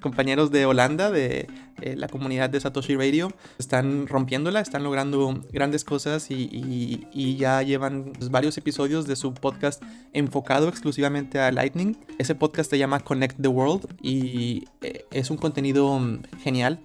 compañeros 0.00 0.50
de 0.50 0.66
Holanda, 0.66 1.10
de 1.10 1.46
eh, 1.80 1.96
la 1.96 2.08
comunidad 2.08 2.50
de 2.50 2.60
Satoshi 2.60 2.96
Radio, 2.96 3.32
están 3.58 4.06
rompiéndola, 4.06 4.60
están 4.60 4.82
logrando 4.82 5.40
grandes 5.52 5.84
cosas 5.84 6.30
y, 6.30 7.06
ya 7.36 7.62
llevan 7.62 8.12
pues, 8.18 8.30
varios 8.30 8.58
episodios 8.58 9.06
de 9.06 9.16
su 9.16 9.32
podcast 9.32 9.82
enfocado 10.12 10.68
exclusivamente 10.68 11.38
a 11.38 11.52
Lightning. 11.52 11.96
Ese 12.18 12.34
podcast 12.34 12.70
se 12.70 12.78
llama 12.78 13.00
Connect 13.00 13.40
the 13.40 13.48
World 13.48 13.86
y 14.02 14.64
eh, 14.82 15.04
es 15.10 15.30
un 15.30 15.36
contenido 15.36 15.98
mm, 15.98 16.22
genial 16.42 16.80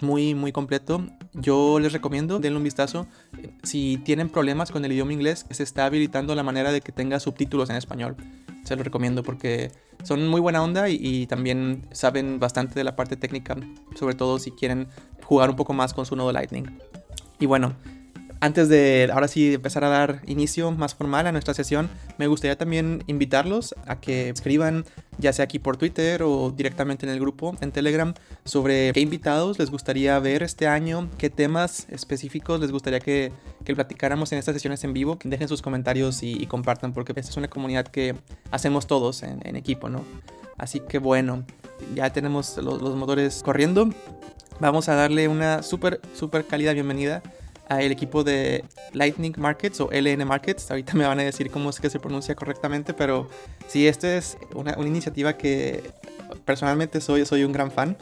muy, 0.00 0.34
muy 0.34 0.52
completo. 0.52 1.06
Yo 1.32 1.78
les 1.80 1.92
recomiendo, 1.92 2.38
denle 2.38 2.58
un 2.58 2.64
vistazo. 2.64 3.06
Si 3.62 3.98
tienen 3.98 4.28
problemas 4.28 4.70
con 4.70 4.84
el 4.84 4.92
idioma 4.92 5.12
inglés, 5.12 5.46
se 5.50 5.62
está 5.62 5.86
habilitando 5.86 6.34
la 6.34 6.42
manera 6.42 6.72
de 6.72 6.80
que 6.80 6.92
tenga 6.92 7.20
subtítulos 7.20 7.70
en 7.70 7.76
español. 7.76 8.16
Se 8.66 8.74
lo 8.74 8.82
recomiendo 8.82 9.22
porque 9.22 9.70
son 10.02 10.26
muy 10.26 10.40
buena 10.40 10.62
onda 10.62 10.88
y, 10.88 11.26
también 11.26 11.86
saben 11.92 12.40
bastante 12.40 12.74
de 12.74 12.82
la 12.84 12.96
parte 12.96 13.16
técnica, 13.16 13.56
sobre 13.94 14.16
todo 14.16 14.40
si 14.40 14.50
quieren 14.50 14.88
jugar 15.22 15.50
un 15.50 15.56
poco 15.56 15.72
más 15.72 15.94
con 15.94 16.04
su 16.04 16.16
nodo 16.16 16.32
Lightning. 16.32 16.64
Y 17.38 17.46
bueno, 17.46 17.74
antes 18.40 18.68
de 18.68 19.08
ahora 19.12 19.28
sí 19.28 19.54
empezar 19.54 19.84
a 19.84 19.88
dar 19.88 20.20
inicio 20.26 20.70
más 20.70 20.94
formal 20.94 21.26
a 21.26 21.32
nuestra 21.32 21.54
sesión, 21.54 21.88
me 22.18 22.26
gustaría 22.26 22.56
también 22.56 23.02
invitarlos 23.06 23.74
a 23.86 24.00
que 24.00 24.28
escriban, 24.28 24.84
ya 25.18 25.32
sea 25.32 25.44
aquí 25.44 25.58
por 25.58 25.76
Twitter 25.76 26.22
o 26.22 26.50
directamente 26.50 27.06
en 27.06 27.12
el 27.12 27.20
grupo 27.20 27.56
en 27.60 27.72
Telegram, 27.72 28.14
sobre 28.44 28.92
qué 28.92 29.00
invitados 29.00 29.58
les 29.58 29.70
gustaría 29.70 30.18
ver 30.18 30.42
este 30.42 30.66
año, 30.66 31.08
qué 31.18 31.30
temas 31.30 31.86
específicos 31.90 32.60
les 32.60 32.72
gustaría 32.72 33.00
que, 33.00 33.32
que 33.64 33.74
platicáramos 33.74 34.32
en 34.32 34.38
estas 34.38 34.54
sesiones 34.54 34.84
en 34.84 34.92
vivo. 34.92 35.18
Que 35.18 35.28
dejen 35.28 35.48
sus 35.48 35.62
comentarios 35.62 36.22
y, 36.22 36.46
compartan, 36.46 36.92
porque 36.92 37.12
esta 37.16 37.30
es 37.30 37.36
una 37.36 37.48
comunidad 37.48 37.86
que 37.86 38.14
hacemos 38.50 38.86
todos 38.86 39.22
en, 39.22 39.56
equipo, 39.56 39.88
¿no? 39.88 40.04
Así 40.58 40.80
que 40.80 40.98
bueno, 40.98 41.44
ya 41.94 42.10
tenemos 42.10 42.56
los, 42.58 42.82
los 42.82 42.94
motores 42.96 43.42
corriendo. 43.42 43.88
Vamos 44.60 44.88
a 44.88 44.94
darle 44.94 45.28
una 45.28 45.62
súper, 45.62 46.00
súper 46.14 46.46
cálida 46.46 46.72
bienvenida 46.72 47.22
el 47.68 47.92
equipo 47.92 48.24
de 48.24 48.64
Lightning 48.92 49.34
Markets 49.36 49.80
o 49.80 49.90
LN 49.90 50.24
Markets. 50.24 50.70
Ahorita 50.70 50.94
me 50.94 51.06
van 51.06 51.18
a 51.20 51.22
decir 51.22 51.50
cómo 51.50 51.70
es 51.70 51.80
que 51.80 51.90
se 51.90 51.98
pronuncia 51.98 52.34
correctamente, 52.34 52.94
pero 52.94 53.28
sí, 53.68 53.86
esta 53.86 54.16
es 54.16 54.38
una, 54.54 54.76
iniciativa 54.86 55.36
que 55.36 55.90
personalmente 56.44 57.00
soy, 57.00 57.24
soy 57.26 57.44
un 57.44 57.52
gran 57.52 57.70
fan 57.70 57.96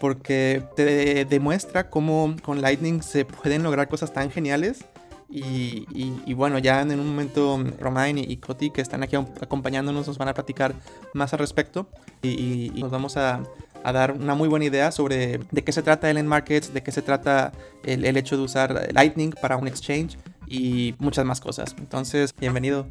porque 0.00 0.62
te 0.76 1.24
demuestra 1.24 1.88
cómo 1.88 2.36
con 2.42 2.60
Lightning 2.60 3.02
se 3.02 3.24
pueden 3.24 3.62
lograr 3.62 3.88
cosas 3.88 4.12
tan 4.12 4.30
geniales. 4.30 4.84
Y, 5.28 6.34
bueno, 6.34 6.58
ya 6.58 6.82
en 6.82 7.00
un 7.00 7.08
momento 7.08 7.58
Romain 7.80 8.16
y, 8.16 8.36
Coti 8.36 8.70
que 8.70 8.80
están 8.80 9.02
aquí 9.02 9.16
acompañándonos 9.16 10.06
nos 10.06 10.18
van 10.18 10.28
a 10.28 10.34
platicar 10.34 10.74
más 11.14 11.32
al 11.32 11.40
respecto 11.40 11.88
y 12.22 12.70
nos 12.76 12.92
vamos 12.92 13.16
a, 13.16 13.42
a 13.84 13.92
dar 13.92 14.12
una 14.12 14.34
muy 14.34 14.48
buena 14.48 14.64
idea 14.64 14.90
sobre 14.90 15.38
de 15.50 15.64
qué 15.64 15.72
se 15.72 15.82
trata 15.82 16.10
el 16.10 16.22
Markets, 16.24 16.72
de 16.72 16.82
qué 16.82 16.92
se 16.92 17.02
trata 17.02 17.52
el, 17.84 18.04
el 18.04 18.16
hecho 18.16 18.36
de 18.36 18.42
usar 18.42 18.88
Lightning 18.92 19.32
para 19.40 19.56
un 19.56 19.68
exchange 19.68 20.18
y 20.46 20.94
muchas 20.98 21.24
más 21.24 21.40
cosas. 21.40 21.74
Entonces, 21.78 22.34
bienvenido. 22.36 22.86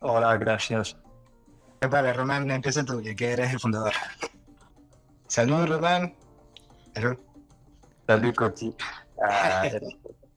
Hola, 0.00 0.36
gracias. 0.36 0.96
Vale, 1.90 2.12
Román, 2.12 2.50
empieza 2.50 2.84
tú, 2.84 3.02
que 3.16 3.32
eres 3.32 3.52
el 3.52 3.60
fundador. 3.60 3.92
Saludos, 5.26 5.68
Román. 5.68 6.14
Saludos, 8.06 8.36
Coti. 8.36 8.74
Ah, 9.24 9.68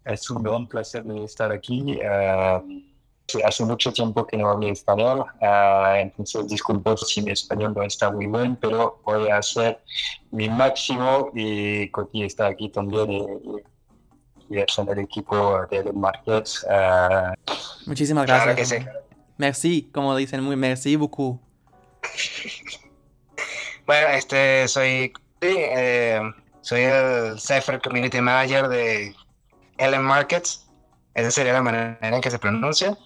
es 0.06 0.30
un 0.30 0.44
gran 0.44 0.68
placer 0.68 1.04
estar 1.24 1.52
aquí. 1.52 1.98
Uh, 1.98 2.95
hace 3.44 3.66
mucho 3.66 3.92
tiempo 3.92 4.26
que 4.26 4.38
no 4.38 4.50
hablo 4.50 4.68
español, 4.68 5.26
uh, 5.42 5.96
entonces 5.96 6.48
disculpo 6.48 6.96
si 6.98 7.22
mi 7.22 7.32
español 7.32 7.74
no 7.76 7.84
está 7.84 8.12
muy 8.12 8.28
bien, 8.28 8.56
pero 8.56 9.00
voy 9.04 9.30
a 9.30 9.38
hacer 9.38 9.80
mi 10.32 10.50
máximo 10.50 11.32
y 11.34 11.90
Coti 11.90 12.24
está 12.24 12.48
aquí 12.48 12.70
también 12.70 13.12
y, 13.12 13.26
y, 14.50 14.60
es 14.60 14.78
en 14.78 14.90
el 14.90 15.00
equipo 15.00 15.66
de 15.70 15.92
Markets. 15.92 16.66
Uh, 16.70 17.34
Muchísimas 17.88 18.26
gracias. 18.26 18.56
que 18.56 18.66
sí. 18.66 18.86
Merci, 19.38 19.90
como 19.92 20.16
dicen, 20.16 20.42
muy 20.42 20.56
merci 20.56 20.96
beaucoup. 20.96 21.42
bueno, 23.86 24.08
este, 24.10 24.68
soy, 24.68 25.12
eh, 25.42 26.22
soy 26.62 26.82
el 26.82 27.40
Cypher 27.40 27.82
Community 27.82 28.22
Manager 28.22 28.68
de 28.70 29.14
Ellen 29.78 30.04
Markets. 30.04 30.68
Esa 31.14 31.32
sería 31.32 31.54
la 31.54 31.62
manera 31.62 31.98
en 32.02 32.22
que 32.22 32.32
se 32.32 32.40
pronuncia. 32.40 32.98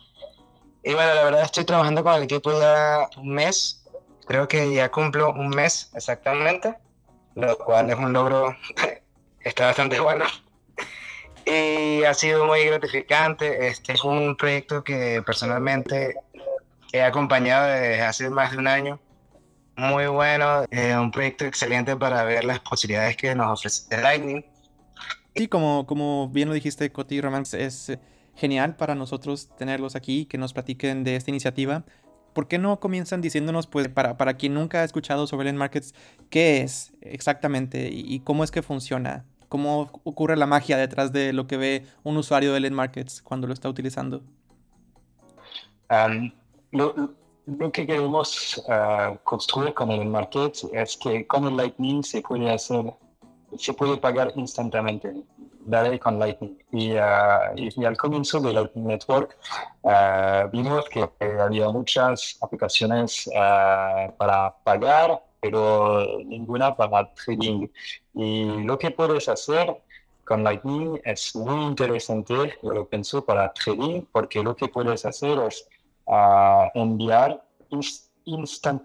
Y 0.83 0.93
bueno, 0.93 1.13
la 1.13 1.23
verdad 1.23 1.41
estoy 1.43 1.65
trabajando 1.65 2.03
con 2.03 2.13
el 2.15 2.23
equipo 2.23 2.51
ya 2.59 3.09
un 3.17 3.29
mes. 3.33 3.83
Creo 4.25 4.47
que 4.47 4.73
ya 4.73 4.89
cumplo 4.89 5.31
un 5.31 5.49
mes 5.49 5.91
exactamente, 5.93 6.75
lo 7.35 7.57
cual 7.57 7.89
es 7.89 7.97
un 7.97 8.13
logro 8.13 8.55
está 9.41 9.67
bastante 9.67 9.99
bueno. 9.99 10.25
Y 11.45 12.03
ha 12.03 12.13
sido 12.13 12.45
muy 12.45 12.63
gratificante. 12.65 13.67
Este 13.67 13.93
es 13.93 14.03
un 14.03 14.37
proyecto 14.37 14.83
que 14.83 15.21
personalmente 15.25 16.15
he 16.93 17.01
acompañado 17.01 17.67
desde 17.67 18.01
hace 18.01 18.29
más 18.29 18.51
de 18.51 18.57
un 18.57 18.67
año. 18.67 18.99
Muy 19.75 20.07
bueno, 20.07 20.65
eh, 20.71 20.95
un 20.97 21.09
proyecto 21.09 21.45
excelente 21.45 21.95
para 21.95 22.23
ver 22.23 22.43
las 22.43 22.59
posibilidades 22.59 23.15
que 23.17 23.33
nos 23.33 23.59
ofrece 23.59 24.01
Lightning. 24.01 24.45
Sí, 25.35 25.47
como, 25.47 25.85
como 25.85 26.27
bien 26.29 26.49
lo 26.49 26.53
dijiste, 26.53 26.91
Coti 26.91 27.21
Romance, 27.21 27.63
es 27.63 27.97
genial 28.35 28.75
para 28.75 28.95
nosotros 28.95 29.49
tenerlos 29.57 29.95
aquí, 29.95 30.25
que 30.25 30.37
nos 30.37 30.53
platiquen 30.53 31.03
de 31.03 31.15
esta 31.15 31.31
iniciativa. 31.31 31.83
¿Por 32.33 32.47
qué 32.47 32.57
no 32.57 32.79
comienzan 32.79 33.21
diciéndonos, 33.21 33.67
pues, 33.67 33.89
para, 33.89 34.17
para 34.17 34.35
quien 34.35 34.53
nunca 34.53 34.81
ha 34.81 34.83
escuchado 34.83 35.27
sobre 35.27 35.49
el 35.49 35.55
Markets, 35.55 35.93
qué 36.29 36.61
es 36.61 36.93
exactamente 37.01 37.89
y, 37.91 38.19
cómo 38.21 38.43
es 38.43 38.51
que 38.51 38.61
funciona? 38.61 39.25
¿Cómo 39.49 39.89
ocurre 40.03 40.37
la 40.37 40.45
magia 40.45 40.77
detrás 40.77 41.11
de 41.11 41.33
lo 41.33 41.47
que 41.47 41.57
ve 41.57 41.85
un 42.03 42.17
usuario 42.17 42.53
de 42.53 42.59
Len 42.59 42.73
Markets 42.73 43.21
cuando 43.21 43.47
lo 43.47 43.53
está 43.53 43.67
utilizando? 43.67 44.21
lo, 46.71 46.93
que 47.73 47.87
queremos 47.87 48.63
ah, 48.69 49.17
construir 49.23 49.73
con 49.73 49.89
el 49.89 50.05
Markets 50.05 50.67
es 50.71 50.95
que 50.97 51.25
con 51.25 51.45
el 51.45 51.57
Lightning 51.57 52.03
se 52.03 52.21
puede 52.21 52.47
hacer, 52.51 52.93
se 53.57 53.73
puede 53.73 53.97
pagar 53.97 54.31
instantáneamente 54.35 55.15
daré 55.65 55.99
con 55.99 56.19
Lightning. 56.19 56.57
Y, 56.71 56.93
uh, 56.93 57.55
y, 57.55 57.85
al 57.85 57.97
comienzo 57.97 58.39
de 58.39 58.53
Lightning 58.53 58.87
Network 58.87 59.37
uh, 59.83 60.49
vimos 60.51 60.85
que 60.89 61.09
había 61.39 61.69
muchas 61.69 62.37
aplicaciones 62.41 63.27
uh, 63.27 64.11
para 64.17 64.55
pagar, 64.63 65.23
pero 65.41 66.05
ninguna 66.25 66.75
para 66.75 67.11
trading. 67.13 67.67
Y 68.13 68.63
lo 68.63 68.77
que 68.77 68.91
puedes 68.91 69.27
hacer 69.29 69.75
con 70.25 70.43
Lightning 70.43 70.99
es 71.03 71.35
muy 71.35 71.65
interesante, 71.65 72.33
yo 72.61 72.71
lo 72.71 72.87
pienso, 72.87 73.25
para 73.25 73.51
trading, 73.53 74.03
porque 74.11 74.43
lo 74.43 74.55
que 74.55 74.67
puedes 74.67 75.05
hacer 75.05 75.39
es 75.47 75.67
enviar 76.75 77.43
instant, 78.25 78.83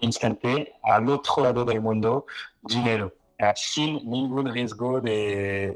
instante 0.00 0.74
al 0.82 1.08
otro 1.08 1.44
lado 1.44 1.64
del 1.64 1.80
mundo 1.80 2.26
dinero 2.62 3.12
sin 3.54 4.08
ningún 4.08 4.52
riesgo 4.52 5.00
de, 5.00 5.74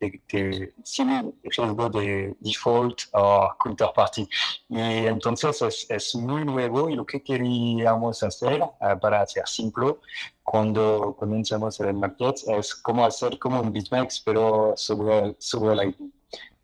de, 0.00 0.74
sin 0.84 1.34
riesgo 1.42 1.90
de 1.90 2.36
default 2.40 3.02
o 3.12 3.48
counterparty. 3.58 4.28
Y 4.68 5.06
entonces 5.06 5.60
es, 5.62 5.86
es, 5.90 6.14
muy 6.14 6.44
nuevo 6.44 6.88
y 6.88 6.94
lo 6.94 7.04
que 7.04 7.22
queríamos 7.22 8.22
hacer, 8.22 8.62
eh, 8.62 8.96
para 9.00 9.22
hacer 9.22 9.46
simple, 9.46 9.96
cuando 10.42 11.14
comenzamos 11.18 11.78
el 11.80 11.94
market, 11.94 12.36
es 12.48 12.74
como 12.74 13.04
hacer 13.04 13.38
como 13.38 13.60
un 13.60 13.72
BitMEX, 13.72 14.22
pero 14.24 14.72
sobre, 14.76 15.36
sobre 15.38 15.76
la 15.76 15.92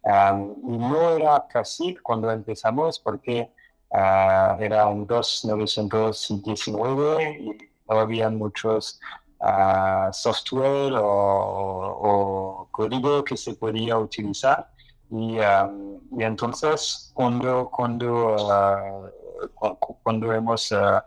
Um, 0.05 0.55
no 0.63 1.17
era 1.17 1.45
casi 1.49 1.97
cuando 1.97 2.31
empezamos 2.31 2.99
porque 2.99 3.51
uh, 3.91 4.57
era 4.61 4.87
un 4.87 5.07
2.919 5.07 7.41
y 7.41 7.57
no 7.89 7.99
había 7.99 8.28
muchos 8.28 9.01
software 10.13 10.95
o, 10.97 12.69
código 12.71 13.25
que 13.25 13.37
se 13.37 13.55
podía 13.55 13.99
utilizar. 13.99 14.69
Y, 15.11 15.39
um, 15.39 16.01
entonces, 16.19 17.13
cuando, 17.15 17.71
cuando, 17.71 18.37
uh, 18.37 19.77
cuando 20.03 20.33
hemos 20.33 20.73
uh, 20.73 20.99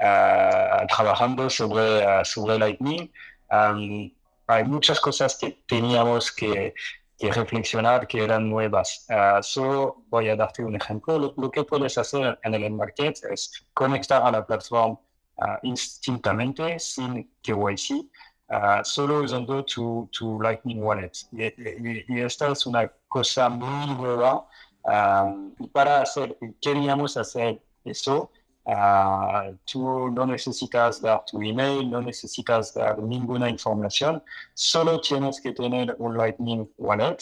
uh, 0.00 0.86
trabajando 0.88 1.50
sobre, 1.50 2.24
sobre 2.24 2.58
Lightning, 2.58 3.10
um, 3.50 4.10
hay 4.46 4.64
muchas 4.64 5.00
cosas 5.00 5.36
que 5.36 5.62
teníamos 5.66 6.32
que, 6.32 6.74
que 7.18 7.32
reflexionar 7.32 8.06
que 8.06 8.24
eran 8.24 8.48
nuevas. 8.48 9.06
solo 9.42 10.04
voy 10.08 10.28
a 10.28 10.36
darte 10.36 10.64
un 10.64 10.76
ejemplo. 10.76 11.18
Lo, 11.18 11.34
lo, 11.36 11.50
que 11.50 11.64
puedes 11.64 11.98
hacer 11.98 12.38
en 12.42 12.54
el 12.54 12.70
market 12.72 13.18
es 13.30 13.66
conectar 13.74 14.22
a 14.22 14.30
la 14.30 14.46
plataforma 14.46 14.98
uh, 15.40 15.58
instintamente 15.62 16.78
sin 16.78 17.30
KYC, 17.42 18.06
uh, 18.48 18.84
solo 18.84 19.22
usando 19.22 19.64
tu, 19.64 20.08
tu 20.12 20.40
Lightning 20.40 20.82
Wallet. 20.82 21.12
Y, 21.32 21.44
y, 21.44 22.04
y, 22.08 22.20
esta 22.20 22.48
es 22.48 22.66
una 22.66 22.90
cosa 23.08 23.48
muy 23.48 23.94
nueva. 23.94 24.46
Um, 24.82 25.54
para 25.72 26.02
hacer, 26.02 26.38
queríamos 26.60 27.16
hacer 27.16 27.62
eso 27.84 28.30
Uh, 28.64 29.56
tú 29.64 30.10
no 30.10 30.26
necesitas 30.26 31.00
dar 31.00 31.24
tu 31.24 31.40
email, 31.42 31.90
no 31.90 32.02
necesitas 32.02 32.74
dar 32.74 32.98
ninguna 32.98 33.48
información, 33.48 34.22
solo 34.54 35.00
tienes 35.00 35.40
que 35.40 35.52
tener 35.52 35.96
un 35.98 36.16
Lightning 36.16 36.70
Wallet, 36.76 37.16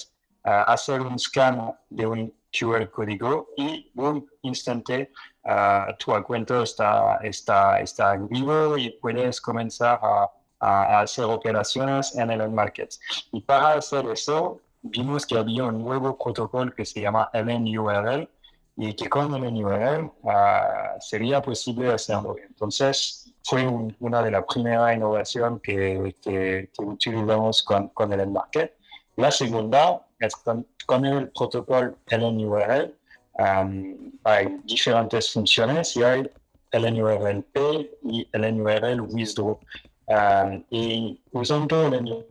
uh, 0.44 0.64
hacer 0.66 1.00
un 1.00 1.18
scan 1.18 1.72
de 1.90 2.06
un 2.06 2.34
QR 2.52 2.90
código 2.90 3.48
y 3.56 3.90
un 3.94 4.28
instante 4.42 5.12
uh, 5.48 5.92
tu 5.98 6.12
cuenta 6.24 6.62
está, 6.62 7.18
está, 7.22 7.80
está 7.80 8.16
vivo 8.16 8.76
y 8.76 8.90
puedes 8.90 9.40
comenzar 9.40 9.98
a, 10.02 10.30
a, 10.60 11.00
hacer 11.00 11.24
operaciones 11.24 12.14
en 12.16 12.30
el 12.30 12.50
market. 12.50 12.94
Y 13.32 13.40
para 13.40 13.74
hacer 13.74 14.06
eso, 14.06 14.60
vimos 14.82 15.26
que 15.26 15.36
había 15.36 15.64
un 15.64 15.82
nuevo 15.82 16.16
protocolo 16.16 16.72
que 16.74 16.84
se 16.84 17.00
llama 17.00 17.30
LNURL 17.32 18.28
y 18.76 18.94
que 18.94 19.08
con 19.08 19.32
LNURL 19.32 20.12
uh, 20.22 20.30
sería 21.00 21.42
posible 21.42 21.92
hacerlo. 21.92 22.36
Entonces, 22.46 23.32
fue 23.44 23.66
una 24.00 24.22
de 24.22 24.30
las 24.30 24.44
primeras 24.44 24.94
innovaciones 24.94 25.60
que, 25.62 26.14
que, 26.20 26.70
que 26.72 26.84
utilizamos 26.84 27.62
con, 27.62 27.88
con 27.88 28.12
el 28.12 28.30
market. 28.30 28.76
La 29.16 29.30
segunda 29.30 30.06
es 30.20 30.36
con, 30.36 30.66
con 30.86 31.04
el 31.06 31.30
protocolo 31.30 31.96
LNURL. 32.06 32.97
Hay 33.38 34.60
diferentes 34.64 35.32
funciones 35.32 35.96
y 35.96 36.02
hay 36.02 36.30
LNURL 36.72 37.44
Pay 37.44 37.90
y 38.02 38.28
LNURL 38.32 39.00
Withdraw. 39.00 39.58
Um, 40.06 40.64
y 40.70 41.20
usando 41.32 41.86
el 41.86 42.26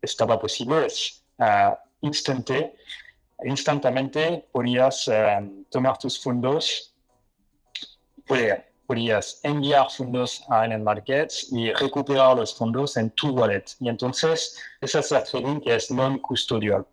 estaba 0.00 0.38
posible, 0.38 0.86
instante, 2.00 2.74
instantáneamente 3.44 4.48
podías 4.52 5.10
tomar 5.68 5.98
tus 5.98 6.22
fondos, 6.22 6.94
podías 8.86 9.40
enviar 9.42 9.90
fondos 9.90 10.44
a 10.48 10.64
el 10.64 10.80
market 10.80 11.32
y 11.50 11.72
recuperar 11.72 12.36
los 12.36 12.54
fondos 12.54 12.96
en 12.96 13.10
tu 13.10 13.30
wallet. 13.30 13.64
Y 13.80 13.88
entonces, 13.88 14.58
esa 14.80 15.00
es 15.00 15.10
la 15.10 15.24
trading 15.24 15.60
que 15.60 15.74
es 15.74 15.90
non-custodial. 15.90 16.86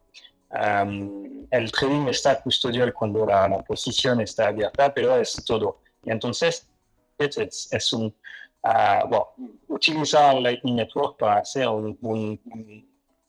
Um, 0.50 1.46
el 1.52 1.72
trading 1.72 2.08
está 2.08 2.42
custodial 2.42 2.94
cuando 2.94 3.26
la, 3.26 3.64
posición 3.68 4.22
está 4.22 4.48
abierta, 4.48 4.94
pero 4.94 5.18
es 5.18 5.44
todo. 5.46 5.82
Y 6.04 6.12
entonces, 6.12 6.70
es, 7.18 7.94
un, 7.94 8.16
uh, 8.64 9.08
bueno, 9.08 9.28
utilizar 9.68 10.36
Lightning 10.36 10.76
Network 10.76 11.18
para 11.18 11.40
hacer 11.40 11.68
un, 11.68 11.98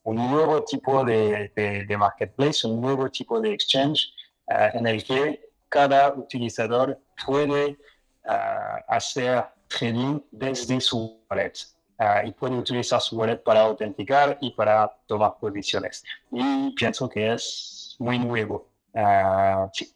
nuevo 0.05 0.65
tipo 0.65 1.05
de, 1.05 1.87
marketplace, 1.99 2.67
un 2.67 2.81
nuevo 2.81 3.11
tipo 3.11 3.41
de 3.41 3.53
exchange 3.53 4.13
uh, 4.49 4.77
en 4.77 4.87
el 4.87 5.03
que 5.03 5.41
cada 5.69 6.13
utilizador 6.15 6.99
puede 7.27 7.79
uh, 8.27 8.81
hacer 8.87 9.45
trading 9.69 10.21
desde 10.31 10.81
su 10.81 11.21
wallet. 11.29 11.78
Uh, 11.99 12.27
y 12.27 12.31
puede 12.31 12.55
utilizar 12.55 13.01
su 13.01 13.17
wallet 13.19 13.39
para 13.39 13.63
autenticar 13.63 14.39
y 14.41 14.53
para 14.53 14.89
tomar 15.07 15.37
posiciones. 15.41 16.05
Y 16.31 16.71
pienso 16.77 17.09
que 17.09 17.33
es 17.33 17.97
muy 17.99 18.19
nuevo. 18.21 18.69
Uh, 18.93 19.69
sí. 19.73 19.93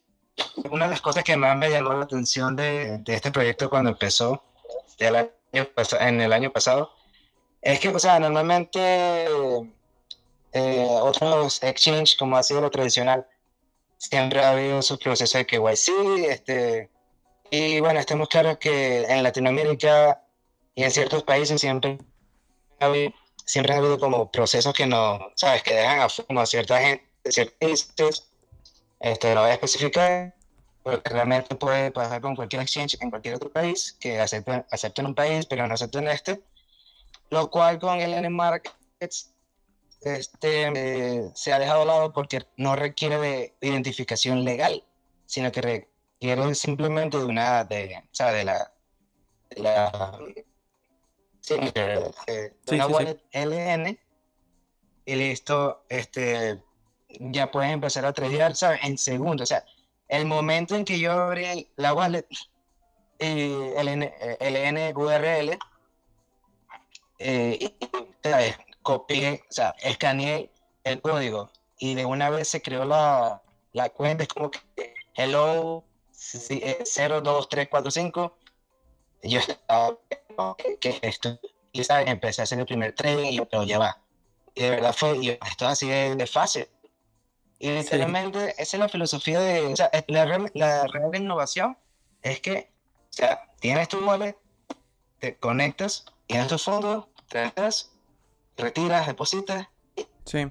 Una 0.70 0.86
de 0.86 0.92
las 0.92 1.00
cosas 1.00 1.22
que 1.22 1.36
más 1.36 1.56
me 1.56 1.70
llamó 1.70 1.92
la 1.92 2.04
atención 2.04 2.56
de, 2.56 2.98
de 2.98 3.14
este 3.14 3.30
proyecto 3.30 3.70
cuando 3.70 3.90
empezó 3.90 4.42
el 4.98 5.14
año, 5.14 5.30
en 6.00 6.20
el 6.20 6.32
año 6.32 6.50
pasado 6.50 6.90
es 7.60 7.78
que, 7.78 7.88
o 7.88 7.98
sea, 7.98 8.18
normalmente 8.18 9.26
eh, 10.52 10.86
otros 11.00 11.62
exchanges, 11.62 12.16
como 12.16 12.36
ha 12.36 12.42
sido 12.42 12.60
lo 12.60 12.70
tradicional, 12.70 13.26
siempre 13.98 14.40
ha 14.40 14.50
habido 14.50 14.82
su 14.82 14.98
proceso 14.98 15.38
de 15.38 15.46
KYC, 15.46 16.28
este, 16.28 16.90
y 17.50 17.80
bueno, 17.80 18.00
estamos 18.00 18.28
claros 18.28 18.58
que 18.58 19.04
en 19.04 19.22
Latinoamérica 19.22 20.21
y 20.74 20.84
en 20.84 20.90
ciertos 20.90 21.22
países 21.22 21.60
siempre 21.60 21.98
ha 22.80 22.86
habido, 22.86 23.12
siempre 23.44 23.74
ha 23.74 23.78
habido 23.78 23.98
como 23.98 24.30
procesos 24.30 24.74
que 24.74 24.86
no, 24.86 25.18
sabes, 25.36 25.62
que 25.62 25.74
dejan 25.74 26.00
a 26.00 26.40
a 26.40 26.46
cierta 26.46 26.80
gente, 26.80 27.06
ciertos 27.30 28.32
este, 29.00 29.34
lo 29.34 29.42
voy 29.42 29.50
a 29.50 29.54
especificar, 29.54 30.34
porque 30.82 31.10
realmente 31.10 31.54
puede 31.56 31.90
pasar 31.90 32.20
con 32.20 32.36
cualquier 32.36 32.62
exchange 32.62 32.96
en 33.00 33.10
cualquier 33.10 33.34
otro 33.34 33.50
país, 33.50 33.96
que 34.00 34.20
acepten, 34.20 34.64
acepten 34.70 35.06
un 35.06 35.14
país, 35.14 35.46
pero 35.46 35.66
no 35.66 35.74
acepten 35.74 36.08
este, 36.08 36.40
lo 37.30 37.50
cual 37.50 37.78
con 37.78 38.00
el 38.00 38.14
N 38.14 38.30
Markets 38.30 39.34
este, 40.02 40.68
eh, 40.74 41.30
se 41.34 41.52
ha 41.52 41.58
dejado 41.58 41.82
a 41.82 41.86
lado 41.86 42.12
porque 42.12 42.46
no 42.56 42.76
requiere 42.76 43.18
de 43.18 43.54
identificación 43.60 44.44
legal, 44.44 44.84
sino 45.26 45.50
que 45.50 45.60
requiere 45.62 46.54
simplemente 46.54 47.18
de 47.18 47.24
una, 47.24 47.64
de, 47.64 47.96
o 47.96 48.14
sea, 48.14 48.32
de 48.32 48.44
la, 48.44 48.72
de 49.50 49.62
la 49.62 50.18
sí, 51.42 51.54
de 51.74 52.12
Sí, 52.66 52.74
una 52.74 52.84
sí, 52.86 52.88
sí. 52.88 52.92
wallet 52.94 53.22
LN 53.32 53.98
y 55.04 55.14
listo, 55.16 55.84
este, 55.88 56.62
ya 57.20 57.50
puedes 57.50 57.70
empezar 57.72 58.06
a 58.06 58.12
tradear, 58.12 58.56
¿sabes? 58.56 58.80
En 58.84 58.96
segundos, 58.96 59.42
o 59.42 59.46
sea, 59.46 59.64
el 60.08 60.24
momento 60.26 60.74
en 60.76 60.84
que 60.84 60.98
yo 60.98 61.12
abrí 61.12 61.68
la 61.76 61.92
wallet 61.92 62.26
y 63.18 63.52
LN, 63.76 64.02
eh, 64.20 64.36
LN 64.40 64.96
URL, 64.96 65.58
eh, 67.18 67.74
¿sabes? 68.22 68.56
copié, 68.82 69.42
o 69.48 69.52
sea, 69.52 69.74
escaneé 69.82 70.50
el 70.84 71.00
código 71.00 71.50
y 71.78 71.94
de 71.94 72.04
una 72.04 72.30
vez 72.30 72.48
se 72.48 72.62
creó 72.62 72.84
la, 72.84 73.42
la 73.72 73.90
cuenta, 73.90 74.24
es 74.24 74.28
como 74.28 74.50
que 74.50 74.60
hello 75.14 75.84
sí, 76.10 76.60
eh, 76.62 76.82
02345. 76.84 78.36
Yo 79.22 79.38
estaba, 79.38 79.96
¿qué, 80.80 80.90
es 80.90 80.98
esto? 81.02 81.38
Y 81.72 81.84
¿sabes? 81.84 82.08
empecé 82.08 82.42
a 82.42 82.44
hacer 82.44 82.58
el 82.58 82.66
primer 82.66 82.94
trading 82.94 83.26
y 83.26 83.36
yo, 83.36 83.48
pero 83.48 83.62
ya 83.64 83.78
va. 83.78 84.02
Y 84.54 84.62
de 84.62 84.70
verdad 84.70 84.92
fue, 84.92 85.16
y 85.18 85.26
yo, 85.26 85.32
esto 85.46 85.66
así 85.66 85.88
de, 85.88 86.16
de 86.16 86.26
fácil. 86.26 86.68
Y 87.58 87.70
literalmente 87.70 88.54
esa 88.58 88.76
es 88.76 88.80
la 88.80 88.88
filosofía 88.88 89.40
de, 89.40 89.60
o 89.62 89.76
sea, 89.76 89.90
la, 90.08 90.24
real- 90.24 90.50
la 90.54 90.86
real 90.88 91.14
innovación 91.14 91.78
es 92.20 92.40
que, 92.40 92.72
o 92.98 93.12
sea, 93.12 93.48
tienes 93.60 93.88
tu 93.88 94.04
wallet, 94.04 94.36
te 95.20 95.36
conectas, 95.36 96.04
tienes 96.26 96.48
tus 96.48 96.64
fondos, 96.64 97.06
tratas, 97.28 97.92
retiras, 98.56 99.06
depositas, 99.06 99.68
Sí, 100.24 100.46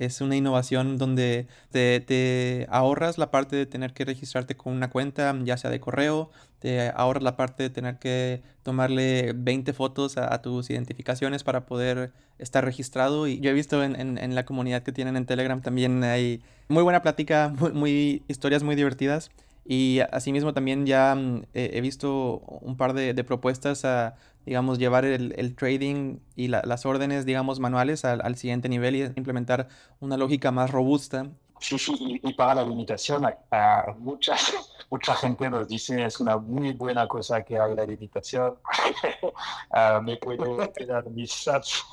es 0.00 0.22
una 0.22 0.34
innovación 0.34 0.96
donde 0.96 1.46
te, 1.70 2.66
ahorras 2.70 3.18
la 3.18 3.30
parte 3.30 3.54
de 3.54 3.66
tener 3.66 3.92
que 3.92 4.06
registrarte 4.06 4.56
con 4.56 4.72
una 4.72 4.88
cuenta, 4.88 5.36
ya 5.44 5.58
sea 5.58 5.70
de 5.70 5.78
correo, 5.78 6.30
te 6.58 6.88
ahorras 6.88 7.22
la 7.22 7.36
parte 7.36 7.64
de 7.64 7.70
tener 7.70 7.98
que 7.98 8.42
tomarle 8.62 9.32
20 9.36 9.74
fotos 9.74 10.16
a, 10.16 10.40
tus 10.40 10.70
identificaciones 10.70 11.44
para 11.44 11.66
poder 11.66 12.12
estar 12.38 12.64
registrado. 12.64 13.26
Y 13.26 13.40
yo 13.40 13.50
he 13.50 13.52
visto 13.52 13.84
en, 13.84 13.96
en- 14.18 14.34
la 14.34 14.44
comunidad 14.46 14.82
que 14.82 14.92
tienen 14.92 15.16
en 15.16 15.26
Telegram 15.26 15.60
también 15.60 16.02
hay 16.02 16.42
muy 16.68 16.82
buena 16.82 17.02
plática, 17.02 17.52
muy, 17.74 18.22
historias 18.26 18.62
muy 18.62 18.76
divertidas. 18.76 19.30
Y 19.66 20.00
asimismo 20.10 20.54
también 20.54 20.86
ya 20.86 21.14
mm, 21.14 21.42
he 21.52 21.80
visto 21.82 22.38
un 22.62 22.76
par 22.78 22.94
de, 22.94 23.12
de 23.12 23.24
propuestas 23.24 23.84
a, 23.84 24.16
digamos, 24.46 24.78
llevar 24.78 25.04
el, 25.04 25.34
el 25.36 25.54
trading 25.54 26.18
y 26.36 26.48
la- 26.48 26.62
las 26.64 26.86
órdenes, 26.86 27.24
digamos, 27.26 27.60
manuales 27.60 28.04
al, 28.04 28.20
al 28.24 28.36
siguiente 28.36 28.68
nivel 28.68 28.96
y 28.96 29.02
implementar 29.02 29.68
una 30.00 30.16
lógica 30.16 30.50
más 30.50 30.70
robusta. 30.70 31.28
Sí, 31.60 31.78
sí, 31.78 31.94
y, 32.00 32.28
y 32.30 32.32
para 32.34 32.54
la 32.56 32.62
limitación, 32.64 33.24
a, 33.26 33.36
a 33.50 33.94
mucha, 33.98 34.34
mucha 34.90 35.14
gente 35.14 35.50
nos 35.50 35.68
dice 35.68 36.04
es 36.04 36.18
una 36.18 36.38
muy 36.38 36.72
buena 36.72 37.06
cosa 37.06 37.42
que 37.42 37.58
hay 37.58 37.74
la 37.74 37.84
limitación. 37.84 38.54
Ah, 39.70 40.00
me 40.02 40.16
puedo 40.16 40.56
quedar 40.72 41.08
mis 41.10 41.32
sats 41.32 41.84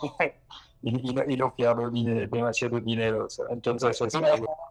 y, 0.81 1.09
y 1.09 1.13
no, 1.13 1.23
y 1.27 1.35
no 1.37 1.55
pierdo 1.55 1.89
demasiado 1.91 2.79
dinero. 2.79 3.27
Entonces, 3.49 3.99
es 4.01 4.13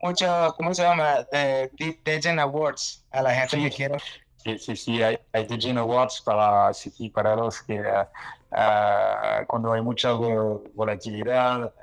mucho, 0.03 0.55
¿cómo 0.57 0.75
se 0.75 0.83
llama? 0.83 1.27
Eh, 1.33 1.71
Deep 1.79 2.01
Legend 2.07 2.41
Awards 2.41 3.07
a 3.11 3.23
la 3.23 3.35
gente 3.35 3.59
que 3.59 3.71
quiera. 3.71 3.99
Sí, 4.47 4.59
sí, 4.59 4.77
sí, 4.77 5.03
hay, 5.03 5.19
hay 5.33 5.47
Awards 5.77 6.23
para, 6.23 6.73
sí, 6.73 7.11
para 7.11 7.35
los 7.35 7.61
que 7.63 7.83
cuando 9.49 9.73
hay 9.73 9.83
mucha 9.83 10.13
vo- 10.13 10.63
volatilidad, 10.75 11.75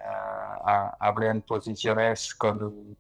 ah, 0.66 0.96
abren 1.00 1.42
posiciones 1.42 2.34
con 2.36 2.96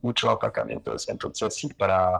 muchos 0.00 0.30
aparcamientos. 0.30 1.08
Entonces, 1.08 1.54
sí, 1.54 1.68
para... 1.74 2.18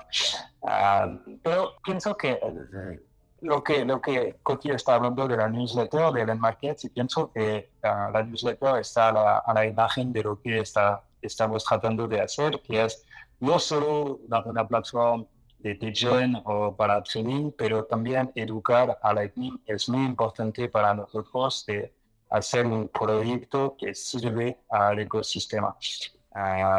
pero 1.43 1.75
pienso 1.83 2.15
que 2.17 2.33
eh, 2.33 3.01
lo 3.41 3.63
que, 3.63 3.85
lo 3.85 4.01
que 4.01 4.37
Coqui 4.43 4.71
está 4.71 4.97
hablando 4.97 5.27
de 5.27 5.37
la 5.37 5.49
newsletter 5.49 6.13
de 6.13 6.23
Ellen 6.23 6.41
Markets, 6.41 6.85
y 6.85 6.91
pienso 6.91 7.33
que 7.33 7.71
la 7.83 8.23
newsletter 8.23 8.77
está 8.79 9.09
a 9.09 9.13
la, 9.13 9.39
a 9.39 9.55
la 9.55 9.65
imagen 9.65 10.13
de 10.13 10.23
lo 10.23 10.41
que 10.41 10.59
está, 10.61 11.03
estamos 11.23 11.65
tratando 11.65 12.07
de 12.07 12.21
hacer, 12.21 12.61
que 12.61 12.85
es 12.85 13.07
no 13.41 13.59
solo 13.59 14.19
una, 14.27 14.43
una 14.45 14.67
plataforma 14.69 15.25
de, 15.59 15.75
de 15.75 15.93
join 15.93 16.37
o 16.45 16.75
para 16.75 17.03
trading, 17.03 17.51
pero 17.53 17.85
también 17.85 18.31
educar 18.35 18.99
a 19.03 19.13
Lightning 19.13 19.61
es 19.67 19.89
muy 19.89 20.05
importante 20.05 20.69
para 20.69 20.95
nosotros 20.95 21.65
de 21.67 21.93
hacer 22.31 22.67
un 22.67 22.89
proyecto 22.89 23.77
que 23.79 23.95
sirve 23.95 24.59
al 24.71 25.01
ecosistema. 25.01 25.77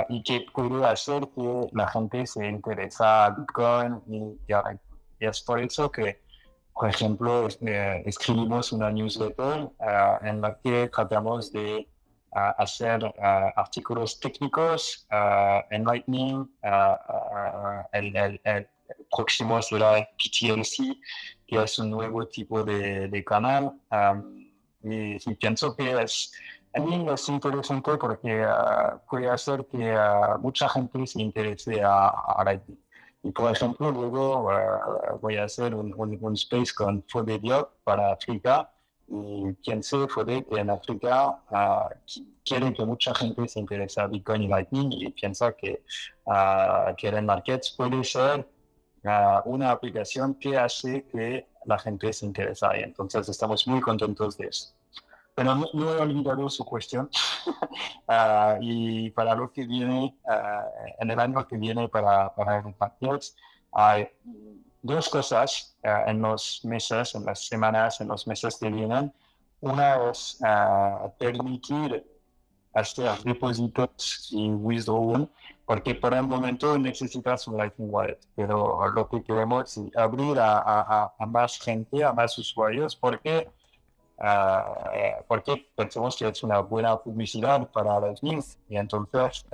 y 0.10 0.24
que 0.24 0.46
puede 0.54 0.86
hacer 0.86 1.28
que 1.36 1.68
la 1.74 1.88
gente 1.90 2.26
se 2.26 2.48
interese 2.48 3.04
a 3.04 3.30
Bitcoin 3.32 4.02
y, 4.08 4.38
es 5.20 5.42
por 5.42 5.60
eso 5.60 5.92
que, 5.92 6.22
por 6.74 6.88
ejemplo, 6.88 7.48
escribimos 8.06 8.72
una 8.72 8.90
newsletter 8.90 9.70
en 10.22 10.40
la 10.40 10.58
que 10.64 10.88
tratamos 10.88 11.52
de 11.52 11.90
hacer 12.32 13.14
artículos 13.56 14.20
técnicos 14.20 15.08
en 15.70 15.84
Lightning, 15.84 16.50
el, 17.94 18.16
el, 18.16 18.42
el, 18.44 18.68
próximo 19.12 19.62
será 19.62 20.08
PTLC, 20.18 20.98
que 21.48 21.64
es 21.64 21.80
un 21.80 21.92
nuevo 21.92 22.28
tipo 22.28 22.64
de, 22.64 23.24
canal. 23.26 23.74
y, 24.84 25.36
pienso 25.36 25.76
que 25.76 26.02
es, 26.02 26.32
a 26.74 26.80
mí 26.80 27.06
es 27.12 27.30
interesante 27.30 27.98
porque 27.98 28.46
puede 29.10 29.30
hacer 29.30 29.66
que 29.68 29.96
mucha 30.40 30.70
gente 30.70 31.06
se 31.08 31.22
interese 31.22 31.82
a, 31.84 32.44
Lightning. 32.46 32.80
Y 33.22 33.32
por 33.32 33.52
ejemplo, 33.52 33.92
luego 33.92 34.50
voy 35.22 35.36
a 35.36 35.44
hacer 35.44 35.76
un, 35.76 35.94
un, 35.98 36.34
space 36.34 36.74
con 36.74 37.04
Fode 37.08 37.38
Diop 37.40 37.70
para 37.84 38.14
África 38.14 38.72
y 39.12 39.54
pienso 39.54 40.08
que 40.08 40.46
en 40.52 40.70
África 40.70 41.42
uh, 41.50 41.90
quiere 42.46 42.74
que 42.74 42.86
mucha 42.86 43.14
gente 43.16 43.48
se 43.48 43.60
interese 43.60 44.02
a 44.02 44.08
Bitcoin 44.08 44.44
y 44.44 44.48
Lightning 44.48 44.92
y 44.92 45.10
piensa 45.12 45.54
que, 45.54 45.84
uh, 46.26 46.96
que 46.96 47.22
Markets 47.22 47.72
puede 47.72 48.04
ser 48.04 48.48
uh, 49.04 49.42
una 49.46 49.72
aplicación 49.72 50.36
que 50.36 50.58
hace 50.58 51.06
que 51.08 51.48
la 51.66 51.80
gente 51.80 52.14
se 52.14 52.26
interese 52.26 52.66
ahí. 52.66 52.84
Entonces 52.84 53.28
estamos 53.30 53.68
muy 53.68 53.82
contentos 53.82 54.38
de 54.38 54.48
eso. 54.48 54.74
Pero 55.34 55.56
no, 55.56 55.94
he 55.94 56.02
olvidado 56.02 56.50
su 56.50 56.64
cuestión. 56.66 57.10
y 58.62 59.10
para 59.12 59.36
lo 59.36 59.52
que 59.52 59.66
viene, 59.66 60.18
en 61.00 61.12
el 61.12 61.20
año 61.20 61.48
que 61.48 61.58
viene 61.58 61.88
para, 61.88 62.34
para 62.36 62.58
el 62.58 62.76
Markets, 62.78 63.36
hay 63.72 64.10
dos 64.82 65.10
cosas 65.10 65.76
eh, 65.84 66.04
en 66.08 66.22
los 66.22 66.64
meses, 66.64 67.16
en 67.16 67.26
las 67.26 67.46
semanas, 67.46 68.02
en 68.02 68.08
los 68.08 68.28
meses 68.28 68.58
que 68.58 68.70
vienen. 68.70 69.14
Una 69.62 70.10
es 70.10 70.40
uh, 70.42 71.10
permitir 71.18 72.06
hacer 72.74 73.12
depósitos 73.24 74.30
y 74.32 74.50
withdrawal, 74.50 75.30
porque 75.66 75.96
por 75.96 76.14
el 76.14 76.24
momento 76.24 76.78
necesitas 76.78 77.46
un 77.48 77.58
Lightning 77.58 77.90
Wallet, 77.92 78.20
pero 78.36 78.88
lo 78.88 79.10
que 79.10 79.22
queremos 79.22 79.78
es 79.78 79.98
abrir 79.98 80.40
a, 80.40 80.60
a, 80.60 81.14
a 81.20 81.26
más 81.26 81.60
gente, 81.60 82.04
a 82.06 82.14
más 82.14 82.38
usuarios, 82.38 82.96
porque, 82.96 83.50
uh, 84.20 85.24
porque 85.28 85.68
pensamos 85.76 86.16
que 86.16 86.30
es 86.30 86.42
una 86.42 86.60
buena 86.60 86.96
publicidad 86.96 87.70
para 87.70 88.00
Lightning 88.00 88.42
y 88.70 88.78
entonces 88.78 89.46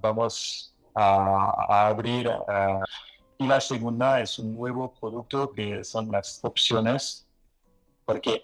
vamos 0.00 0.72
a, 0.94 1.66
a 1.68 1.88
abrir 1.88 2.30
y 3.38 3.46
la 3.46 3.60
segunda 3.60 4.20
es 4.20 4.38
un 4.38 4.54
nuevo 4.54 4.92
producto 4.92 5.50
que 5.50 5.82
son 5.84 6.10
las 6.10 6.40
opciones, 6.42 7.26
porque 8.04 8.42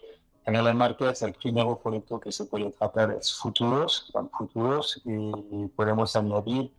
en 0.48 0.56
el 0.56 0.74
market 0.74 1.20
el 1.22 1.34
primer 1.34 1.66
producto 1.82 2.18
que 2.18 2.32
se 2.32 2.46
puede 2.46 2.70
tratar 2.70 3.10
es 3.10 3.34
futuros, 3.34 4.08
son 4.10 4.30
futuros 4.30 5.00
y 5.04 5.66
podemos 5.76 6.16
añadir, 6.16 6.72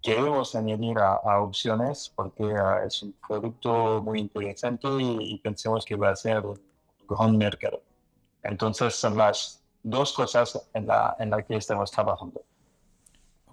queremos 0.00 0.54
añadir 0.54 0.96
a, 0.98 1.40
opciones 1.40 2.12
porque 2.14 2.44
ah, 2.44 2.84
es 2.86 3.02
un 3.02 3.12
producto 3.26 4.00
muy 4.00 4.20
interesante 4.20 4.88
y, 5.00 5.38
pensamos 5.38 5.84
que 5.84 5.96
va 5.96 6.10
a 6.10 6.16
ser 6.16 6.46
un 6.46 6.60
gran 7.08 7.36
mercado. 7.36 7.82
Entonces 8.44 8.94
son 8.94 9.16
las 9.16 9.60
dos 9.82 10.12
cosas 10.12 10.68
en 10.72 10.86
las 10.86 11.18
en 11.18 11.30
la 11.30 11.42
que 11.42 11.56
estamos 11.56 11.90
trabajando. 11.90 12.40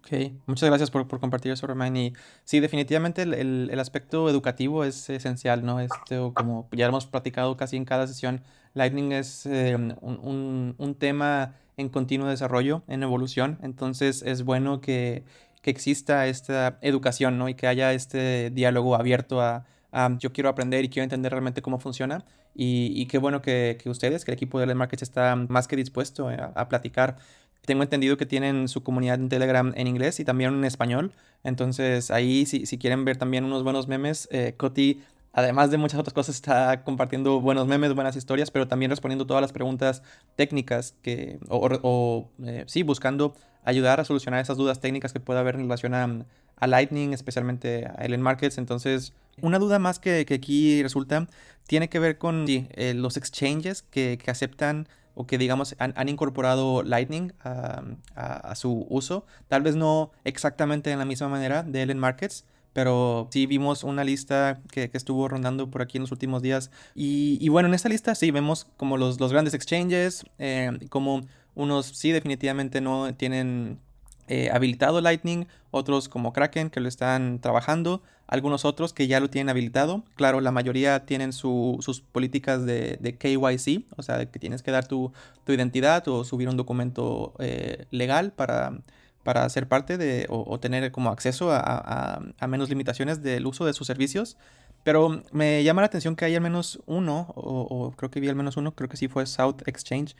Ok, 0.05 0.33
muchas 0.47 0.67
gracias 0.67 0.91
por, 0.91 1.07
por 1.07 1.21
compartir 1.21 1.53
eso, 1.53 1.65
Romain. 1.65 1.95
Y 1.95 2.13
sí, 2.43 2.59
definitivamente 2.59 3.21
el, 3.21 3.33
el, 3.71 3.79
aspecto 3.79 4.29
educativo 4.29 4.83
es 4.83 5.09
esencial, 5.09 5.65
¿no? 5.65 5.79
Esto, 5.79 6.33
como 6.33 6.67
ya 6.73 6.87
hemos 6.87 7.05
platicado 7.05 7.55
casi 7.55 7.77
en 7.77 7.85
cada 7.85 8.05
sesión, 8.05 8.41
Lightning 8.73 9.13
es 9.13 9.45
eh, 9.45 9.75
un, 9.75 9.95
un, 10.01 10.75
un, 10.77 10.95
tema 10.95 11.55
en 11.77 11.87
continuo 11.87 12.27
desarrollo, 12.27 12.83
en 12.89 13.01
evolución. 13.01 13.59
Entonces 13.63 14.23
es 14.23 14.43
bueno 14.43 14.81
que, 14.81 15.23
que 15.61 15.71
exista 15.71 16.27
esta 16.27 16.79
educación, 16.81 17.37
¿no? 17.37 17.47
Y 17.47 17.55
que 17.55 17.67
haya 17.67 17.93
este 17.93 18.49
diálogo 18.49 18.95
abierto 18.95 19.41
a, 19.41 19.65
a 19.93 20.17
yo 20.19 20.33
quiero 20.33 20.49
aprender 20.49 20.83
y 20.83 20.89
quiero 20.89 21.05
entender 21.05 21.31
realmente 21.31 21.61
cómo 21.61 21.79
funciona. 21.79 22.25
Y, 22.55 22.91
y 22.95 23.05
qué 23.05 23.19
bueno 23.19 23.41
que, 23.41 23.77
que, 23.81 23.89
ustedes, 23.89 24.25
que 24.25 24.31
el 24.31 24.35
equipo 24.35 24.59
de 24.59 24.65
Let's 24.65 24.75
Markets 24.75 25.03
está 25.03 25.35
más 25.35 25.67
que 25.69 25.77
dispuesto 25.77 26.27
a, 26.27 26.51
a 26.55 26.67
platicar 26.67 27.17
tengo 27.65 27.83
entendido 27.83 28.17
que 28.17 28.25
tienen 28.25 28.67
su 28.67 28.83
comunidad 28.83 29.19
en 29.19 29.29
Telegram 29.29 29.73
en 29.75 29.87
inglés 29.87 30.19
y 30.19 30.25
también 30.25 30.53
en 30.53 30.65
español. 30.65 31.13
Entonces 31.43 32.11
ahí 32.11 32.45
si, 32.45 32.65
si 32.65 32.77
quieren 32.77 33.05
ver 33.05 33.17
también 33.17 33.43
unos 33.45 33.63
buenos 33.63 33.87
memes, 33.87 34.27
eh, 34.31 34.53
Coti, 34.57 35.01
además 35.33 35.71
de 35.71 35.77
muchas 35.77 35.99
otras 35.99 36.13
cosas, 36.13 36.35
está 36.35 36.83
compartiendo 36.83 37.41
buenos 37.41 37.67
memes, 37.67 37.93
buenas 37.93 38.15
historias, 38.15 38.51
pero 38.51 38.67
también 38.67 38.91
respondiendo 38.91 39.25
todas 39.25 39.41
las 39.41 39.51
preguntas 39.51 40.03
técnicas 40.35 40.95
que, 41.01 41.39
o, 41.49 42.29
eh, 42.45 42.63
sí, 42.67 42.83
buscando 42.83 43.35
ayudar 43.63 43.99
a 43.99 44.05
solucionar 44.05 44.41
esas 44.41 44.57
dudas 44.57 44.79
técnicas 44.79 45.13
que 45.13 45.19
pueda 45.19 45.39
haber 45.39 45.55
en 45.55 45.61
relación 45.61 45.93
a, 45.93 46.25
Lightning, 46.65 47.11
especialmente 47.11 47.87
a 47.87 48.05
Ellen 48.05 48.21
Markets. 48.21 48.57
Entonces, 48.57 49.11
una 49.41 49.59
duda 49.59 49.79
más 49.79 49.99
que, 49.99 50.25
que 50.25 50.35
aquí 50.35 50.81
resulta 50.81 51.27
tiene 51.67 51.89
que 51.89 51.99
ver 51.99 52.17
con 52.17 52.45
eh, 52.47 52.93
los 52.95 53.17
exchanges 53.17 53.81
que, 53.81 54.17
que 54.17 54.31
aceptan 54.31 54.87
o 55.15 55.25
que 55.25 55.37
digamos 55.37 55.75
han, 55.79 56.09
incorporado 56.09 56.83
Lightning 56.83 57.33
a, 57.43 58.55
su 58.55 58.85
uso. 58.89 59.25
Tal 59.47 59.61
vez 59.61 59.75
no 59.75 60.11
exactamente 60.23 60.91
en 60.91 60.99
la 60.99 61.05
misma 61.05 61.27
manera 61.29 61.63
de 61.63 61.81
Ellen 61.81 61.99
Markets, 61.99 62.45
pero 62.73 63.27
sí 63.31 63.45
vimos 63.45 63.83
una 63.83 64.03
lista 64.03 64.59
que, 64.71 64.89
estuvo 64.93 65.27
rondando 65.27 65.69
por 65.69 65.81
aquí 65.81 65.97
en 65.97 66.03
los 66.03 66.11
últimos 66.11 66.41
días. 66.41 66.71
Y, 66.95 67.47
bueno, 67.49 67.67
en 67.67 67.75
esta 67.75 67.89
lista 67.89 68.15
sí 68.15 68.31
vemos 68.31 68.67
como 68.77 68.97
los, 68.97 69.19
los 69.19 69.31
grandes 69.31 69.53
exchanges, 69.53 70.25
eh, 70.39 70.71
como 70.89 71.21
unos 71.55 71.85
sí 71.85 72.11
definitivamente 72.11 72.81
no 72.81 73.13
tienen 73.13 73.79
eh, 74.27 74.49
habilitado 74.51 75.01
Lightning, 75.01 75.47
otros 75.69 76.09
como 76.09 76.33
Kraken 76.33 76.69
que 76.69 76.79
lo 76.79 76.87
están 76.87 77.39
trabajando, 77.39 78.01
algunos 78.27 78.65
otros 78.65 78.93
que 78.93 79.07
ya 79.07 79.19
lo 79.19 79.29
tienen 79.29 79.49
habilitado. 79.49 80.03
Claro, 80.15 80.41
la 80.41 80.51
mayoría 80.51 81.05
tienen 81.05 81.33
sus 81.33 82.01
políticas 82.11 82.65
de, 82.65 83.17
KYC, 83.19 83.85
o 83.95 84.03
sea, 84.03 84.25
que 84.25 84.39
tienes 84.39 84.63
que 84.63 84.71
dar 84.71 84.87
tu, 84.87 85.11
identidad 85.47 86.07
o 86.07 86.23
subir 86.23 86.49
un 86.49 86.57
documento 86.57 87.33
eh, 87.39 87.85
legal 87.91 88.31
para, 88.31 88.79
para 89.23 89.47
ser 89.49 89.67
parte 89.67 89.97
de 89.97 90.25
o, 90.29 90.59
tener 90.59 90.91
como 90.91 91.09
acceso 91.09 91.49
a, 91.51 92.21
menos 92.47 92.69
limitaciones 92.69 93.21
del 93.21 93.45
uso 93.45 93.65
de 93.65 93.73
sus 93.73 93.87
servicios. 93.87 94.37
Pero 94.83 95.21
me 95.31 95.63
llama 95.63 95.81
la 95.81 95.87
atención 95.87 96.15
que 96.15 96.25
hay 96.25 96.35
al 96.35 96.41
menos 96.41 96.81
uno, 96.85 97.33
o, 97.35 97.61
o, 97.69 97.91
creo 97.91 98.11
que 98.11 98.19
vi 98.19 98.27
al 98.27 98.35
menos 98.35 98.57
uno, 98.57 98.75
creo 98.75 98.89
que 98.89 98.97
sí 98.97 99.07
fue 99.07 99.25
South 99.25 99.61
Exchange, 99.65 100.15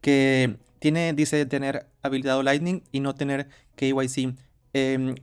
que 0.00 0.56
tiene, 0.78 1.14
dice 1.14 1.46
tener 1.46 1.86
habilitado 2.02 2.42
Lightning 2.42 2.82
y 2.92 3.00
no 3.00 3.14
tener 3.14 3.48
KYC. 3.76 4.36
Eh, 4.74 5.14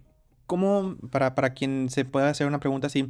¿Cómo, 0.51 0.97
para, 1.11 1.33
para 1.33 1.53
quien 1.53 1.89
se 1.89 2.03
pueda 2.03 2.27
hacer 2.27 2.45
una 2.45 2.59
pregunta 2.59 2.87
así, 2.87 3.07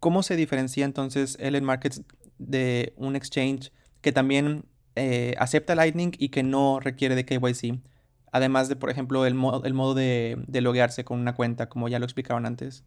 cómo 0.00 0.24
se 0.24 0.34
diferencia 0.34 0.84
entonces 0.84 1.36
Ellen 1.38 1.62
Markets 1.62 2.02
de 2.38 2.92
un 2.96 3.14
exchange 3.14 3.70
que 4.00 4.10
también 4.10 4.64
eh, 4.96 5.36
acepta 5.38 5.76
Lightning 5.76 6.10
y 6.18 6.30
que 6.30 6.42
no 6.42 6.80
requiere 6.80 7.14
de 7.14 7.24
KYC? 7.24 7.78
Además 8.32 8.68
de, 8.68 8.74
por 8.74 8.90
ejemplo, 8.90 9.26
el, 9.26 9.34
modo, 9.34 9.62
el 9.64 9.74
modo 9.74 9.94
de, 9.94 10.42
de 10.48 10.60
loguearse 10.60 11.04
con 11.04 11.20
una 11.20 11.36
cuenta, 11.36 11.68
como 11.68 11.86
ya 11.86 12.00
lo 12.00 12.04
explicaban 12.04 12.46
antes. 12.46 12.82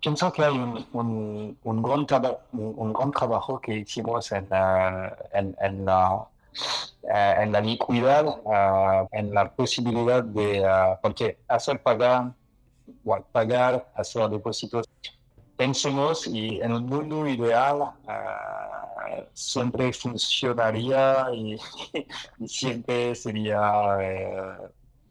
Pienso 0.00 0.32
que 0.32 0.44
hay 0.44 0.56
un, 0.56 0.86
un, 0.92 1.58
un, 1.64 1.82
gran, 1.82 2.06
un, 2.52 2.92
gran 2.92 3.10
trabajo 3.10 3.60
que 3.60 3.78
hicimos 3.78 4.30
en, 4.30 4.46
en, 5.32 5.56
en 5.60 5.84
la 5.84 6.24
eh, 7.02 7.34
en 7.40 7.50
la 7.50 7.60
liquidez, 7.60 8.26
eh, 8.52 9.06
en 9.10 9.34
la 9.34 9.50
posibilidad 9.50 10.22
de, 10.22 10.96
porque 11.02 11.38
hacer 11.48 11.82
pagar, 11.82 12.32
o 13.04 13.20
pagar, 13.32 13.90
hacer 13.94 14.28
depósitos, 14.28 14.86
pensemos 15.56 16.26
y 16.26 16.60
en 16.60 16.72
un 16.72 16.86
mundo 16.86 17.26
ideal 17.26 17.92
siempre 19.34 19.92
funcionaría 19.92 21.26
y, 21.34 21.58
siempre 22.46 23.14
sería 23.14 23.60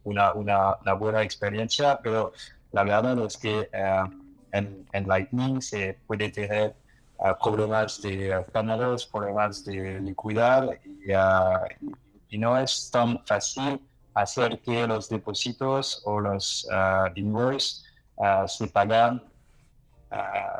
una, 0.04 0.34
una, 0.34 0.76
una, 0.82 0.94
buena 0.94 1.22
experiencia, 1.22 2.00
pero 2.02 2.34
la 2.72 2.84
verdad 2.84 3.26
es 3.26 3.38
que 3.38 3.70
en, 4.52 4.88
en 4.92 5.08
Lightning 5.08 5.62
se 5.62 6.00
puede 6.08 6.30
tener 6.30 6.76
problemas 7.42 8.02
de 8.02 8.44
canales, 8.54 9.06
problemas 9.06 9.64
de 9.66 10.00
liquidar 10.00 10.80
y, 10.86 12.36
y, 12.36 12.38
no 12.38 12.58
es 12.58 12.90
tan 12.92 13.24
fácil 13.26 13.80
hacer 14.14 14.60
que 14.62 14.88
los 14.88 15.10
depósitos 15.10 16.02
o 16.06 16.20
los 16.20 16.68
uh, 16.72 17.10
invoices 17.16 17.86
se 18.48 18.68
pagan 18.68 19.24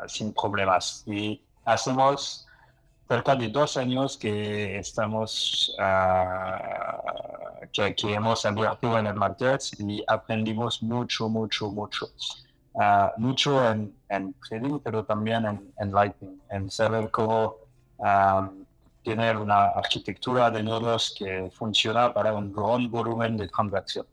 sin 0.06 0.32
problemas. 0.32 1.02
Y 1.06 1.42
hacemos 1.64 2.46
cerca 3.06 3.36
de 3.36 3.48
dos 3.48 3.76
años 3.76 4.16
que 4.16 4.78
estamos 4.78 5.76
que, 7.72 7.94
que, 7.94 8.14
hemos 8.14 8.46
abierto 8.46 8.98
en 8.98 9.06
el 9.08 9.14
market 9.14 9.60
y 9.78 10.02
aprendimos 10.06 10.82
mucho, 10.82 11.28
mucho, 11.28 11.70
mucho. 11.70 12.06
Uh, 12.72 13.10
mucho 13.16 13.68
en, 13.68 13.92
en, 14.08 14.32
trading, 14.48 14.78
pero 14.78 15.04
también 15.04 15.44
en, 15.44 15.72
en 15.78 15.90
Lightning, 15.90 16.40
en 16.50 16.70
saber 16.70 17.10
cómo 17.10 17.56
tener 19.02 19.36
una 19.36 19.66
arquitectura 19.68 20.50
de 20.50 20.62
nodos 20.62 21.14
que 21.16 21.50
funciona 21.54 22.12
para 22.12 22.34
un 22.34 22.52
gran 22.52 22.90
volumen 22.90 23.36
de 23.36 23.48
transacción. 23.48 24.06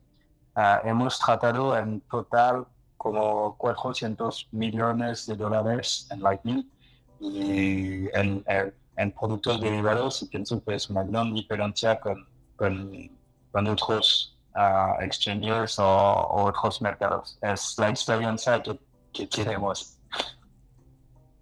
Uh, 0.56 0.86
hemos 0.86 1.18
tratado 1.18 1.76
en 1.76 2.00
total 2.02 2.66
como 2.96 3.56
400 3.58 4.48
millones 4.50 5.26
de 5.26 5.36
dólares 5.36 6.08
en 6.10 6.20
Lightning 6.20 6.68
y 7.20 8.08
en, 8.16 8.44
en, 8.96 9.12
productos 9.12 9.60
derivados 9.60 10.22
y 10.22 10.26
pienso 10.26 10.62
que 10.64 10.74
es 10.74 10.90
una 10.90 11.04
gran 11.04 11.32
diferencia 11.32 12.00
con, 12.00 12.26
con, 12.56 13.10
con 13.52 13.66
otros 13.68 14.36
uh, 14.56 15.00
exchanges 15.00 15.78
o, 15.78 15.84
o, 15.86 16.44
otros 16.46 16.82
mercados. 16.82 17.38
Es 17.40 17.76
la 17.78 17.90
experiencia 17.90 18.60
que, 18.60 18.78
que 19.12 19.28
queremos. 19.28 19.98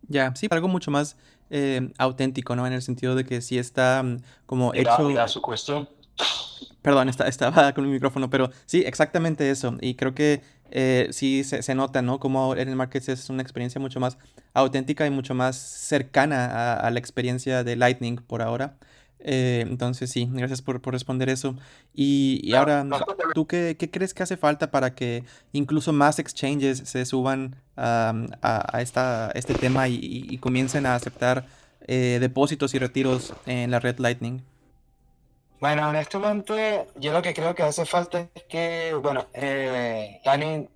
Ya, 0.08 0.34
sí, 0.36 0.46
algo 0.50 0.68
mucho 0.68 0.90
más 0.90 1.16
eh, 1.50 1.90
auténtico, 1.98 2.56
¿no? 2.56 2.66
En 2.66 2.72
el 2.72 2.82
sentido 2.82 3.14
de 3.14 3.24
que 3.24 3.40
sí 3.40 3.58
está 3.58 4.02
mm, 4.02 4.18
como 4.46 4.74
hecho... 4.74 4.90
Perdón, 6.82 7.08
está, 7.08 7.26
estaba 7.28 7.72
con 7.74 7.84
el 7.84 7.90
micrófono, 7.90 8.30
pero 8.30 8.50
sí, 8.66 8.82
exactamente 8.86 9.50
eso. 9.50 9.76
Y 9.80 9.94
creo 9.94 10.14
que 10.14 10.42
eh, 10.70 11.08
sí 11.10 11.44
se, 11.44 11.62
se, 11.62 11.74
nota, 11.74 12.02
¿no? 12.02 12.18
Como 12.20 12.54
en 12.54 12.68
el 12.68 12.76
market 12.76 13.08
es 13.08 13.30
una 13.30 13.42
experiencia 13.42 13.80
mucho 13.80 14.00
más 14.00 14.18
auténtica 14.54 15.06
y 15.06 15.10
mucho 15.10 15.34
más 15.34 15.56
cercana 15.56 16.46
a, 16.46 16.74
a 16.74 16.90
la 16.90 16.98
experiencia 16.98 17.64
de 17.64 17.76
Lightning 17.76 18.16
por 18.16 18.42
ahora. 18.42 18.76
Eh, 19.20 19.64
entonces 19.66 20.10
sí, 20.10 20.28
gracias 20.30 20.62
por, 20.62 20.80
por 20.80 20.92
responder 20.94 21.28
eso. 21.28 21.56
Y, 21.94 22.40
y 22.42 22.54
ahora, 22.54 22.86
¿tú 23.34 23.46
qué, 23.46 23.76
qué, 23.78 23.90
crees 23.90 24.14
que 24.14 24.22
hace 24.22 24.36
falta 24.36 24.70
para 24.70 24.94
que 24.94 25.24
incluso 25.52 25.92
más 25.92 26.18
exchanges 26.18 26.78
se 26.84 27.04
suban 27.04 27.56
a, 27.76 28.14
a, 28.42 28.82
esta, 28.82 29.30
este 29.34 29.54
tema 29.54 29.88
y, 29.88 29.98
y, 30.02 30.38
comiencen 30.38 30.86
a 30.86 30.94
aceptar 30.94 31.46
eh, 31.88 32.18
depósitos 32.20 32.74
y 32.74 32.78
retiros 32.78 33.32
en 33.46 33.70
la 33.70 33.80
red 33.80 33.98
Lightning? 33.98 34.42
Bueno, 35.60 35.88
honestamente, 35.88 36.86
yo 36.96 37.12
lo 37.12 37.22
que 37.22 37.32
creo 37.32 37.54
que 37.54 37.62
hace 37.62 37.86
falta 37.86 38.28
es 38.34 38.44
que, 38.44 38.94
bueno, 39.02 39.26
eh, 39.32 40.20
Lightning 40.24 40.68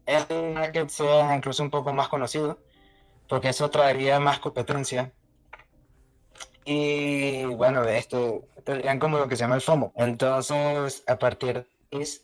que 0.72 0.88
sea 0.88 1.36
incluso 1.36 1.62
un 1.62 1.70
poco 1.70 1.92
más 1.92 2.08
conocido, 2.08 2.58
porque 3.28 3.50
eso 3.50 3.68
traería 3.70 4.18
más 4.18 4.38
competencia 4.40 5.12
y 6.64 7.44
bueno, 7.44 7.82
esto 7.84 8.44
tendrían 8.64 8.98
como 8.98 9.18
lo 9.18 9.28
que 9.28 9.36
se 9.36 9.42
llama 9.42 9.56
el 9.56 9.60
FOMO. 9.60 9.92
Entonces, 9.96 11.02
a 11.06 11.18
partir 11.18 11.66
de 11.90 12.20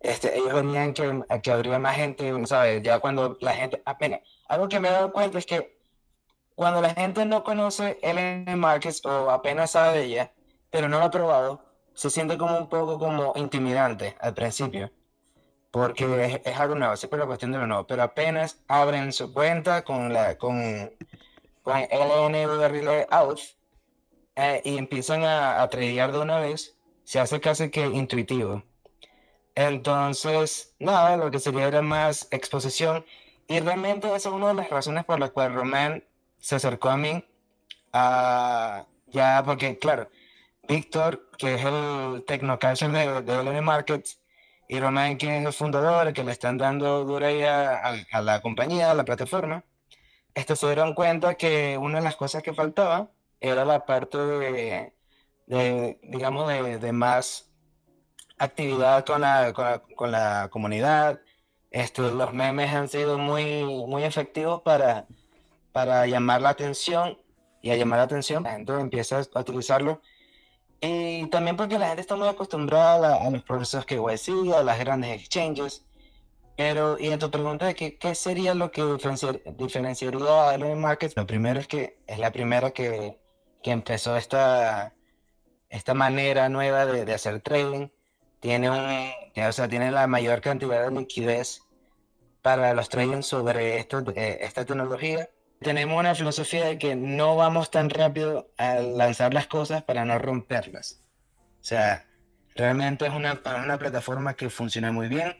este, 0.00 0.36
ellos 0.36 0.52
venían 0.52 0.94
que, 0.94 1.22
que 1.42 1.50
habría 1.52 1.78
más 1.78 1.96
gente, 1.96 2.32
¿sabes? 2.46 2.82
Ya 2.82 2.98
cuando 2.98 3.38
la 3.40 3.54
gente 3.54 3.82
apenas. 3.84 4.20
Algo 4.48 4.68
que 4.68 4.80
me 4.80 4.88
he 4.88 4.92
dado 4.92 5.12
cuenta 5.12 5.38
es 5.38 5.46
que 5.46 5.78
cuando 6.56 6.80
la 6.80 6.90
gente 6.90 7.24
no 7.24 7.44
conoce 7.44 7.98
LN 8.02 8.56
Markets 8.56 9.04
o 9.04 9.30
apenas 9.30 9.70
sabe 9.72 9.98
de 9.98 10.04
ella, 10.04 10.32
pero 10.70 10.88
no 10.88 10.98
lo 10.98 11.04
ha 11.04 11.10
probado, 11.10 11.62
se 11.94 12.10
siente 12.10 12.36
como 12.36 12.58
un 12.58 12.68
poco 12.68 12.98
como 12.98 13.32
intimidante 13.36 14.16
al 14.20 14.34
principio. 14.34 14.90
Porque 15.70 16.04
es, 16.24 16.40
es 16.44 16.58
algo 16.58 16.74
nuevo, 16.74 16.96
siempre 16.96 17.18
la 17.18 17.26
cuestión 17.26 17.52
de 17.52 17.58
lo 17.58 17.66
nuevo. 17.66 17.86
Pero 17.86 18.02
apenas 18.02 18.58
abren 18.68 19.12
su 19.12 19.32
cuenta 19.32 19.82
con 19.84 20.12
la, 20.12 20.36
con 20.36 20.90
con 21.62 21.76
LN 21.80 23.06
out 23.10 23.40
eh, 24.36 24.62
y 24.64 24.78
empiezan 24.78 25.24
a, 25.24 25.62
a 25.62 25.68
tradear 25.68 26.12
de 26.12 26.18
una 26.18 26.38
vez, 26.38 26.76
se 27.04 27.20
hace 27.20 27.40
casi 27.40 27.70
que 27.70 27.86
intuitivo. 27.86 28.62
Entonces, 29.54 30.74
nada, 30.78 31.16
lo 31.16 31.30
que 31.30 31.38
sería 31.38 31.68
era 31.68 31.82
más 31.82 32.28
exposición. 32.30 33.04
Y 33.48 33.60
realmente 33.60 34.06
esa 34.08 34.28
es 34.30 34.34
una 34.34 34.48
de 34.48 34.54
las 34.54 34.70
razones 34.70 35.04
por 35.04 35.20
las 35.20 35.30
cuales 35.30 35.54
Román 35.54 36.04
se 36.38 36.56
acercó 36.56 36.90
a 36.90 36.96
mí. 36.96 37.24
Uh, 37.92 38.84
ya, 39.08 39.42
porque, 39.44 39.78
claro, 39.78 40.08
Víctor, 40.66 41.28
que 41.36 41.54
es 41.54 41.64
el 41.64 42.24
tecnocaster 42.26 42.90
de, 42.90 43.22
de 43.22 43.42
LN 43.42 43.62
Markets, 43.62 44.18
y 44.68 44.80
Román, 44.80 45.18
que 45.18 45.38
es 45.38 45.44
el 45.44 45.52
fundador, 45.52 46.12
que 46.14 46.24
le 46.24 46.32
están 46.32 46.56
dando 46.56 47.04
dura 47.04 47.28
a, 47.28 47.94
a 48.10 48.22
la 48.22 48.40
compañía, 48.40 48.90
a 48.90 48.94
la 48.94 49.04
plataforma, 49.04 49.64
esto 50.34 50.56
se 50.56 50.66
dieron 50.66 50.94
cuenta 50.94 51.34
que 51.36 51.78
una 51.78 51.98
de 51.98 52.04
las 52.04 52.16
cosas 52.16 52.42
que 52.42 52.54
faltaba 52.54 53.10
era 53.40 53.64
la 53.64 53.84
parte 53.86 54.18
de, 54.18 54.94
de 55.46 55.98
digamos, 56.02 56.48
de, 56.48 56.78
de, 56.78 56.92
más 56.92 57.50
actividad 58.38 59.04
con 59.04 59.20
la, 59.20 59.52
con 59.52 59.64
la, 59.64 59.82
con 59.96 60.10
la 60.12 60.48
comunidad. 60.50 61.20
Esto, 61.70 62.10
los 62.10 62.32
memes 62.32 62.72
han 62.72 62.88
sido 62.88 63.18
muy, 63.18 63.64
muy 63.64 64.04
efectivos 64.04 64.62
para, 64.62 65.06
para 65.72 66.06
llamar 66.06 66.42
la 66.42 66.50
atención 66.50 67.18
y 67.62 67.70
a 67.70 67.76
llamar 67.76 67.98
la 67.98 68.04
atención 68.04 68.42
la 68.42 68.52
gente 68.52 68.72
empieza 68.74 69.22
a 69.34 69.40
utilizarlo. 69.40 70.02
Y 70.80 71.26
también 71.28 71.56
porque 71.56 71.78
la 71.78 71.88
gente 71.88 72.00
está 72.02 72.16
muy 72.16 72.28
acostumbrada 72.28 73.24
a, 73.24 73.30
los 73.30 73.42
procesos 73.44 73.86
que 73.86 73.96
YC, 73.96 74.52
a 74.52 74.64
las 74.64 74.78
grandes 74.80 75.20
exchanges. 75.20 75.84
Pero, 76.56 76.98
y 76.98 77.08
en 77.08 77.18
tu 77.18 77.30
pregunta 77.30 77.66
de 77.66 77.74
qué, 77.74 77.96
qué 77.96 78.14
sería 78.14 78.54
lo 78.54 78.70
que 78.70 78.82
diferenciaría 79.56 80.50
a 80.50 80.56
LN 80.56 80.80
Markets, 80.80 81.16
lo 81.16 81.26
primero 81.26 81.60
es 81.60 81.66
que 81.66 81.98
es 82.06 82.18
la 82.18 82.30
primera 82.30 82.72
que, 82.72 83.18
que 83.62 83.70
empezó 83.70 84.16
esta, 84.16 84.94
esta 85.70 85.94
manera 85.94 86.48
nueva 86.48 86.84
de, 86.84 87.04
de 87.04 87.14
hacer 87.14 87.40
trading. 87.40 87.88
Tiene, 88.40 88.68
un, 88.70 89.42
o 89.42 89.52
sea, 89.52 89.68
tiene 89.68 89.90
la 89.90 90.06
mayor 90.06 90.40
cantidad 90.40 90.84
de 90.84 91.00
liquidez 91.00 91.62
para 92.42 92.74
los 92.74 92.88
trading 92.88 93.22
sobre 93.22 93.78
esto, 93.78 94.04
eh, 94.14 94.38
esta 94.42 94.64
tecnología. 94.64 95.30
Tenemos 95.60 95.98
una 95.98 96.14
filosofía 96.14 96.66
de 96.66 96.78
que 96.78 96.96
no 96.96 97.36
vamos 97.36 97.70
tan 97.70 97.88
rápido 97.88 98.50
a 98.58 98.74
lanzar 98.80 99.32
las 99.32 99.46
cosas 99.46 99.84
para 99.84 100.04
no 100.04 100.18
romperlas. 100.18 101.02
O 101.60 101.64
sea, 101.64 102.04
realmente 102.56 103.06
es 103.06 103.14
una, 103.14 103.40
una 103.64 103.78
plataforma 103.78 104.34
que 104.34 104.50
funciona 104.50 104.90
muy 104.90 105.08
bien 105.08 105.36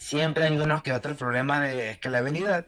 siempre 0.00 0.44
hay 0.44 0.58
unos 0.58 0.82
que 0.82 0.92
otros 0.92 1.16
problemas 1.16 1.60
de 1.60 1.90
escalabilidad, 1.90 2.66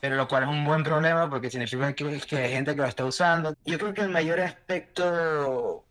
pero 0.00 0.16
lo 0.16 0.26
cual 0.26 0.44
es 0.44 0.48
un 0.48 0.64
buen 0.64 0.82
problema 0.82 1.28
porque 1.28 1.50
significa 1.50 1.92
que, 1.94 2.04
hay 2.06 2.50
gente 2.50 2.74
que 2.74 2.80
lo 2.80 2.86
está 2.86 3.04
usando. 3.04 3.54
Yo 3.64 3.78
creo 3.78 3.92
que 3.92 4.00
el 4.00 4.08
mayor 4.08 4.40
aspecto 4.40 5.86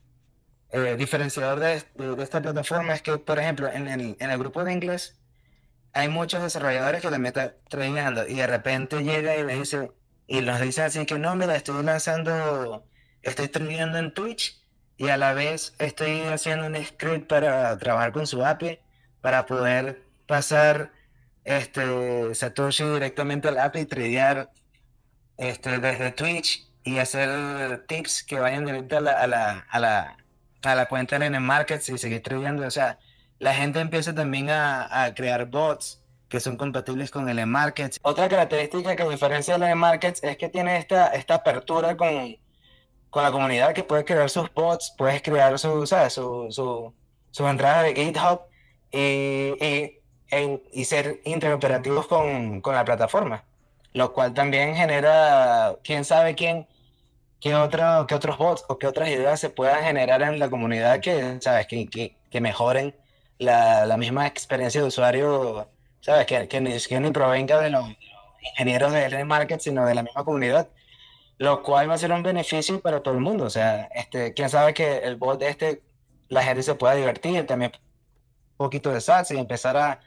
eh, 0.72 0.96
diferenciador 0.98 1.60
de, 1.60 1.84
esta 2.22 2.42
plataforma 2.42 2.94
es 2.96 3.04
que, 3.04 3.18
por 3.18 3.40
ejemplo, 3.40 3.70
en 3.72 3.88
el, 3.88 4.38
grupo 4.40 4.64
de 4.64 4.74
inglés 4.74 5.20
hay 5.94 6.10
muchos 6.10 6.42
desarrolladores 6.42 7.02
que 7.04 7.12
le 7.12 7.20
meten 7.20 7.54
treinando 7.70 8.28
y 8.28 8.34
de 8.34 8.48
repente 8.48 9.04
llega 9.04 9.38
y 9.38 9.44
le 9.44 9.54
dice, 9.54 9.92
y 10.26 10.42
nos 10.42 10.60
dice 10.60 10.82
así 10.82 11.06
que 11.06 11.20
no, 11.20 11.36
mira, 11.36 11.56
estoy 11.56 11.84
lanzando, 11.84 12.88
estoy 13.22 13.50
treinando 13.50 14.00
en 14.00 14.14
Twitch 14.16 14.60
y 14.98 15.10
a 15.10 15.18
la 15.18 15.34
vez 15.34 15.76
estoy 15.78 16.22
haciendo 16.22 16.66
un 16.66 16.84
script 16.84 17.28
para 17.30 17.78
trabajar 17.78 18.12
con 18.12 18.26
su 18.26 18.44
API 18.44 18.80
para 19.22 19.46
poder 19.46 20.13
pasar 20.34 20.92
este, 21.44 22.34
Satoshi 22.34 22.84
directamente 22.86 23.50
al 23.50 23.60
app 23.60 23.76
y 23.76 23.86
tradear 23.86 24.50
este, 25.38 25.78
desde 25.78 26.12
Twitch 26.12 26.68
y 26.84 26.98
hacer 26.98 27.86
tips 27.86 28.24
que 28.24 28.40
vayan 28.40 28.66
directo 28.66 28.98
a 28.98 29.02
la, 29.02 29.12
a 29.12 29.28
la, 29.28 29.68
a 29.70 29.80
la, 29.80 30.18
a 30.64 30.74
la 30.74 30.86
cuenta 30.88 31.20
de 31.20 31.30
NM 31.30 31.44
Markets 31.44 31.88
y 31.90 32.00
seguir 32.00 32.24
tradeando. 32.24 32.66
O 32.66 32.72
sea, 32.72 32.98
la 33.38 33.54
gente 33.54 33.80
empieza 33.80 34.16
también 34.16 34.50
a, 34.50 35.04
a 35.04 35.14
crear 35.14 35.46
bots 35.46 36.04
que 36.30 36.40
son 36.40 36.58
compatibles 36.58 37.12
con 37.12 37.30
el 37.30 37.46
Markets. 37.46 38.00
Otra 38.02 38.28
característica 38.28 38.96
que 38.96 39.08
diferencia 39.08 39.54
el 39.54 39.76
Markets 39.76 40.24
es 40.24 40.36
que 40.38 40.50
tiene 40.50 40.78
esta, 40.80 41.10
esta 41.10 41.36
apertura 41.36 41.96
con, 41.96 42.36
con 43.12 43.22
la 43.22 43.32
comunidad 43.32 43.76
que 43.76 43.84
puede 43.84 44.04
crear 44.04 44.32
sus 44.32 44.52
bots, 44.52 44.96
puedes 44.98 45.22
crear 45.22 45.60
su, 45.60 45.86
su, 45.86 46.48
su, 46.50 46.96
su 47.30 47.48
entrada 47.48 47.84
de 47.84 47.94
GitHub 47.94 48.42
y, 48.92 49.64
y 49.64 50.03
y 50.72 50.86
ser 50.86 51.22
interoperativos 51.26 52.08
con, 52.08 52.62
con, 52.62 52.76
la 52.76 52.86
plataforma, 52.86 53.44
lo 53.94 54.14
cual 54.14 54.34
también 54.34 54.76
genera, 54.76 55.76
quién 55.84 56.06
sabe 56.06 56.36
quién, 56.36 56.68
qué, 57.40 57.56
otro, 57.56 58.06
qué 58.08 58.16
otros 58.16 58.38
bots 58.38 58.66
o 58.70 58.78
qué 58.80 58.88
otras 58.88 59.10
ideas 59.10 59.40
se 59.40 59.50
puedan 59.50 59.84
generar 59.84 60.22
en 60.24 60.40
la 60.40 60.50
comunidad 60.50 61.00
que, 61.02 61.40
¿sabes? 61.42 61.68
que, 61.68 61.88
que, 61.88 62.16
que 62.30 62.42
mejoren 62.42 62.96
la, 63.40 63.86
la, 63.86 63.98
misma 63.98 64.28
experiencia 64.28 64.82
de 64.82 64.88
usuario, 64.88 65.68
¿sabes? 66.02 66.26
Que, 66.26 66.48
que, 66.48 66.62
ni, 66.62 66.78
que 66.80 67.00
ni 67.00 67.12
provenga 67.12 67.60
de 67.62 67.70
los 67.70 67.86
ingenieros 68.52 68.94
de 68.94 69.26
market, 69.26 69.60
sino 69.62 69.86
de 69.86 69.96
la 69.96 70.04
misma 70.04 70.24
comunidad, 70.24 70.70
lo 71.38 71.64
cual 71.64 71.90
va 71.90 71.96
a 71.96 71.98
ser 71.98 72.12
un 72.12 72.24
beneficio 72.24 72.82
para 72.82 73.02
todo 73.04 73.14
el 73.14 73.20
mundo. 73.22 73.46
O 73.46 73.50
sea, 73.50 73.90
este, 73.94 74.34
quién 74.34 74.50
sabe 74.50 74.74
que 74.74 74.98
el 75.00 75.16
bot 75.18 75.40
de 75.40 75.50
este, 75.50 75.82
la 76.30 76.44
gente 76.44 76.64
se 76.64 76.76
pueda 76.76 76.96
divertir, 76.96 77.46
también 77.46 77.72
un 77.76 78.58
poquito 78.58 78.92
de 78.92 79.02
salsa 79.02 79.34
y 79.34 79.38
empezar 79.38 79.78
a 79.78 80.00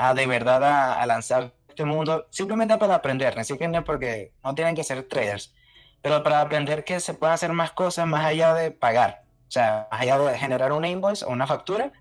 a 0.00 0.14
de 0.14 0.26
verdad 0.26 0.64
a, 0.64 1.04
lanzar 1.04 1.52
este 1.68 1.84
mundo 1.84 2.26
simplemente 2.30 2.78
para 2.78 2.94
aprender, 2.94 3.38
así 3.38 3.58
que 3.58 3.68
no 3.68 3.84
porque 3.84 4.32
no 4.42 4.54
tienen 4.54 4.74
que 4.74 4.82
ser 4.82 5.06
traders, 5.06 5.54
pero 6.00 6.22
para 6.22 6.40
aprender 6.40 6.84
que 6.84 7.00
se 7.00 7.12
pueden 7.12 7.34
hacer 7.34 7.52
más 7.52 7.72
cosas 7.72 8.06
más 8.06 8.24
allá 8.24 8.54
de 8.54 8.70
pagar. 8.70 9.24
O 9.48 9.50
sea, 9.50 9.88
más 9.90 10.00
allá 10.00 10.18
de 10.18 10.38
generar 10.38 10.72
un 10.72 10.86
invoice 10.86 11.22
o 11.26 11.28
una 11.28 11.46
factura 11.46 11.92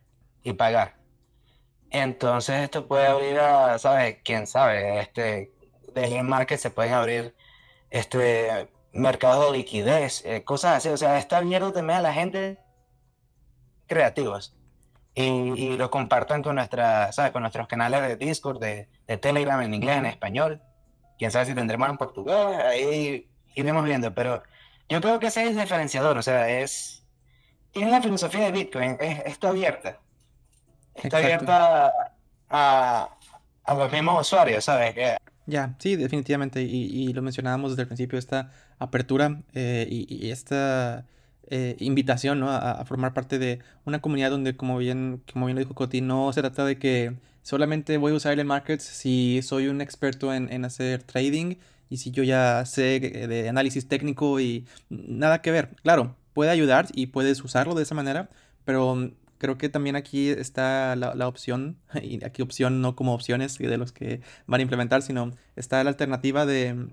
y 0.44 0.54
pagar. 0.54 0.96
Entonces 1.90 2.62
esto 2.62 2.88
puede 2.88 3.06
abrir 3.08 3.38
a, 3.38 3.78
¿sabes? 3.80 4.20
¿Quién 4.24 4.48
sabe? 4.48 5.02
Este, 5.02 5.52
de 5.94 6.24
market 6.24 6.58
se 6.58 6.70
pueden 6.70 6.94
abrir 6.94 7.36
este, 7.90 8.70
mercados 8.94 9.52
de 9.52 9.58
liquidez, 9.58 10.24
eh, 10.26 10.46
cosas 10.46 10.78
así. 10.78 10.88
O 10.88 10.96
sea, 10.96 11.18
está 11.18 11.40
abierto 11.40 11.74
también 11.74 12.00
a 12.00 12.04
la 12.04 12.14
gente 12.14 12.60
creativos. 13.88 14.56
Y, 15.22 15.54
y, 15.62 15.78
lo 15.78 15.92
compartan 15.92 16.42
con, 16.42 16.56
nuestra, 16.56 17.12
¿sabes? 17.12 17.32
con 17.32 17.42
nuestros 17.42 17.68
canales 17.68 18.02
de 18.02 18.16
Discord, 18.16 18.60
de, 18.60 18.88
de, 19.06 19.18
Telegram 19.18 19.62
en 19.62 19.74
inglés, 19.74 19.98
en 19.98 20.06
español. 20.06 20.62
Quién 21.18 21.30
sabe 21.30 21.46
si 21.46 21.54
tendremos 21.54 21.90
en 21.90 21.98
portugués, 21.98 22.36
ahí 22.36 23.30
iremos 23.54 23.84
viendo. 23.84 24.14
Pero 24.14 24.42
yo 24.88 25.02
creo 25.02 25.20
que 25.20 25.28
ese 25.28 25.46
es 25.46 25.58
diferenciador. 25.58 26.18
O 26.18 26.22
sea, 26.22 26.50
es. 26.50 27.04
Tiene 27.72 27.92
la 27.92 28.02
filosofía 28.02 28.46
de 28.46 28.52
Bitcoin, 28.54 28.96
es, 29.02 29.20
está 29.26 29.50
abierta. 29.50 30.00
Está 30.96 31.18
abierta 31.18 31.92
a, 32.50 33.10
a, 33.66 33.74
los 33.74 33.92
mismos 33.92 34.22
usuarios, 34.22 34.64
¿sabes? 34.64 34.96
Ya, 35.46 35.76
sí, 35.80 35.98
definitivamente. 35.98 36.62
Y, 36.62 36.86
y, 36.86 37.14
lo 37.14 37.22
mencionábamos 37.22 37.72
desde 37.72 37.82
el 37.82 37.88
principio, 37.88 38.18
esta 38.18 38.52
apertura 38.80 39.42
eh, 39.54 39.86
y, 39.90 40.28
y, 40.28 40.32
esta 40.32 41.06
eh, 41.50 41.76
invitación 41.80 42.40
¿no? 42.40 42.50
a, 42.50 42.72
a, 42.72 42.86
formar 42.86 43.14
parte 43.14 43.40
de 43.40 43.60
una 43.86 44.02
comunidad 44.02 44.32
donde, 44.32 44.56
como 44.56 44.78
bien, 44.78 45.22
como 45.32 45.46
bien 45.46 45.56
lo 45.56 45.60
dijo 45.60 45.76
Coti, 45.76 46.02
no 46.02 46.32
se 46.34 46.42
trata 46.42 46.66
de 46.66 46.78
que 46.78 47.16
solamente 47.42 47.98
voy 47.98 48.12
a 48.12 48.16
usar 48.16 48.38
el 48.40 48.46
markets 48.46 48.84
si 48.84 49.42
soy 49.42 49.68
un 49.68 49.82
experto 49.82 50.34
en, 50.34 50.52
en 50.52 50.66
hacer 50.66 51.04
trading 51.04 51.56
y 51.90 51.98
si 51.98 52.12
yo 52.12 52.24
ya 52.24 52.66
sé 52.66 53.00
de 53.00 53.50
análisis 53.50 53.88
técnico 53.88 54.40
y 54.40 54.66
nada 54.90 55.42
que 55.42 55.52
ver. 55.52 55.70
Claro, 55.82 56.16
puede 56.34 56.52
ayudar 56.52 56.88
y 56.94 57.08
puedes 57.08 57.44
usarlo 57.44 57.76
de 57.76 57.84
esa 57.84 57.96
manera, 57.96 58.30
pero 58.66 59.12
creo 59.40 59.58
que 59.58 59.70
también 59.70 59.96
aquí 59.96 60.30
está 60.30 60.96
la, 60.96 61.16
la, 61.16 61.28
opción, 61.28 61.78
y 62.04 62.24
aquí 62.24 62.42
opción 62.42 62.82
no 62.82 62.96
como 62.96 63.14
opciones 63.14 63.58
de 63.58 63.78
los 63.78 63.92
que 63.92 64.22
van 64.46 64.60
a 64.60 64.64
implementar, 64.64 65.02
sino 65.02 65.32
está 65.56 65.84
la 65.84 65.90
alternativa 65.90 66.46
de, 66.46 66.90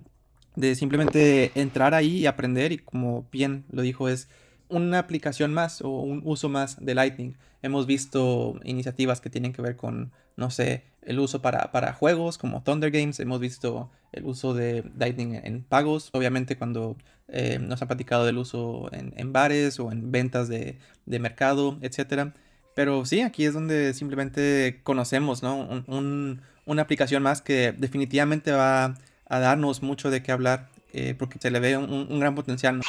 de 0.56 0.74
simplemente 0.74 1.52
entrar 1.54 1.94
ahí 1.94 2.18
y 2.18 2.26
aprender 2.26 2.72
y 2.72 2.78
como 2.78 3.28
bien 3.30 3.64
lo 3.70 3.82
dijo 3.82 4.08
es 4.08 4.28
una 4.68 4.98
aplicación 4.98 5.52
más 5.54 5.82
o 5.82 5.88
un 5.88 6.22
uso 6.24 6.48
más 6.48 6.84
de 6.84 6.94
Lightning. 6.94 7.36
Hemos 7.62 7.86
visto 7.86 8.58
iniciativas 8.64 9.20
que 9.20 9.30
tienen 9.30 9.52
que 9.52 9.62
ver 9.62 9.76
con, 9.76 10.12
no 10.36 10.50
sé, 10.50 10.84
el 11.02 11.18
uso 11.20 11.42
para, 11.42 11.72
para 11.72 11.92
juegos 11.92 12.38
como 12.38 12.62
Thunder 12.62 12.90
Games. 12.90 13.20
Hemos 13.20 13.40
visto 13.40 13.90
el 14.12 14.24
uso 14.24 14.54
de 14.54 14.84
Lightning 14.98 15.40
en 15.42 15.62
pagos. 15.62 16.10
Obviamente 16.12 16.56
cuando 16.56 16.96
eh, 17.28 17.58
nos 17.58 17.80
han 17.82 17.88
platicado 17.88 18.24
del 18.24 18.38
uso 18.38 18.88
en, 18.92 19.14
en 19.16 19.32
bares 19.32 19.80
o 19.80 19.90
en 19.92 20.10
ventas 20.12 20.48
de, 20.48 20.78
de, 21.06 21.18
mercado, 21.18 21.78
etc. 21.82 22.32
Pero 22.74 23.04
sí, 23.04 23.22
aquí 23.22 23.44
es 23.44 23.54
donde 23.54 23.94
simplemente 23.94 24.80
conocemos, 24.82 25.42
¿no? 25.42 25.56
Un, 25.56 25.84
un, 25.86 26.42
una 26.66 26.82
aplicación 26.82 27.22
más 27.22 27.42
que 27.42 27.72
definitivamente 27.72 28.52
va 28.52 28.94
a 29.28 29.38
darnos 29.40 29.82
mucho 29.82 30.10
de 30.10 30.22
qué 30.22 30.32
hablar 30.32 30.68
eh, 30.92 31.14
porque 31.14 31.38
se 31.38 31.50
le 31.50 31.60
ve 31.60 31.76
un, 31.76 32.18
gran 32.18 32.34
potencial. 32.34 32.80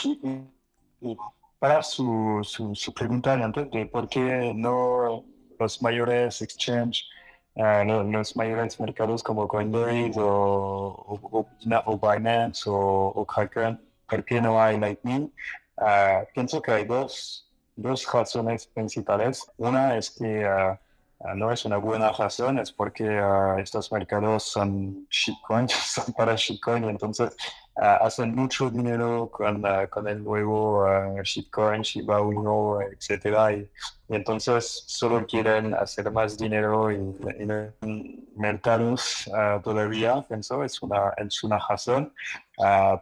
Para 1.60 1.82
su, 1.84 2.42
su, 2.44 2.76
su, 2.76 2.94
pregunta 2.94 3.34
antes 3.34 3.70
de 3.72 3.86
por 3.86 4.08
qué 4.08 4.54
no 4.56 5.24
los 5.60 5.82
mayores 5.82 6.42
exchange, 6.42 7.06
no, 7.56 8.04
los 8.04 8.36
mayores 8.36 8.80
mercados 8.80 9.24
como 9.24 9.48
Coinbase 9.48 10.20
o, 10.20 11.06
o, 11.08 11.48
o 11.86 11.98
Binance 11.98 12.64
o, 12.68 13.26
Kraken, 13.26 13.82
¿por 14.08 14.24
qué 14.24 14.40
no 14.40 14.62
hay 14.62 14.80
Lightning? 14.80 15.32
Uh, 15.78 16.26
pienso 16.34 16.62
que 16.62 16.72
hay 16.72 16.86
dos, 16.86 17.50
dos 17.76 18.12
razones 18.12 18.68
principales. 18.68 19.46
Una 19.58 19.98
es 19.98 20.12
que 20.12 20.46
uh, 20.46 21.36
no 21.36 21.52
es 21.52 21.66
una 21.66 21.78
buena 21.78 22.12
razón, 22.12 22.60
es 22.60 22.72
porque 22.72 23.22
estos 23.60 23.92
mercados 23.92 24.44
son 24.44 25.08
shitcoins, 25.10 25.72
son 25.74 26.14
para 26.14 26.36
shitcoin, 26.36 26.84
entonces 26.86 27.36
hacen 27.78 28.34
mucho 28.34 28.70
dinero 28.70 29.30
con, 29.32 29.64
con 29.90 30.08
el 30.08 30.24
nuevo 30.24 30.84
uh, 30.84 31.22
shitcoin, 31.24 31.82
Shiba 31.82 32.20
Inu, 32.20 32.80
etc. 32.82 33.26
Y, 33.52 34.12
y, 34.12 34.16
entonces 34.16 34.84
solo 34.88 35.26
quieren 35.28 35.74
hacer 35.74 36.12
más 36.12 36.38
dinero 36.38 36.92
y, 36.92 36.96
y 36.96 38.28
mercados 38.36 39.30
todavía, 39.64 40.26
pienso, 40.28 40.64
es 40.64 40.82
una, 40.82 41.14
es 41.18 41.44
una 41.44 41.60
razón. 41.60 42.14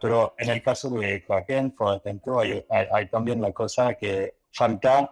pero 0.00 0.34
en 0.38 0.50
el 0.50 0.62
caso 0.62 0.90
de 0.90 1.24
Kraken, 1.24 1.70
por 1.70 1.96
ejemplo, 1.96 2.40
hay, 2.40 2.64
hay, 2.70 2.86
hay, 2.92 3.08
también 3.08 3.40
la 3.40 3.52
cosa 3.52 3.94
que 3.94 4.36
falta 4.52 5.10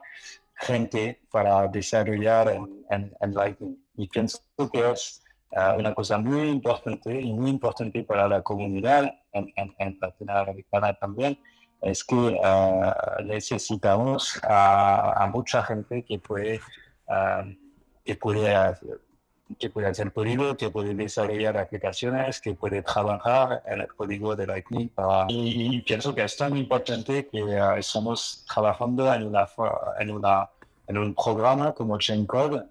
gente 0.57 1.21
para 1.31 1.67
desarrollar 1.69 2.49
en, 2.51 2.85
en, 2.91 3.15
en 3.21 3.35
Lightning. 3.35 3.77
Y 3.97 4.09
pienso 4.09 4.41
que 4.73 4.91
es 4.91 5.24
uh, 5.55 5.79
una 5.79 5.95
cosa 5.95 6.19
muy 6.19 6.49
importante 6.49 7.21
y 7.21 7.33
muy 7.33 7.51
importante 7.51 8.03
para 8.03 8.29
la 8.29 8.43
comunidad 8.43 9.15
en, 9.33 9.53
en, 9.57 9.75
en 9.79 9.99
Latinoamericana 10.01 10.95
también 10.95 11.39
es 11.85 12.03
que 12.03 12.15
uh, 12.15 13.23
necesitamos 13.25 14.41
a, 14.43 15.29
mucha 15.33 15.63
gente 15.63 16.03
que 16.03 16.19
puede, 16.19 16.61
uh, 17.09 17.47
que 18.03 18.17
puede, 18.17 18.55
que 19.59 19.69
puede 19.69 19.89
hacer 19.89 20.11
código, 20.13 20.57
que 20.57 20.71
puede 20.71 20.95
desarrollar 20.95 21.59
aplicaciones, 21.59 22.41
que 22.41 22.55
puede 22.55 22.81
trabajar 22.83 23.63
en 23.67 23.83
el 23.83 23.89
código 23.89 24.35
de 24.35 24.47
Lightning. 24.47 24.89
Para... 24.89 25.27
Y, 25.29 25.83
pienso 25.83 26.15
que 26.15 26.25
es 26.25 26.37
tan 26.37 26.57
importante 26.57 27.29
que 27.29 27.61
estamos 27.77 28.47
trabajando 28.49 29.13
en, 29.13 29.27
una, 29.27 29.47
en, 29.99 30.11
una, 30.11 30.49
en 30.87 30.99
un 30.99 31.15
programa 31.15 31.73
como 31.75 31.99
ChainCode 31.99 32.65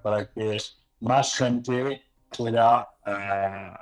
para 0.00 0.30
que 0.30 0.58
más 1.00 1.34
gente 1.34 2.04
pueda, 2.36 2.88
uh, 3.06 3.74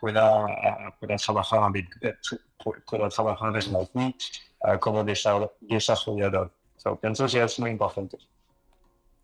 pueda, 0.00 0.46
pueda 0.98 1.16
trabajar 1.16 1.72
en 1.74 1.88
pueda 2.86 3.08
trabajar 3.08 3.56
en 3.56 3.74
uh, 3.74 4.78
como 4.80 5.04
desarrollador. 5.04 6.52
So, 6.76 6.96
pienso 6.96 7.26
que 7.26 7.42
es 7.42 7.58
muy 7.58 7.70
importante. 7.70 8.18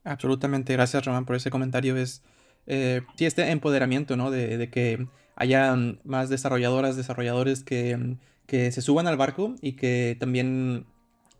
Absolutamente, 0.04 0.72
gracias 0.72 1.04
Román 1.04 1.24
por 1.24 1.36
ese 1.36 1.50
comentario. 1.50 1.96
Es 1.96 2.22
eh, 2.66 3.02
sí, 3.16 3.26
este 3.26 3.50
empoderamiento, 3.50 4.16
¿no? 4.16 4.30
De, 4.30 4.56
de, 4.56 4.70
que 4.70 5.06
haya 5.36 5.74
más 6.04 6.28
desarrolladoras, 6.28 6.96
desarrolladores 6.96 7.64
que, 7.64 8.16
que 8.46 8.70
se 8.72 8.82
suban 8.82 9.06
al 9.06 9.16
barco 9.16 9.54
y 9.60 9.72
que 9.72 10.16
también 10.18 10.86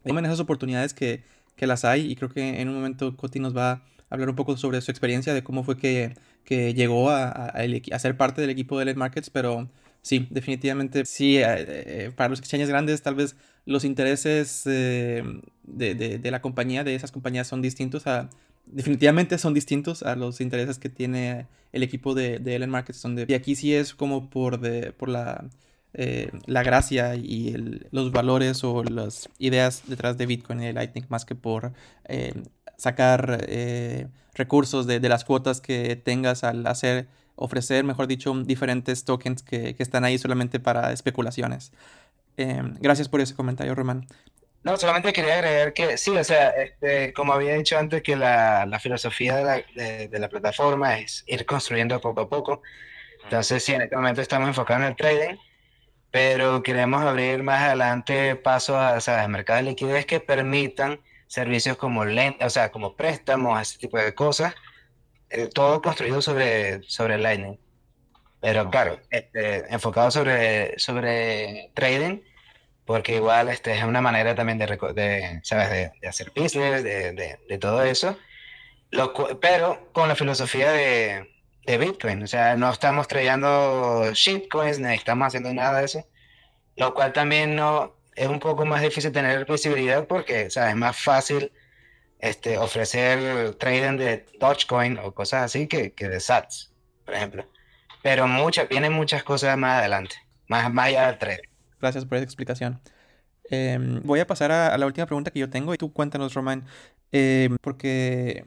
tomen 0.05 0.25
esas 0.25 0.41
oportunidades 0.41 0.95
que, 0.95 1.25
que 1.57 1.67
las 1.67 1.85
hay. 1.85 2.11
Y 2.11 2.17
creo 2.17 2.31
que 2.31 2.61
en 2.61 2.69
un 2.69 2.75
momento 2.75 3.17
Coti 3.17 3.39
nos 3.39 3.57
va 3.57 3.71
a 3.71 3.83
hablar 4.11 4.31
un 4.31 4.37
poco 4.37 4.57
sobre 4.57 4.81
su 4.81 4.91
experiencia, 4.91 5.35
de 5.35 5.45
cómo 5.45 5.65
fue 5.65 5.77
que 5.77 6.15
que 6.45 6.75
llegó 6.75 7.11
a, 7.11 7.29
a, 7.29 7.99
ser 7.99 8.17
parte 8.17 8.41
del 8.41 8.51
equipo 8.51 8.79
de 8.79 8.87
LED 8.87 8.97
Markets, 8.97 9.31
pero 9.31 9.69
sí, 10.03 10.27
definitivamente 10.31 11.05
sí, 11.07 11.39
eh, 11.39 11.45
eh, 11.47 12.13
para 12.15 12.29
los 12.29 12.41
exchanges 12.41 12.69
grandes 12.69 13.03
tal 13.03 13.15
vez 13.15 13.37
los 13.65 13.85
intereses 13.85 14.63
eh, 14.67 15.23
de, 15.63 15.95
de, 15.95 16.19
de, 16.19 16.31
la 16.31 16.43
compañía, 16.43 16.85
de 16.85 16.95
esas 16.95 17.13
compañías 17.13 17.47
son 17.47 17.63
distintos 17.63 18.07
a, 18.07 18.29
definitivamente 18.67 19.39
son 19.39 19.55
distintos 19.55 20.03
a 20.03 20.17
los 20.17 20.41
intereses 20.41 20.79
que 20.79 20.89
tiene 20.89 21.47
el 21.73 21.83
equipo 21.83 22.15
de, 22.15 22.39
de 22.39 22.57
Ellen 22.57 22.71
Markets, 22.71 23.01
donde, 23.03 23.27
y 23.29 23.35
aquí 23.35 23.55
sí 23.55 23.75
es 23.75 23.95
como 23.95 24.31
por, 24.31 24.61
de, 24.61 24.93
por 24.93 25.09
la... 25.09 25.49
La 26.47 26.63
gracia 26.63 27.17
y 27.17 27.55
los 27.91 28.13
valores 28.13 28.65
o 28.65 28.83
las 28.83 29.29
ideas 29.39 29.83
detrás 29.87 30.17
de 30.17 30.25
Bitcoin 30.25 30.63
y 30.63 30.73
Lightning 30.73 31.05
más 31.11 31.27
que 31.27 31.35
por 31.35 31.75
sacar 32.83 33.45
eh, 33.49 34.09
recursos 34.35 34.89
de, 34.89 34.99
de, 34.99 35.09
las 35.09 35.25
cuotas 35.25 35.61
que 35.61 35.95
tengas 35.95 36.43
al 36.43 36.67
hacer, 36.67 37.07
ofrecer, 37.37 37.85
mejor 37.85 38.09
dicho, 38.09 38.35
diferentes 38.43 39.05
tokens 39.05 39.43
que, 39.45 39.77
que 39.77 39.83
están 39.85 40.05
ahí 40.05 40.19
solamente 40.19 40.59
para 40.59 40.93
especulaciones. 40.93 41.73
Eh, 42.37 42.61
gracias 42.81 43.09
por 43.09 43.21
ese 43.21 43.37
comentario, 43.37 43.75
Román. 43.77 44.07
No, 44.65 44.77
solamente 44.77 45.13
quería 45.13 45.35
agregar 45.35 45.73
que 45.73 45.97
sí, 45.97 46.11
o 46.11 46.25
sea, 46.25 46.51
este, 46.51 47.13
como 47.13 47.33
había 47.33 47.55
dicho 47.55 47.79
antes, 47.79 48.03
que 48.03 48.17
la, 48.17 48.67
la 48.67 48.81
filosofía 48.81 49.37
de 49.37 49.45
la, 49.45 49.63
de, 49.77 50.09
de 50.09 50.19
la, 50.19 50.29
plataforma 50.29 50.99
es 50.99 51.23
ir 51.29 51.47
construyendo 51.47 52.01
poco 52.01 52.23
a 52.23 52.29
poco. 52.29 52.63
Entonces, 53.25 53.65
sí, 53.65 53.75
en 53.75 53.83
este 53.83 53.95
momento 53.95 54.21
estamos 54.21 54.49
enfocados 54.49 54.83
en 54.83 54.89
el 54.89 54.97
trading, 54.97 55.37
pero 56.11 56.63
queremos 56.65 57.03
abrir 57.03 57.45
más 57.45 57.63
adelante 57.63 58.35
pasos 58.35 58.77
a, 58.77 58.95
o 58.95 59.01
sea, 59.01 59.27
mercados 59.29 59.65
de 59.65 59.71
liquidez 59.71 60.05
que 60.05 60.19
permitan 60.19 61.01
servicios 61.33 61.79
como 61.79 62.03
o 62.03 62.51
sea, 62.51 62.71
como 62.71 62.95
préstamos, 62.95 63.59
ese 63.59 63.79
tipo 63.79 63.97
de 63.97 64.15
cosas, 64.15 64.55
eh, 65.31 65.47
todo 65.47 65.81
construido 65.81 66.21
sobre, 66.21 66.83
sobre 66.83 67.17
Lightning. 67.17 67.59
Pero 68.43 68.69
claro, 68.71 69.01
este, 69.09 69.73
enfocado 69.73 70.11
sobre, 70.11 70.79
sobre 70.79 71.71
trading, 71.73 72.21
porque 72.85 73.17
igual 73.17 73.49
este, 73.49 73.73
es 73.73 73.83
una 73.83 74.03
manera 74.03 74.35
también 74.35 74.59
de, 74.59 74.67
de 74.95 75.41
¿sabes? 75.43 75.71
De, 75.71 75.93
de, 76.03 76.09
hacer 76.09 76.33
business, 76.37 76.85
de, 76.85 77.39
de, 77.49 77.59
todo 77.59 77.83
eso, 77.83 78.19
Lo, 78.91 79.15
pero 79.41 79.89
con 79.93 80.09
la 80.09 80.17
filosofía 80.17 80.71
de, 80.71 81.31
de 81.65 81.79
Bitcoin, 81.79 82.25
o 82.25 82.27
sea, 82.27 82.57
no 82.57 82.71
estamos 82.71 83.09
trayendo 83.09 84.13
shitcoins, 84.13 84.81
ni 84.81 84.93
estamos 84.93 85.29
haciendo 85.29 85.55
nada 85.55 85.79
de 85.79 85.87
eso, 85.87 86.07
lo 86.77 86.93
cual 86.93 87.15
también 87.15 87.57
no, 87.57 87.97
es 88.15 88.29
un 88.29 88.39
poco 88.39 88.65
más 88.65 88.83
difícil 88.83 89.13
tener 89.13 89.45
visibilidad 89.45 90.07
porque, 90.07 90.51
¿sabes? 90.51 90.71
Es 90.71 90.77
más 90.77 90.97
fácil 90.97 91.53
este, 92.19 92.59
ofrecer 92.59 93.55
trading 93.57 93.97
de 93.99 94.27
Dogecoin 94.39 94.99
o 94.99 95.13
cosas 95.13 95.45
así 95.45 95.67
que, 95.67 95.93
que 95.93 96.09
de 96.09 96.21
Sats, 96.21 96.73
por 97.05 97.15
ejemplo. 97.15 97.47
Pero 98.03 98.27
muchas, 98.27 98.69
vienen 98.69 98.93
muchas 98.93 99.23
cosas 99.23 99.57
más 99.57 99.81
adelante, 99.81 100.17
más, 100.49 100.73
más 100.73 100.89
allá 100.89 101.07
del 101.09 101.19
trade. 101.19 101.43
Gracias 101.81 102.05
por 102.05 102.17
esa 102.17 102.25
explicación. 102.25 102.81
Em, 103.51 104.01
voy 104.03 104.21
a 104.21 104.27
pasar 104.27 104.53
a, 104.53 104.77
la 104.79 104.87
última 104.87 105.07
pregunta 105.07 105.31
que 105.31 105.41
yo 105.41 105.51
tengo 105.51 105.75
y 105.75 105.79
tú 105.79 105.93
cuéntanos, 105.93 106.35
Román, 106.35 106.65
em, 107.11 107.57
porque 107.61 108.45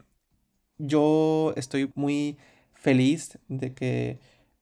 yo 0.77 1.53
estoy 1.55 1.91
muy 1.95 2.37
feliz 2.73 3.37
de 3.47 3.73
que 3.73 4.19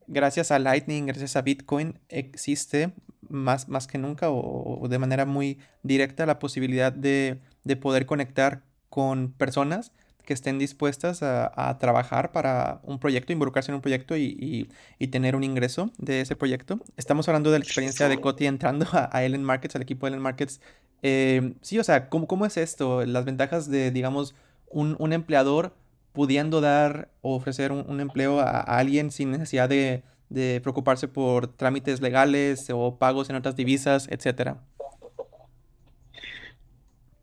gracias 0.08 0.52
a 0.52 0.60
Lightning, 0.60 1.06
gracias 1.06 1.36
a 1.36 1.42
Bitcoin, 1.42 2.00
existe 2.10 2.94
más, 3.30 3.70
más 3.70 3.88
que 3.88 3.98
nunca 3.98 4.30
o, 4.30 4.88
de 4.88 5.00
manera 5.00 5.26
muy 5.26 5.60
directa 5.84 6.26
la 6.26 6.40
posibilidad 6.40 6.92
de, 6.92 7.40
de 7.64 7.76
poder 7.76 8.06
conectar 8.06 8.64
con 8.90 9.32
personas 9.32 9.92
que 10.26 10.34
estén 10.34 10.58
dispuestas 10.58 11.22
a, 11.22 11.78
trabajar 11.80 12.32
para 12.32 12.80
un 12.84 13.00
proyecto, 13.00 13.34
involucrarse 13.34 13.72
en 13.72 13.76
un 13.76 13.82
proyecto 13.82 14.16
y, 14.18 14.70
tener 15.12 15.36
un 15.36 15.44
ingreso 15.44 15.92
de 15.98 16.22
ese 16.22 16.36
proyecto. 16.36 16.80
Estamos 16.98 17.28
hablando 17.28 17.52
de 17.52 17.60
la 17.60 17.66
experiencia 17.66 18.08
de 18.08 18.20
Coti 18.22 18.46
entrando 18.46 18.88
a, 18.92 19.24
Ellen 19.24 19.44
Markets, 19.44 19.76
al 19.76 19.82
equipo 19.82 20.06
de 20.06 20.12
Ellen 20.12 20.22
Markets. 20.22 20.62
Eh, 21.02 21.54
sí, 21.62 21.78
o 21.78 21.84
sea, 21.84 22.08
¿cómo, 22.10 22.28
¿cómo, 22.28 22.46
es 22.46 22.56
esto? 22.58 23.06
Las 23.06 23.26
ventajas 23.26 23.70
de, 23.70 23.92
digamos, 23.92 24.36
un, 24.70 25.14
empleador 25.14 25.76
pudiendo 26.14 26.62
dar 26.62 27.10
o 27.22 27.36
ofrecer 27.36 27.72
un, 27.72 28.00
empleo 28.00 28.40
a, 28.40 28.62
alguien 28.62 29.12
sin 29.12 29.32
necesidad 29.32 29.68
de, 29.68 30.04
de, 30.34 30.60
preocuparse 30.62 31.08
por 31.08 31.48
trámites 31.48 32.02
legales 32.02 32.70
o 32.72 32.98
pagos 32.98 33.30
en 33.30 33.36
otras 33.36 33.56
divisas, 33.56 34.08
etcétera. 34.10 34.62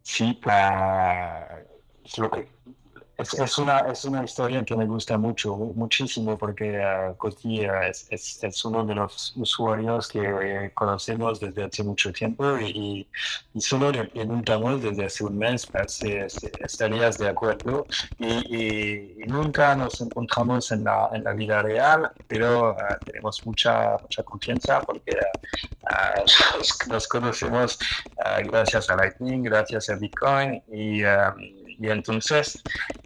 Sí, 0.02 0.32
para 0.42 1.64
lo 2.16 2.30
que 2.30 2.48
es, 3.20 3.58
una, 3.58 3.78
es 3.80 4.04
una 4.04 4.24
historia 4.24 4.64
que 4.64 4.76
me 4.76 4.86
gusta 4.86 5.16
mucho, 5.18 5.56
muchísimo, 5.56 6.36
porque 6.38 6.78
uh, 6.78 7.16
Coti 7.16 7.64
es, 7.64 8.06
es, 8.10 8.64
uno 8.64 8.84
de 8.84 8.94
los 8.94 9.34
usuarios 9.36 10.08
que 10.08 10.70
conocemos 10.74 11.40
desde 11.40 11.64
hace 11.64 11.82
mucho 11.82 12.12
tiempo 12.12 12.58
y, 12.58 13.06
solo 13.58 13.92
le 13.92 14.04
preguntamos 14.04 14.82
desde 14.82 15.04
hace 15.04 15.24
un 15.24 15.38
mes 15.38 15.68
si, 15.86 16.12
estarías 16.60 17.18
de 17.18 17.28
acuerdo 17.28 17.86
y, 18.18 19.14
nunca 19.26 19.74
nos 19.76 20.00
encontramos 20.00 20.72
en 20.72 20.84
la, 20.84 21.10
en 21.12 21.24
la 21.24 21.32
vida 21.32 21.62
real, 21.62 22.10
pero 22.26 22.76
ah, 22.78 22.98
tenemos 23.04 23.44
mucha, 23.46 23.96
mucha 24.00 24.22
confianza 24.22 24.80
porque 24.80 25.12
uh, 25.82 26.90
nos 26.90 27.08
conocemos 27.08 27.78
gracias 28.44 28.90
a 28.90 28.96
Lightning, 28.96 29.42
gracias 29.42 29.88
a 29.90 29.96
Bitcoin 29.96 30.62
y 30.72 31.02
y 31.80 31.88
entonces 31.88 32.62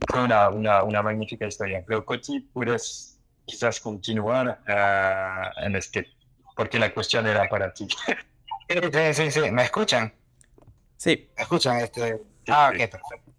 fue 0.09 0.25
una, 0.25 0.49
una, 0.49 0.83
una 0.83 1.01
magnífica 1.01 1.47
historia. 1.47 1.85
Creo 1.85 2.05
que 2.05 2.43
puedes 2.53 3.21
quizás 3.45 3.79
continuar 3.79 4.61
uh, 4.67 5.65
en 5.65 5.77
este, 5.77 6.09
porque 6.57 6.81
la 6.81 6.93
cuestión 6.93 7.27
era 7.27 7.49
para 7.49 7.73
ti. 7.73 7.87
Sí, 8.67 9.15
sí, 9.15 9.31
sí. 9.31 9.51
¿Me 9.53 9.65
escuchan? 9.65 10.13
Sí. 10.97 11.31
¿Me 11.37 11.43
escuchan? 11.43 11.77
Este... 11.81 12.21
Ah, 12.49 12.73
ok, 12.73 12.79
perfecto. 12.91 13.33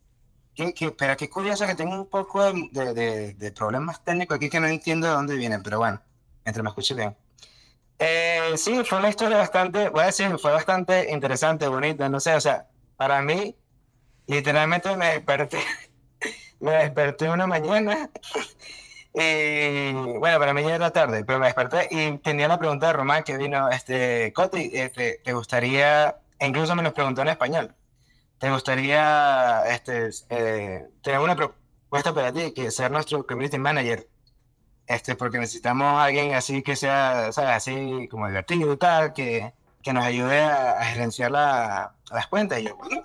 ¿Qué, 0.56 0.96
pero 0.98 1.18
qué 1.18 1.30
curioso 1.30 1.68
que 1.68 1.76
tengo 1.76 1.96
un 1.96 2.10
poco 2.10 2.54
de, 2.54 2.94
de, 2.94 3.34
de, 3.34 3.52
problemas 3.52 4.02
técnicos 4.06 4.38
aquí 4.38 4.50
que 4.50 4.62
no 4.62 4.68
entiendo 4.68 5.08
de 5.08 5.14
dónde 5.14 5.36
vienen, 5.36 5.62
pero 5.62 5.80
bueno, 5.80 6.02
mientras 6.46 6.64
me 6.64 6.70
escuche 6.70 6.94
bien. 6.94 7.18
Eh, 8.00 8.54
sí, 8.56 8.84
fue 8.86 9.00
una 9.00 9.10
historia 9.10 9.38
bastante, 9.38 9.90
voy 9.90 10.04
a 10.04 10.06
decir, 10.06 10.38
fue 10.38 10.52
bastante 10.54 11.12
interesante, 11.12 11.68
bonita, 11.68 12.08
no 12.08 12.22
sé, 12.22 12.36
o 12.36 12.40
sea, 12.40 12.70
para 12.96 13.22
mí 13.22 13.58
literalmente 14.28 14.96
me 14.98 15.08
desperté, 15.08 15.60
me 16.60 16.72
desperté 16.72 17.30
una 17.30 17.48
mañana 17.48 18.10
y 19.14 19.94
bueno, 19.94 20.40
para 20.40 20.54
mí 20.54 20.64
ya 20.64 20.76
era 20.76 20.92
tarde, 20.92 21.24
pero 21.26 21.40
me 21.40 21.46
desperté 21.48 21.88
y 21.92 22.18
tenía 22.20 22.48
la 22.48 22.60
pregunta 22.60 22.88
de 22.88 22.94
Román 22.94 23.24
que 23.24 23.38
vino, 23.38 23.70
este, 23.70 24.34
Coti, 24.34 24.72
este, 24.74 25.22
¿te 25.24 25.34
gustaría, 25.34 26.18
incluso 26.40 26.76
me 26.76 26.84
lo 26.84 26.94
preguntó 26.94 27.22
en 27.22 27.30
español, 27.30 27.76
¿te 28.40 28.52
gustaría 28.52 29.64
este, 29.68 30.10
eh, 30.30 30.88
tener 31.02 31.20
una 31.20 31.36
propuesta 31.36 32.14
para 32.14 32.34
ti, 32.34 32.54
que 32.54 32.72
ser 32.72 32.92
nuestro 32.92 33.26
community 33.26 33.58
manager? 33.58 34.08
Este, 34.88 35.16
porque 35.16 35.40
necesitamos 35.40 35.88
a 35.88 36.06
alguien 36.06 36.34
así 36.36 36.62
que 36.62 36.76
sea, 36.76 37.32
¿sabes? 37.32 37.52
Así 37.52 38.08
como 38.10 38.28
divertido 38.28 38.74
y 38.74 38.78
tal, 38.78 39.14
que, 39.14 39.54
que 39.82 39.94
nos 39.94 40.06
ayude 40.06 40.42
a, 40.42 40.84
gerenciar 40.86 41.32
la, 41.32 41.96
las 42.12 42.28
cuentas. 42.28 42.60
Y 42.60 42.66
yo, 42.66 42.76
bueno, 42.76 43.04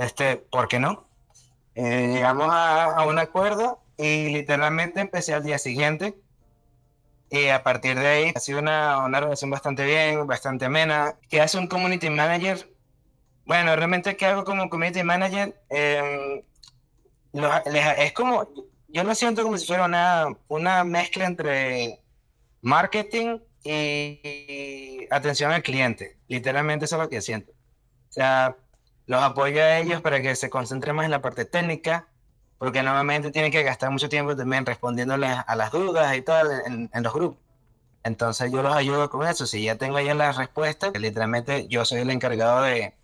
este, 0.00 0.36
¿por 0.36 0.66
qué 0.66 0.78
no? 0.78 1.06
Eh, 1.74 2.08
llegamos 2.08 2.48
a, 2.50 3.04
un 3.06 3.18
acuerdo 3.18 3.82
y 3.98 4.30
literalmente 4.30 5.00
empecé 5.00 5.34
al 5.34 5.44
día 5.44 5.58
siguiente. 5.58 6.14
Y 7.28 7.48
a 7.48 7.62
partir 7.62 7.98
de 7.98 8.06
ahí 8.06 8.32
ha 8.34 8.40
sido 8.40 8.60
una, 8.60 9.04
una 9.04 9.20
relación 9.20 9.50
bastante 9.50 9.84
bien, 9.84 10.26
bastante 10.26 10.64
amena. 10.64 11.16
¿Qué 11.28 11.40
hace 11.40 11.58
un 11.58 11.66
community 11.66 12.08
manager? 12.08 12.74
Bueno, 13.44 13.76
realmente, 13.76 14.16
¿qué 14.16 14.26
hago 14.26 14.44
como 14.44 14.70
community 14.70 15.02
manager? 15.02 15.60
Em, 15.68 16.42
es 17.66 18.12
como, 18.14 18.48
yo 18.88 19.04
lo 19.04 19.14
siento 19.14 19.42
como 19.42 19.58
si 19.58 19.66
fuera 19.66 19.84
una, 19.84 20.28
una 20.48 20.82
mezcla 20.82 21.26
entre 21.26 22.00
marketing 22.62 23.38
y 23.62 25.06
atención 25.10 25.52
al 25.52 25.62
cliente. 25.62 26.18
Literalmente 26.26 26.86
eso 26.86 26.96
es 26.96 27.02
lo 27.02 27.08
que 27.10 27.20
siento. 27.20 27.52
O 27.52 28.12
sea, 28.12 28.56
los 29.10 29.20
apoyo 29.24 29.60
a 29.60 29.78
ellos 29.78 30.00
para 30.02 30.22
que 30.22 30.36
se 30.36 30.50
concentren 30.50 30.94
más 30.94 31.04
en 31.04 31.10
la 31.10 31.20
parte 31.20 31.44
técnica, 31.44 32.06
porque 32.58 32.80
normalmente 32.84 33.32
tienen 33.32 33.50
que 33.50 33.64
gastar 33.64 33.90
mucho 33.90 34.08
tiempo 34.08 34.36
también 34.36 34.64
respondiéndoles 34.64 35.36
a 35.44 35.56
las 35.56 35.72
dudas 35.72 36.16
y 36.16 36.22
todo 36.22 36.48
en, 36.64 36.88
los 37.02 37.12
grupos. 37.12 37.40
Entonces 38.04 38.52
yo 38.52 38.62
los 38.62 38.72
ayudo 38.72 39.10
con 39.10 39.26
eso. 39.26 39.46
Si 39.46 39.64
ya 39.64 39.76
tengo 39.76 39.98
ya 39.98 40.14
la 40.14 40.30
respuesta, 40.30 40.92
literalmente 40.94 41.66
yo 41.66 41.84
soy 41.84 42.02
el 42.02 42.10
encargado 42.10 42.62
de, 42.62 42.94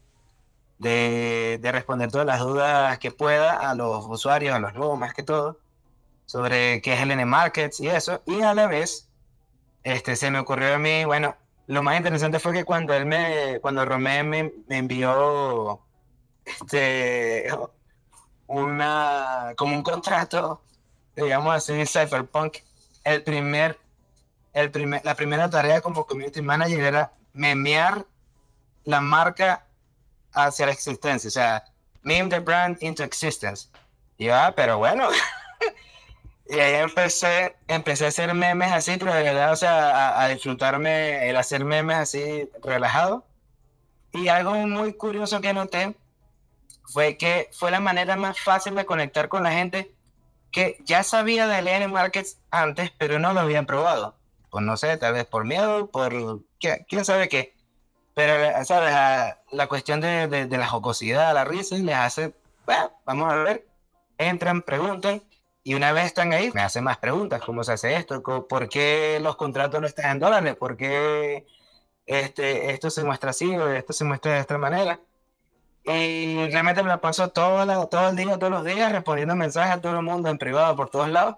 de, 0.78 1.58
de, 1.60 1.72
responder 1.72 2.08
todas 2.12 2.26
las 2.26 2.38
dudas 2.38 3.00
que 3.00 3.10
pueda 3.10 3.54
a 3.68 3.74
los 3.74 4.06
usuarios, 4.06 4.54
a 4.54 4.60
los 4.60 4.74
nuevos 4.74 4.96
más 4.96 5.12
que 5.12 5.24
todo, 5.24 5.58
sobre 6.24 6.80
qué 6.82 6.92
es 6.92 7.00
el 7.00 7.10
N 7.10 7.26
Markets 7.26 7.80
y 7.80 7.88
eso. 7.88 8.22
Y 8.26 8.42
a 8.42 8.54
la 8.54 8.68
vez, 8.68 9.08
este, 9.82 10.14
se 10.14 10.30
me 10.30 10.38
ocurrió 10.38 10.76
a 10.76 10.78
mí, 10.78 11.04
bueno, 11.04 11.34
lo 11.66 11.82
más 11.82 11.96
interesante 11.96 12.38
fue 12.38 12.52
que 12.52 12.64
cuando 12.64 12.94
él 12.94 13.06
me, 13.06 13.58
cuando 13.60 13.84
Romé 13.84 14.22
me, 14.22 14.52
me 14.68 14.78
envió 14.78 15.82
este, 16.46 17.48
una, 18.46 19.52
como 19.56 19.76
un 19.76 19.82
contrato, 19.82 20.62
digamos 21.14 21.54
así, 21.54 21.84
Cypherpunk, 21.86 22.58
el 23.04 23.22
primer, 23.22 23.78
el 24.52 24.70
primer, 24.70 25.04
la 25.04 25.14
primera 25.14 25.50
tarea 25.50 25.80
como 25.80 26.06
community 26.06 26.40
manager 26.40 26.80
era 26.80 27.12
memear 27.32 28.06
la 28.84 29.00
marca 29.00 29.66
hacia 30.32 30.66
la 30.66 30.72
existencia, 30.72 31.28
o 31.28 31.30
sea, 31.30 31.64
meme 32.02 32.30
the 32.30 32.38
brand 32.38 32.78
into 32.80 33.02
existence. 33.02 33.68
Y 34.18 34.28
ah, 34.28 34.52
pero 34.56 34.78
bueno. 34.78 35.08
y 36.48 36.58
ahí 36.58 36.74
empecé, 36.74 37.56
empecé 37.66 38.06
a 38.06 38.08
hacer 38.08 38.32
memes 38.32 38.72
así, 38.72 38.96
pero 38.98 39.12
de 39.12 39.22
verdad, 39.22 39.52
o 39.52 39.56
sea, 39.56 39.90
a, 39.90 40.22
a 40.22 40.28
disfrutarme 40.28 41.28
el 41.28 41.36
hacer 41.36 41.64
memes 41.64 41.96
así 41.96 42.48
relajado. 42.62 43.26
Y 44.12 44.28
algo 44.28 44.52
muy 44.52 44.94
curioso 44.94 45.40
que 45.40 45.52
noté 45.52 45.94
fue 46.92 47.16
que 47.16 47.48
fue 47.52 47.70
la 47.70 47.80
manera 47.80 48.16
más 48.16 48.38
fácil 48.38 48.74
de 48.74 48.86
conectar 48.86 49.28
con 49.28 49.42
la 49.42 49.52
gente 49.52 49.94
que 50.50 50.78
ya 50.84 51.02
sabía 51.02 51.46
de 51.46 51.58
N 51.58 51.88
Markets 51.88 52.40
antes, 52.50 52.90
pero 52.98 53.18
no 53.18 53.32
lo 53.32 53.40
habían 53.40 53.66
probado. 53.66 54.16
Pues 54.50 54.64
no 54.64 54.76
sé, 54.76 54.96
tal 54.96 55.12
vez 55.12 55.26
por 55.26 55.44
miedo, 55.44 55.90
por 55.90 56.42
quién 56.58 57.04
sabe 57.04 57.28
qué. 57.28 57.54
Pero, 58.14 58.64
¿sabes? 58.64 58.92
La, 59.50 59.66
cuestión 59.66 60.00
de, 60.00 60.26
de, 60.28 60.56
la 60.56 60.66
jocosidad, 60.66 61.34
la 61.34 61.44
risa, 61.44 61.76
les 61.76 61.94
hace, 61.94 62.32
bueno, 62.64 62.90
vamos 63.04 63.30
a 63.30 63.36
ver, 63.36 63.66
entran, 64.16 64.62
preguntan, 64.62 65.22
y 65.62 65.74
una 65.74 65.92
vez 65.92 66.06
están 66.06 66.32
ahí, 66.32 66.50
me 66.54 66.62
hacen 66.62 66.84
más 66.84 66.96
preguntas, 66.96 67.42
¿cómo 67.44 67.62
se 67.62 67.72
hace 67.72 67.96
esto? 67.96 68.22
¿Por 68.22 68.68
qué 68.70 69.18
los 69.20 69.36
contratos 69.36 69.80
no 69.80 69.86
están 69.86 70.12
en 70.12 70.18
dólares? 70.20 70.56
¿Por 70.56 70.76
qué 70.78 71.44
este, 72.06 72.70
esto 72.70 72.88
se 72.88 73.04
muestra 73.04 73.30
así 73.30 73.54
o 73.54 73.70
esto 73.72 73.92
se 73.92 74.04
muestra 74.04 74.34
de 74.34 74.40
esta 74.40 74.56
manera? 74.56 75.00
Y 75.86 76.48
realmente 76.48 76.82
me 76.82 76.88
la 76.88 77.00
paso 77.00 77.28
todo, 77.28 77.86
todo 77.86 78.08
el 78.08 78.16
día, 78.16 78.38
todos 78.38 78.50
los 78.50 78.64
días, 78.64 78.90
respondiendo 78.90 79.36
mensajes 79.36 79.72
a 79.74 79.80
todo 79.80 79.96
el 79.96 80.02
mundo 80.02 80.28
en 80.28 80.38
privado 80.38 80.74
por 80.74 80.90
todos 80.90 81.08
lados. 81.08 81.36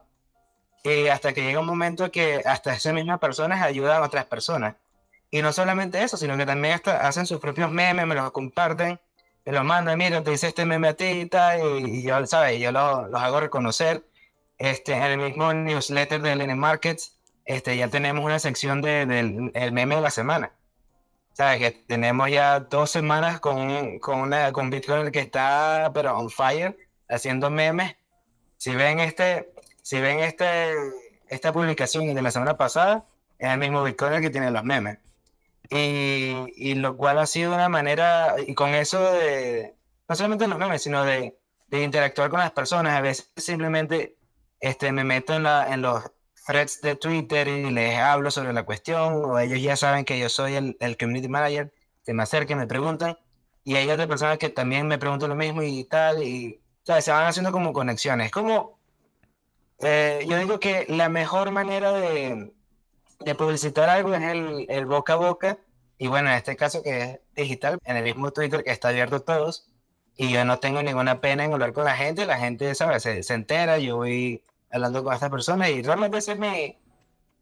Y 0.85 1.09
hasta 1.09 1.33
que 1.35 1.43
llega 1.43 1.61
un 1.61 1.67
momento 1.67 2.11
que 2.11 2.43
hasta 2.47 2.73
esas 2.73 2.95
mismas 2.95 3.19
personas 3.19 3.63
ayudan 3.63 4.03
a 4.03 4.07
otras 4.07 4.25
personas. 4.25 4.77
Y 5.31 5.43
no 5.43 5.53
solamente 5.53 6.03
eso, 6.03 6.17
sino 6.17 6.37
que 6.39 6.47
también 6.47 6.75
hasta 6.75 7.07
hacen 7.07 7.27
sus 7.27 7.41
propios 7.41 7.71
memes, 7.71 8.07
me 8.07 8.15
los 8.15 8.31
comparten, 8.33 8.99
me 9.45 9.53
los 9.53 9.65
mandan, 9.65 9.99
mira, 9.99 10.23
te 10.25 10.33
hice 10.33 10.49
este 10.49 10.65
meme 10.65 10.89
a 10.89 10.95
ti 10.95 11.05
y 11.05 11.27
tal, 11.27 11.87
y, 11.87 12.03
yo, 12.03 12.27
¿sabes? 12.27 12.59
Yo 12.59 12.73
los, 12.73 13.11
los 13.11 13.21
hago 13.21 13.41
reconocer. 13.41 14.05
Este, 14.57 14.95
en 14.95 15.03
el 15.03 15.19
mismo 15.19 15.53
newsletter 15.53 16.21
de 16.21 16.33
N 16.33 16.55
Markets, 16.57 17.17
este, 17.45 17.77
ya 17.77 17.89
tenemos 17.89 18.25
una 18.25 18.39
sección 18.39 18.83
del 18.83 19.09
de, 19.53 19.71
meme 19.73 19.97
de 19.97 20.01
la 20.01 20.11
semana. 20.11 20.53
Sabes 21.39 21.61
que 21.61 21.71
tenemos 21.87 22.29
ya 22.31 22.59
dos 22.59 22.91
semanas 22.91 23.39
con, 23.39 24.01
con, 24.01 24.19
una, 24.23 24.51
con 24.53 24.71
Bitcoin 24.71 25.13
que 25.13 25.21
está, 25.21 25.93
pero 25.95 26.19
on 26.19 26.31
fire, 26.31 26.77
haciendo 27.09 27.49
memes. 27.49 27.95
Si 28.57 28.75
ven 28.75 28.99
este, 28.99 29.53
si 29.81 30.01
ven 30.01 30.19
este, 30.19 30.75
esta 31.29 31.53
publicación 31.53 32.13
de 32.13 32.23
la 32.23 32.33
semana 32.33 32.57
pasada, 32.57 33.07
es 33.39 33.51
el 33.51 33.59
mismo 33.61 33.85
Bitcoin 33.85 34.21
que 34.21 34.31
tiene 34.31 34.51
los 34.51 34.65
memes. 34.65 34.99
Y, 35.71 36.35
y, 36.57 36.75
lo 36.75 36.97
cual 36.97 37.19
ha 37.21 37.27
sido 37.27 37.55
una 37.55 37.69
manera, 37.69 38.35
y 38.45 38.55
con 38.55 38.71
eso 38.71 39.13
de, 39.13 39.77
no 40.09 40.17
solamente 40.17 40.49
los 40.49 40.59
memes, 40.59 40.83
sino 40.83 41.05
de, 41.05 41.39
de 41.69 41.83
interactuar 41.85 42.31
con 42.31 42.41
las 42.41 42.51
personas. 42.51 42.95
A 42.97 43.01
veces 43.01 43.31
simplemente 43.37 44.17
este, 44.59 44.91
me 44.91 45.05
meto 45.05 45.35
en, 45.35 45.45
la, 45.45 45.73
en 45.73 45.83
los 45.83 46.03
threads 46.49 46.81
de 46.81 46.97
Twitter 46.97 47.47
y 47.47 47.71
les 47.71 47.99
hablo 47.99 48.31
sobre 48.31 48.55
la 48.55 48.63
cuestión, 48.63 49.23
o 49.23 49.39
ellos 49.39 49.61
ya 49.61 49.77
saben 49.77 50.07
que 50.07 50.19
yo 50.19 50.31
soy 50.31 50.55
el, 50.55 50.79
el 50.81 50.97
community 50.97 51.29
manager, 51.29 51.71
se 52.03 52.15
me 52.15 52.23
acercan, 52.23 52.57
me 52.57 52.67
preguntan, 52.67 53.19
y 53.65 53.77
hay 53.77 53.91
otras 53.91 54.09
personas 54.09 54.39
que 54.39 54.49
también 54.49 54.89
me 54.89 54.97
preguntan 54.97 55.29
lo 55.29 55.35
mismo 55.35 55.63
y 55.63 55.85
tal, 55.85 56.23
y 56.23 56.59
se 56.85 57.11
van 57.11 57.27
haciendo 57.27 57.53
como 57.53 57.75
conexiones. 57.75 58.31
Como, 58.31 58.79
eh, 59.81 60.25
yo 60.27 60.39
digo 60.39 60.59
que 60.59 60.87
la 60.89 61.11
mejor 61.11 61.51
manera 61.51 61.93
de, 61.93 62.51
de 63.21 63.35
publicitar 63.35 63.91
algo 63.91 64.15
es 64.15 64.23
el, 64.23 64.65
el, 64.71 64.87
boca 64.87 65.13
a 65.13 65.17
boca, 65.17 65.59
y 65.99 66.07
bueno, 66.07 66.31
en 66.31 66.37
este 66.37 66.57
caso 66.57 66.83
que 66.83 67.03
es 67.03 67.21
digital, 67.37 67.79
en 67.85 67.99
el 67.99 68.05
mismo 68.05 68.31
Twitter 68.31 68.65
que 68.65 68.71
está 68.71 68.89
abierto 68.89 69.17
a 69.17 69.21
todos, 69.21 69.69
y 70.17 70.33
yo 70.33 70.47
no 70.47 70.61
tengo 70.61 70.83
ninguna 70.83 71.21
pena 71.21 71.45
en 71.45 71.53
hablar 71.53 71.75
con 71.75 71.85
la 71.85 71.95
gente, 71.95 72.25
la 72.25 72.39
gente, 72.39 72.75
¿sabes? 72.75 73.03
Se, 73.03 73.23
se 73.23 73.35
entera, 73.35 73.77
yo 73.77 73.97
voy 73.97 74.43
hablando 74.71 75.03
con 75.05 75.15
estas 75.15 75.31
personas 75.31 75.71
y 75.71 75.83
realmente 75.83 76.19
esa 76.19 76.33
es 76.33 76.39
mi, 76.39 76.79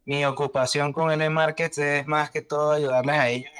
mi 0.04 0.24
ocupación 0.24 0.92
con 0.92 1.10
el 1.10 1.30
market 1.30 1.76
es 1.78 2.06
más 2.06 2.30
que 2.30 2.42
todo 2.42 2.72
ayudarles 2.72 3.16
a 3.16 3.28
ellos 3.28 3.50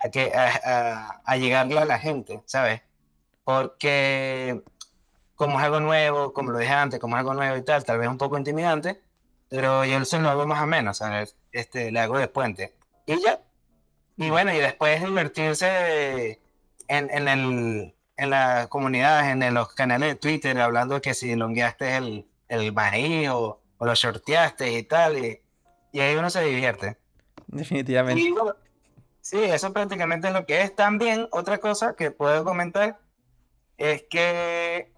a, 0.00 0.08
que, 0.08 0.32
a, 0.34 1.20
a, 1.24 1.36
llegarle 1.36 1.78
a 1.78 1.84
la 1.84 1.98
gente, 1.98 2.42
¿sabes? 2.46 2.82
Porque 3.44 4.62
como 5.34 5.58
es 5.58 5.64
algo 5.64 5.80
nuevo, 5.80 6.32
como 6.32 6.50
lo 6.50 6.58
dije 6.58 6.72
antes, 6.72 6.98
como 7.00 7.16
es 7.16 7.20
algo 7.20 7.34
nuevo 7.34 7.56
y 7.56 7.62
tal, 7.62 7.84
tal 7.84 7.98
vez 7.98 8.08
un 8.08 8.18
poco 8.18 8.38
intimidante, 8.38 9.00
pero 9.48 9.84
yo 9.84 9.98
lo 9.98 10.30
hago 10.30 10.46
más 10.46 10.62
o 10.62 10.66
menos, 10.66 10.98
¿sabes? 10.98 11.36
Este, 11.52 11.90
le 11.90 12.00
hago 12.00 12.18
de 12.18 12.28
puente. 12.28 12.74
Y 13.06 13.20
ya. 13.22 13.40
Y 14.16 14.30
bueno, 14.30 14.52
y 14.52 14.58
después 14.58 15.02
invertirse 15.02 16.40
en, 16.88 17.10
en, 17.10 17.28
el, 17.28 17.94
en 18.16 18.30
las 18.30 18.68
comunidades, 18.68 19.32
en 19.32 19.54
los 19.54 19.74
canales 19.74 20.10
de 20.10 20.14
Twitter, 20.16 20.58
hablando 20.60 21.00
que 21.00 21.14
si 21.14 21.34
longueaste 21.34 21.96
el, 21.96 22.29
el 22.50 22.72
maíz 22.72 23.30
o, 23.30 23.60
lo 23.80 23.94
shorteaste 23.94 24.72
y 24.72 24.82
tal, 24.82 25.16
y, 25.16 25.40
y, 25.92 26.00
ahí 26.00 26.14
uno 26.16 26.28
se 26.28 26.42
divierte. 26.42 26.98
Definitivamente. 27.46 28.22
sí, 29.22 29.38
eso 29.42 29.72
prácticamente 29.72 30.28
es 30.28 30.34
lo 30.34 30.44
que 30.44 30.60
es. 30.60 30.74
También 30.76 31.28
otra 31.32 31.58
cosa 31.58 31.96
que 31.96 32.10
puedo 32.10 32.44
comentar 32.44 33.00
es 33.78 34.04
que 34.10 34.92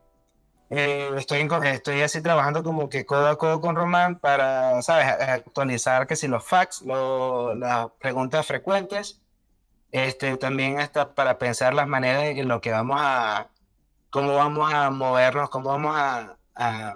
eh, 0.70 1.10
estoy, 1.16 1.48
estoy 1.66 2.00
así 2.00 2.22
trabajando 2.22 2.64
como 2.64 2.88
que 2.88 3.06
codo 3.06 3.28
a 3.28 3.38
codo 3.38 3.60
con 3.60 3.76
Román 3.76 4.18
para, 4.18 4.82
¿sabes? 4.82 5.06
Actualizar 5.06 6.06
que 6.06 6.16
si 6.16 6.26
los 6.26 6.44
facts, 6.44 6.82
las 6.82 7.90
preguntas 8.00 8.46
frecuentes, 8.46 9.22
este, 9.92 10.38
también 10.38 10.80
hasta 10.80 11.14
para 11.14 11.38
pensar 11.38 11.74
las 11.74 11.86
maneras 11.86 12.24
en 12.24 12.48
lo 12.48 12.60
que 12.60 12.72
vamos 12.72 12.98
a, 13.00 13.50
cómo 14.10 14.34
vamos 14.34 14.72
a 14.72 14.90
movernos, 14.90 15.50
cómo 15.50 15.68
vamos 15.70 15.94
a, 15.94 16.38
a 16.56 16.94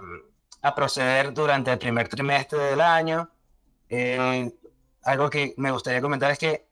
a 0.61 0.75
proceder 0.75 1.33
durante 1.33 1.71
el 1.71 1.77
primer 1.77 2.07
trimestre 2.07 2.59
del 2.59 2.81
año. 2.81 3.29
Eh, 3.89 4.51
algo 5.03 5.29
que 5.29 5.53
me 5.57 5.71
gustaría 5.71 6.01
comentar 6.01 6.31
es 6.31 6.39
que 6.39 6.67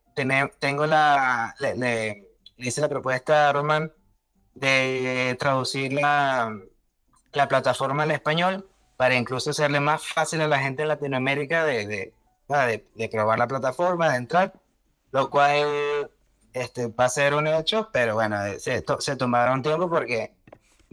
tengo 0.59 0.85
la, 0.85 1.55
le, 1.59 2.27
hice 2.57 2.81
la 2.81 2.89
propuesta 2.89 3.49
a 3.49 3.53
Roman 3.53 3.91
de 4.53 5.35
traducir 5.39 5.93
la, 5.93 6.57
la 7.33 7.47
plataforma 7.47 8.03
al 8.03 8.11
español 8.11 8.69
para 8.97 9.15
incluso 9.15 9.49
hacerle 9.49 9.79
más 9.79 10.07
fácil 10.07 10.41
a 10.41 10.47
la 10.47 10.59
gente 10.59 10.83
en 10.83 10.87
Latinoamérica 10.87 11.65
de, 11.65 11.85
de, 11.85 12.13
de, 12.95 13.09
probar 13.09 13.39
la 13.39 13.47
plataforma, 13.47 14.09
de 14.09 14.17
entrar, 14.17 14.53
lo 15.11 15.29
cual 15.29 16.09
este, 16.53 16.87
va 16.87 17.05
a 17.05 17.09
ser 17.09 17.33
un 17.33 17.47
hecho, 17.47 17.89
pero 17.91 18.15
bueno, 18.15 18.37
se, 18.59 18.83
se 18.99 19.15
tomaron 19.17 19.61
tiempo 19.61 19.89
porque 19.89 20.34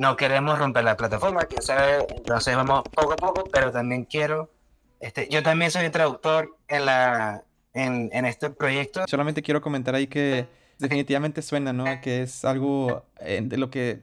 no 0.03 0.17
queremos 0.17 0.59
romper 0.59 0.83
la 0.83 0.97
plataforma, 0.97 1.45
que 1.45 1.63
sabe, 1.63 2.05
entonces 2.11 2.57
vamos 2.57 2.83
poco 2.93 3.13
a 3.13 3.17
poco, 3.17 3.45
pero 3.53 3.71
también 3.71 4.05
quiero, 4.05 4.51
este, 4.99 5.29
yo 5.31 5.45
también 5.45 5.71
soy 5.71 5.89
traductor 5.91 6.57
en, 6.67 6.87
la, 6.87 7.45
en, 7.73 8.11
en 8.13 8.25
este 8.25 8.51
proyecto. 8.51 9.05
Solamente 9.07 9.43
quiero 9.43 9.61
comentar 9.61 9.95
ahí 9.95 10.09
que 10.09 10.49
definitivamente 10.81 11.41
suena, 11.41 11.73
¿no? 11.73 11.85
Que 12.01 12.23
es 12.23 12.45
algo 12.45 13.05
eh, 13.21 13.41
de 13.45 13.57
lo 13.57 13.71
que 13.71 14.03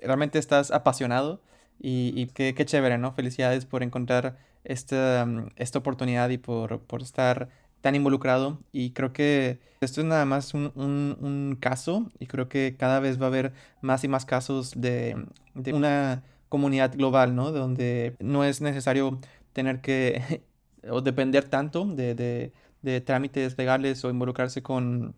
realmente 0.00 0.38
estás 0.38 0.70
apasionado 0.70 1.40
y, 1.80 2.12
y 2.14 2.28
qué, 2.28 2.54
qué, 2.54 2.64
chévere, 2.64 2.96
¿no? 2.96 3.12
Felicidades 3.12 3.66
por 3.66 3.82
encontrar 3.82 4.38
esta, 4.62 5.26
esta 5.56 5.80
oportunidad 5.80 6.28
y 6.30 6.38
por, 6.38 6.78
por 6.82 7.02
estar 7.02 7.48
tan 7.80 7.94
involucrado 7.94 8.58
y 8.72 8.90
creo 8.90 9.12
que 9.12 9.58
esto 9.80 10.00
es 10.00 10.06
nada 10.06 10.24
más 10.26 10.54
un, 10.54 10.72
un, 10.74 11.56
caso 11.58 12.10
y 12.18 12.26
creo 12.26 12.48
que 12.48 12.76
cada 12.78 13.00
vez 13.00 13.20
va 13.20 13.24
a 13.24 13.28
haber 13.28 13.52
más 13.80 14.04
y 14.04 14.08
más 14.08 14.26
casos 14.26 14.72
de, 14.76 15.24
de 15.54 15.72
una 15.72 16.22
comunidad 16.48 16.94
global, 16.94 17.34
¿no? 17.34 17.52
Donde 17.52 18.16
no 18.20 18.44
es 18.44 18.60
necesario 18.60 19.18
tener 19.52 19.80
que 19.80 20.42
o 20.90 21.00
depender 21.00 21.48
tanto 21.48 21.84
de, 21.86 22.14
de, 22.14 22.52
de, 22.82 23.00
trámites 23.00 23.56
legales 23.56 24.04
o 24.04 24.10
involucrarse 24.10 24.62
con 24.62 25.14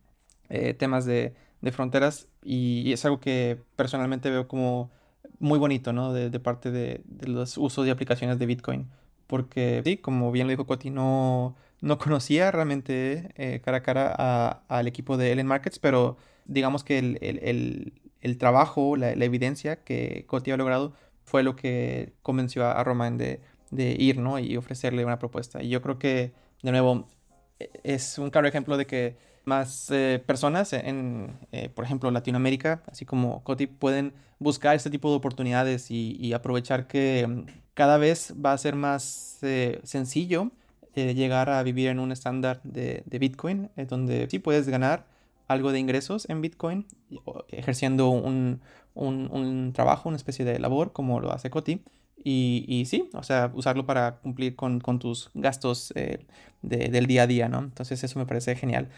eh, 0.48 0.74
temas 0.74 1.04
de, 1.06 1.34
de 1.62 1.72
fronteras 1.72 2.28
y, 2.44 2.92
es 2.92 3.04
algo 3.04 3.20
que 3.20 3.58
personalmente 3.76 4.30
veo 4.30 4.46
como 4.48 4.90
muy 5.38 5.58
bonito, 5.58 5.92
¿no? 5.92 6.12
De, 6.12 6.38
parte 6.40 6.70
de, 6.70 7.02
los 7.26 7.56
usos 7.56 7.86
y 7.86 7.90
aplicaciones 7.90 8.38
de 8.38 8.46
Bitcoin. 8.46 8.88
Porque, 9.26 9.80
sí, 9.84 9.96
como 9.96 10.30
bien 10.30 10.46
lo 10.46 10.50
dijo 10.50 10.66
Coti, 10.66 10.90
no 10.90 11.56
no 11.82 11.98
conocía 11.98 12.50
realmente 12.50 13.32
eh, 13.34 13.60
cara 13.60 13.78
a 13.78 13.82
cara 13.82 14.62
al 14.68 14.86
equipo 14.86 15.16
de 15.16 15.32
Ellen 15.32 15.48
Markets, 15.48 15.78
pero 15.78 16.16
digamos 16.46 16.84
que 16.84 16.98
el, 16.98 18.38
trabajo, 18.38 18.96
la, 18.96 19.12
evidencia 19.12 19.82
que 19.82 20.24
Coti 20.26 20.52
ha 20.52 20.56
logrado 20.56 20.94
fue 21.24 21.42
lo 21.42 21.56
que 21.56 22.14
convenció 22.22 22.66
a, 22.66 22.82
Roman 22.84 23.18
de, 23.18 23.40
ir 23.72 24.18
¿no? 24.18 24.38
y 24.38 24.56
ofrecerle 24.56 25.04
una 25.04 25.18
propuesta. 25.18 25.60
Y 25.62 25.70
yo 25.70 25.82
creo 25.82 25.98
que, 25.98 26.32
de 26.62 26.70
nuevo, 26.70 27.08
e, 27.58 27.70
es 27.82 28.16
un 28.18 28.30
claro 28.30 28.46
ejemplo 28.46 28.76
de 28.76 28.86
que 28.86 29.16
más 29.44 29.90
eh, 29.90 30.22
personas 30.24 30.72
en, 30.72 31.36
eh, 31.50 31.68
por 31.68 31.84
ejemplo, 31.84 32.12
Latinoamérica, 32.12 32.84
así 32.86 33.04
como 33.04 33.42
Coti, 33.42 33.66
pueden 33.66 34.12
buscar 34.38 34.76
este 34.76 34.90
tipo 34.90 35.10
de 35.10 35.16
oportunidades 35.16 35.90
y, 35.90 36.32
aprovechar 36.32 36.86
que 36.86 37.26
mm, 37.26 37.46
cada 37.74 37.98
vez 37.98 38.34
va 38.34 38.52
a 38.52 38.58
ser 38.58 38.76
más 38.76 39.40
sencillo 39.82 40.52
eh, 40.94 41.14
llegar 41.14 41.48
a 41.48 41.62
vivir 41.62 41.88
en 41.88 41.98
un 41.98 42.12
estándar 42.12 42.60
de, 42.64 43.02
de 43.06 43.18
Bitcoin, 43.18 43.70
eh, 43.76 43.86
donde 43.86 44.28
sí 44.30 44.38
puedes 44.38 44.68
ganar 44.68 45.06
algo 45.48 45.72
de 45.72 45.78
ingresos 45.78 46.28
en 46.28 46.42
Bitcoin, 46.42 46.86
ejerciendo 47.48 48.10
un, 48.10 48.60
un, 48.94 49.28
un, 49.32 49.72
trabajo, 49.72 50.08
una 50.08 50.16
especie 50.16 50.44
de 50.44 50.58
labor, 50.58 50.92
como 50.92 51.20
lo 51.20 51.32
hace 51.32 51.48
Coti. 51.50 51.82
Y, 52.24 52.66
y 52.68 52.84
sí, 52.84 53.08
o 53.14 53.22
sea, 53.22 53.50
usarlo 53.54 53.86
para 53.86 54.16
cumplir 54.16 54.54
con, 54.54 54.80
con 54.80 54.98
tus 54.98 55.30
gastos 55.34 55.92
eh, 55.96 56.26
de, 56.60 56.88
del 56.88 57.06
día 57.06 57.22
a 57.22 57.26
día, 57.26 57.48
¿no? 57.48 57.60
Entonces 57.60 58.04
eso 58.04 58.18
me 58.18 58.26
parece 58.26 58.54
genial. 58.54 58.88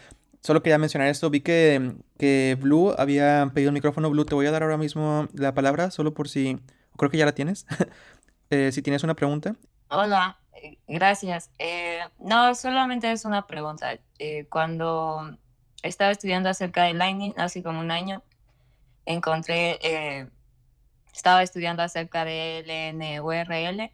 Solo 0.41 0.61
quería 0.61 0.77
mencionar 0.77 1.07
esto, 1.07 1.29
vi 1.29 1.41
que, 1.41 1.95
que 2.19 2.57
Blue 2.59 2.93
había 2.97 3.49
pedido 3.53 3.69
el 3.69 3.73
micrófono. 3.73 4.09
Blue, 4.09 4.25
te 4.25 4.35
voy 4.35 4.45
a 4.45 4.51
dar 4.51 4.63
ahora 4.63 4.77
mismo 4.77 5.27
la 5.33 5.53
palabra, 5.53 5.91
solo 5.91 6.13
por 6.13 6.27
si, 6.27 6.59
creo 6.97 7.09
que 7.09 7.17
ya 7.17 7.25
la 7.25 7.33
tienes. 7.33 7.65
si 8.71 8.81
tienes 8.81 9.03
una 9.03 9.15
pregunta. 9.15 9.55
Hola, 9.89 10.39
Gracias. 10.87 11.51
Eh, 11.59 11.99
no, 12.19 12.55
solamente 12.55 13.11
es 13.11 13.25
una 13.25 13.47
pregunta. 13.47 13.99
Eh, 14.19 14.45
cuando 14.49 15.37
estaba 15.83 16.11
estudiando 16.11 16.49
acerca 16.49 16.83
de 16.83 16.93
Lightning 16.93 17.33
hace 17.37 17.63
como 17.63 17.79
un 17.79 17.91
año, 17.91 18.23
encontré, 19.05 19.79
eh, 19.81 20.29
estaba 21.13 21.43
estudiando 21.43 21.83
acerca 21.83 22.25
de 22.25 22.63
LNURL 22.65 23.91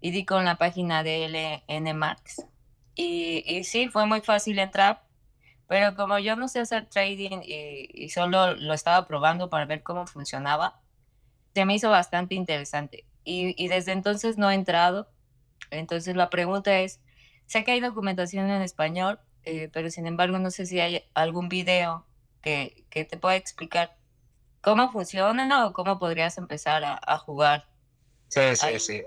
y 0.00 0.10
di 0.10 0.24
con 0.24 0.44
la 0.44 0.56
página 0.56 1.02
de 1.02 1.62
LNMarks. 1.68 2.46
Y, 2.94 3.42
y 3.46 3.64
sí, 3.64 3.88
fue 3.88 4.06
muy 4.06 4.20
fácil 4.20 4.58
entrar, 4.58 5.04
pero 5.66 5.94
como 5.96 6.18
yo 6.18 6.36
no 6.36 6.48
sé 6.48 6.60
hacer 6.60 6.86
trading 6.86 7.40
y, 7.42 8.08
solo 8.10 8.54
lo 8.54 8.74
estaba 8.74 9.06
probando 9.06 9.48
para 9.48 9.64
ver 9.64 9.82
cómo 9.82 10.06
funcionaba, 10.06 10.80
se 11.54 11.64
me 11.64 11.74
hizo 11.74 11.90
bastante 11.90 12.34
interesante. 12.34 13.06
Y 13.24 13.68
desde 13.68 13.92
entonces 13.92 14.36
no 14.36 14.50
he 14.50 14.54
entrado 14.54 15.08
entonces 15.72 16.16
la 16.16 16.30
pregunta 16.30 16.80
es, 16.80 17.00
sé 17.46 17.64
que 17.64 17.72
hay 17.72 17.80
documentación 17.80 18.50
en 18.50 18.62
español, 18.62 19.20
eh, 19.44 19.68
pero 19.72 19.90
sin 19.90 20.06
embargo 20.06 20.38
no 20.38 20.50
sé 20.50 20.66
si 20.66 20.80
hay 20.80 21.04
algún 21.14 21.48
video 21.48 22.06
que, 22.42 22.86
que 22.90 23.04
te 23.04 23.16
pueda 23.18 23.36
explicar 23.36 23.96
cómo 24.60 24.90
funciona 24.92 25.66
o 25.66 25.72
cómo 25.72 25.98
podrías 25.98 26.38
empezar 26.38 26.84
a, 26.84 27.00
a 27.06 27.18
jugar. 27.18 27.68
Sí, 28.28 28.56
sí, 28.56 28.78
sí. 28.78 29.02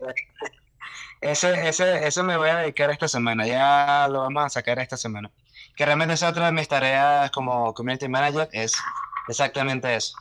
Eso, 1.21 1.49
eso, 1.49 1.85
eso 1.85 2.23
me 2.23 2.37
voy 2.37 2.49
a 2.49 2.57
dedicar 2.57 2.91
esta 2.91 3.07
semana, 3.07 3.47
ya 3.47 4.07
lo 4.09 4.19
vamos 4.21 4.45
a 4.45 4.49
sacar 4.49 4.79
esta 4.79 4.97
semana. 4.97 5.31
que 5.75 5.85
realmente 5.85 6.13
es 6.13 6.23
otra 6.23 6.47
de 6.47 6.51
mis 6.51 6.67
tareas 6.67 7.31
como 7.31 7.73
community 7.73 8.07
manager, 8.09 8.49
es 8.51 8.73
exactamente 9.27 9.95
eso. 9.95 10.17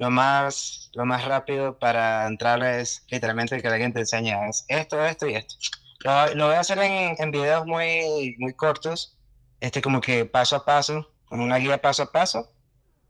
Lo 0.00 0.10
más, 0.10 0.90
lo 0.94 1.04
más 1.04 1.26
rápido 1.26 1.78
para 1.78 2.26
entrar 2.26 2.62
es 2.62 3.04
literalmente 3.10 3.60
que 3.60 3.68
alguien 3.68 3.92
te 3.92 4.00
enseñe 4.00 4.32
esto, 4.68 5.04
esto 5.04 5.26
y 5.26 5.34
esto. 5.34 5.54
Lo, 6.00 6.34
lo 6.36 6.46
voy 6.46 6.54
a 6.54 6.60
hacer 6.60 6.78
en, 6.78 7.16
en, 7.18 7.30
videos 7.30 7.66
muy, 7.66 8.34
muy 8.38 8.54
cortos, 8.54 9.18
este 9.60 9.82
como 9.82 10.00
que 10.00 10.24
paso 10.24 10.56
a 10.56 10.64
paso, 10.64 11.12
con 11.26 11.40
una 11.40 11.58
guía 11.58 11.82
paso 11.82 12.04
a 12.04 12.10
paso, 12.12 12.50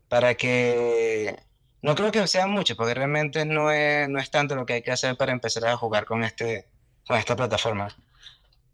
para 0.09 0.35
que 0.35 1.41
no 1.81 1.95
creo 1.95 2.11
que 2.11 2.27
sea 2.27 2.45
mucho, 2.45 2.75
porque 2.75 2.93
realmente 2.93 3.45
no 3.45 3.71
es, 3.71 4.09
no 4.09 4.19
es 4.19 4.29
tanto 4.29 4.55
lo 4.55 4.65
que 4.65 4.73
hay 4.73 4.81
que 4.81 4.91
hacer 4.91 5.15
para 5.15 5.31
empezar 5.31 5.65
a 5.67 5.77
jugar 5.77 6.03
con, 6.03 6.25
este, 6.25 6.67
con 7.07 7.17
esta 7.17 7.37
plataforma. 7.37 7.87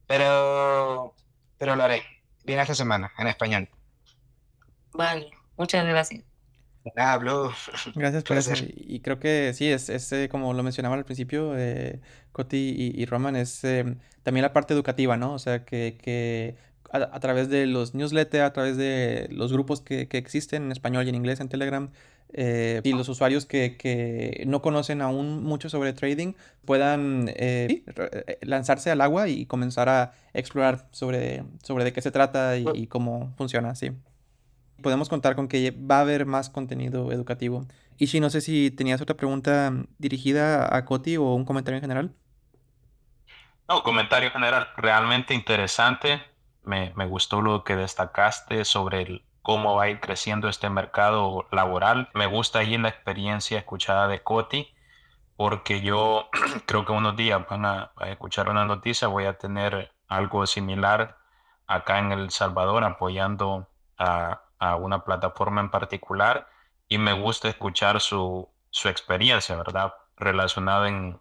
Pero, 0.07 1.13
pero 1.59 1.75
lo 1.75 1.83
haré. 1.83 2.01
Viene 2.45 2.63
esta 2.63 2.73
semana, 2.73 3.13
en 3.19 3.27
español. 3.27 3.69
Vale, 4.93 5.29
muchas 5.55 5.85
gracias. 5.85 6.23
Hablo. 6.95 7.51
Gracias 7.95 8.23
por 8.23 8.37
eso. 8.37 8.53
Y 8.75 8.99
creo 9.01 9.19
que 9.19 9.53
sí, 9.53 9.67
es, 9.67 9.89
es 9.89 10.11
eh, 10.11 10.29
como 10.29 10.53
lo 10.53 10.63
mencionaba 10.63 10.95
al 10.95 11.05
principio, 11.05 11.57
eh, 11.57 11.99
Coti 12.31 12.75
y, 12.77 13.01
y, 13.01 13.05
Roman, 13.05 13.35
es 13.35 13.63
eh, 13.63 13.97
también 14.23 14.43
la 14.43 14.53
parte 14.53 14.73
educativa, 14.73 15.17
¿no? 15.17 15.33
O 15.33 15.39
sea, 15.39 15.65
que, 15.65 15.97
que 16.01 16.55
a, 16.91 16.97
a, 16.97 17.19
través 17.19 17.49
de 17.49 17.65
los 17.65 17.93
newsletters, 17.93 18.43
a 18.43 18.53
través 18.53 18.77
de 18.77 19.27
los 19.31 19.51
grupos 19.51 19.81
que, 19.81 20.07
que 20.07 20.17
existen 20.17 20.63
en 20.63 20.71
español 20.71 21.05
y 21.05 21.09
en 21.09 21.15
inglés 21.15 21.39
en 21.39 21.49
Telegram, 21.49 21.91
eh, 22.33 22.81
y 22.83 22.91
los 22.91 23.07
usuarios 23.07 23.45
que, 23.45 23.77
que, 23.77 24.43
no 24.47 24.61
conocen 24.61 25.01
aún 25.01 25.43
mucho 25.43 25.69
sobre 25.69 25.93
trading 25.93 26.33
puedan 26.65 27.29
eh, 27.29 27.83
eh, 27.87 28.37
lanzarse 28.41 28.91
al 28.91 28.99
agua 28.99 29.29
y 29.29 29.45
comenzar 29.45 29.87
a 29.87 30.11
explorar 30.33 30.87
sobre, 30.91 31.45
sobre 31.63 31.85
de 31.85 31.93
qué 31.93 32.01
se 32.01 32.11
trata 32.11 32.57
y, 32.57 32.65
y, 32.75 32.87
cómo 32.87 33.33
funciona, 33.37 33.75
sí. 33.75 33.91
Podemos 34.81 35.09
contar 35.09 35.35
con 35.35 35.47
que 35.47 35.71
va 35.71 35.97
a 35.97 36.01
haber 36.01 36.25
más 36.25 36.49
contenido 36.49 37.11
educativo. 37.11 37.65
Ishi, 37.97 38.19
no 38.19 38.29
sé 38.29 38.41
si 38.41 38.71
tenías 38.71 39.01
otra 39.01 39.17
pregunta 39.17 39.73
dirigida 39.97 40.75
a 40.75 40.85
Coti 40.85 41.17
o 41.17 41.33
un 41.33 41.45
comentario 41.45 41.77
en 41.77 41.81
general. 41.81 42.15
No, 43.67 43.83
comentario 43.83 44.31
general, 44.31 44.69
realmente 44.77 45.33
interesante. 45.33 46.21
Me, 46.63 46.93
me 46.95 47.05
gustó 47.05 47.41
lo 47.41 47.63
que 47.63 47.75
destacaste 47.75 48.63
sobre 48.65 49.01
el, 49.01 49.25
cómo 49.41 49.75
va 49.75 49.83
a 49.83 49.89
ir 49.89 49.99
creciendo 49.99 50.47
este 50.47 50.69
mercado 50.69 51.47
laboral. 51.51 52.09
Me 52.13 52.27
gusta 52.27 52.59
ahí 52.59 52.77
la 52.77 52.89
experiencia 52.89 53.57
escuchada 53.57 54.07
de 54.07 54.21
Coti, 54.21 54.73
porque 55.35 55.81
yo 55.81 56.29
creo 56.65 56.85
que 56.85 56.91
unos 56.91 57.15
días 57.15 57.41
van 57.49 57.65
a, 57.65 57.91
a, 57.95 58.09
escuchar 58.09 58.49
una 58.49 58.65
noticia, 58.65 59.07
voy 59.07 59.25
a 59.25 59.37
tener 59.37 59.91
algo 60.07 60.45
similar 60.45 61.17
acá 61.65 61.99
en 61.99 62.11
El 62.11 62.29
Salvador 62.29 62.83
apoyando 62.83 63.67
a, 63.97 64.41
a 64.59 64.75
una 64.75 65.03
plataforma 65.03 65.61
en 65.61 65.69
particular 65.69 66.49
y 66.87 66.97
me 66.97 67.13
gusta 67.13 67.49
escuchar 67.49 68.01
su, 68.01 68.49
su 68.69 68.89
experiencia, 68.89 69.55
¿verdad? 69.55 69.93
Relacionada 70.15 70.87
en, 70.87 71.19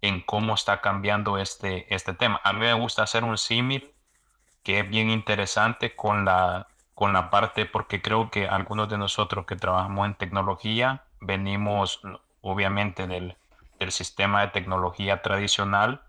en 0.00 0.20
cómo 0.20 0.54
está 0.54 0.80
cambiando 0.80 1.38
este, 1.38 1.92
este 1.94 2.14
tema. 2.14 2.40
A 2.44 2.52
mí 2.52 2.60
me 2.60 2.74
gusta 2.74 3.02
hacer 3.02 3.24
un 3.24 3.38
símil 3.38 3.94
que 4.62 4.80
es 4.80 4.88
bien 4.88 5.10
interesante 5.10 5.96
con 5.96 6.24
la 6.24 6.68
con 6.94 7.12
la 7.12 7.30
parte, 7.30 7.66
porque 7.66 8.02
creo 8.02 8.30
que 8.30 8.46
algunos 8.46 8.88
de 8.88 8.98
nosotros 8.98 9.46
que 9.46 9.56
trabajamos 9.56 10.06
en 10.06 10.14
tecnología 10.14 11.04
venimos 11.20 12.00
obviamente 12.42 13.06
del, 13.06 13.36
del 13.80 13.92
sistema 13.92 14.42
de 14.42 14.48
tecnología 14.48 15.22
tradicional 15.22 16.02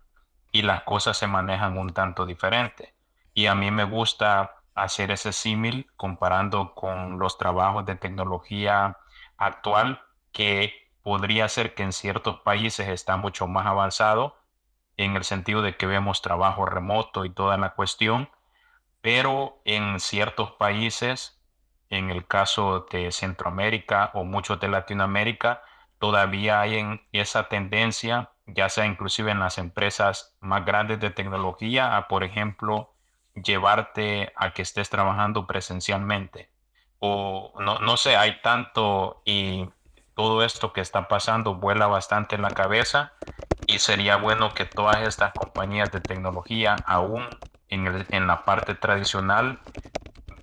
y 0.51 0.61
las 0.61 0.83
cosas 0.83 1.17
se 1.17 1.27
manejan 1.27 1.77
un 1.77 1.93
tanto 1.93 2.25
diferente. 2.25 2.93
Y 3.33 3.47
a 3.47 3.55
mí 3.55 3.71
me 3.71 3.85
gusta 3.85 4.57
hacer 4.75 5.11
ese 5.11 5.33
símil 5.33 5.87
comparando 5.95 6.73
con 6.73 7.19
los 7.19 7.37
trabajos 7.37 7.85
de 7.85 7.95
tecnología 7.95 8.97
actual 9.37 10.01
que 10.31 10.73
podría 11.01 11.47
ser 11.49 11.75
que 11.75 11.83
en 11.83 11.93
ciertos 11.93 12.39
países 12.41 12.87
está 12.87 13.17
mucho 13.17 13.47
más 13.47 13.65
avanzado 13.65 14.35
en 14.97 15.15
el 15.15 15.23
sentido 15.23 15.61
de 15.61 15.75
que 15.75 15.85
vemos 15.85 16.21
trabajo 16.21 16.65
remoto 16.65 17.25
y 17.25 17.29
toda 17.29 17.57
la 17.57 17.71
cuestión 17.71 18.29
pero 19.03 19.59
en 19.65 19.99
ciertos 19.99 20.51
países, 20.51 21.37
en 21.89 22.09
el 22.09 22.25
caso 22.25 22.87
de 22.89 23.11
Centroamérica 23.11 24.11
o 24.13 24.23
muchos 24.23 24.61
de 24.61 24.69
Latinoamérica, 24.69 25.61
todavía 25.99 26.61
hay 26.61 27.01
esa 27.11 27.49
tendencia, 27.49 28.31
ya 28.45 28.69
sea 28.69 28.85
inclusive 28.85 29.31
en 29.31 29.41
las 29.41 29.57
empresas 29.57 30.37
más 30.39 30.63
grandes 30.65 31.01
de 31.01 31.09
tecnología, 31.09 31.97
a 31.97 32.07
por 32.07 32.23
ejemplo 32.23 32.92
llevarte 33.35 34.31
a 34.35 34.51
que 34.51 34.61
estés 34.61 34.89
trabajando 34.89 35.47
presencialmente. 35.47 36.49
O 36.99 37.53
no, 37.59 37.79
no 37.79 37.97
sé, 37.97 38.15
hay 38.15 38.41
tanto 38.41 39.21
y 39.25 39.69
todo 40.15 40.43
esto 40.43 40.73
que 40.73 40.81
está 40.81 41.07
pasando 41.07 41.55
vuela 41.55 41.87
bastante 41.87 42.35
en 42.35 42.43
la 42.43 42.51
cabeza 42.51 43.13
y 43.67 43.79
sería 43.79 44.17
bueno 44.17 44.53
que 44.53 44.65
todas 44.65 45.07
estas 45.07 45.33
compañías 45.33 45.91
de 45.91 46.01
tecnología 46.01 46.75
aún 46.85 47.27
en, 47.69 47.87
el, 47.87 48.05
en 48.09 48.27
la 48.27 48.45
parte 48.45 48.75
tradicional 48.75 49.59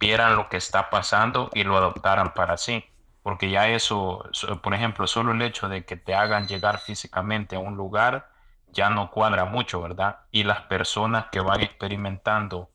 vieran 0.00 0.36
lo 0.36 0.48
que 0.48 0.56
está 0.56 0.90
pasando 0.90 1.50
y 1.54 1.62
lo 1.62 1.76
adoptaran 1.76 2.34
para 2.34 2.56
sí. 2.56 2.84
Porque 3.22 3.50
ya 3.50 3.68
eso, 3.68 4.24
por 4.62 4.74
ejemplo, 4.74 5.06
solo 5.06 5.32
el 5.32 5.42
hecho 5.42 5.68
de 5.68 5.84
que 5.84 5.96
te 5.96 6.14
hagan 6.14 6.48
llegar 6.48 6.78
físicamente 6.80 7.56
a 7.56 7.58
un 7.58 7.76
lugar 7.76 8.30
ya 8.72 8.88
no 8.88 9.10
cuadra 9.10 9.44
mucho, 9.44 9.80
¿verdad? 9.82 10.20
Y 10.30 10.44
las 10.44 10.62
personas 10.62 11.26
que 11.30 11.40
van 11.40 11.60
experimentando 11.60 12.70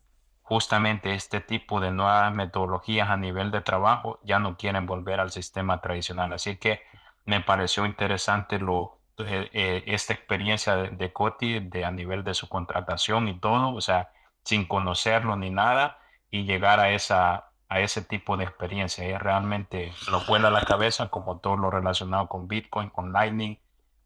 justamente 0.46 1.16
este 1.16 1.41
tipo 1.41 1.80
de 1.80 1.91
nuevas 1.91 2.32
metodologías 2.34 3.10
a 3.10 3.18
nivel 3.18 3.50
de 3.50 3.62
trabajo 3.62 4.20
ya 4.24 4.38
no 4.38 4.58
quieren 4.58 4.86
volver 4.86 5.20
al 5.20 5.32
sistema 5.32 5.82
tradicional. 5.82 6.34
Así 6.34 6.58
que 6.58 6.82
me 7.26 7.41
pareció 7.41 7.86
interesante 7.88 8.60
lo, 8.60 9.00
eh, 9.18 9.50
eh, 9.54 9.84
esta 9.88 10.14
experiencia 10.14 10.76
de, 10.76 10.89
de 10.91 11.12
Coti 11.12 11.60
de, 11.60 11.84
a 11.84 11.89
nivel 11.91 12.24
de 12.24 12.36
su 12.36 12.48
contratación 12.48 13.28
y 13.28 13.39
todo. 13.39 13.74
O 13.74 13.82
sea, 13.82 14.12
sin 14.43 14.68
conocerlo 14.68 15.36
ni 15.36 15.50
nada 15.50 15.98
y 16.30 16.43
llegar 16.43 16.80
a, 16.80 16.91
esa, 16.91 17.50
a 17.68 17.80
ese 17.80 18.04
tipo 18.04 18.38
de 18.38 18.43
experiencia. 18.43 19.04
Es 19.04 19.20
realmente 19.20 19.93
lo 20.12 20.22
vuela 20.26 20.52
la 20.52 20.62
cabeza 20.62 21.10
como 21.10 21.39
todo 21.39 21.58
lo 21.58 21.72
relacionado 21.72 22.28
con 22.28 22.48
Bitcoin, 22.48 22.91
con 22.91 23.12
Lightning 23.12 23.58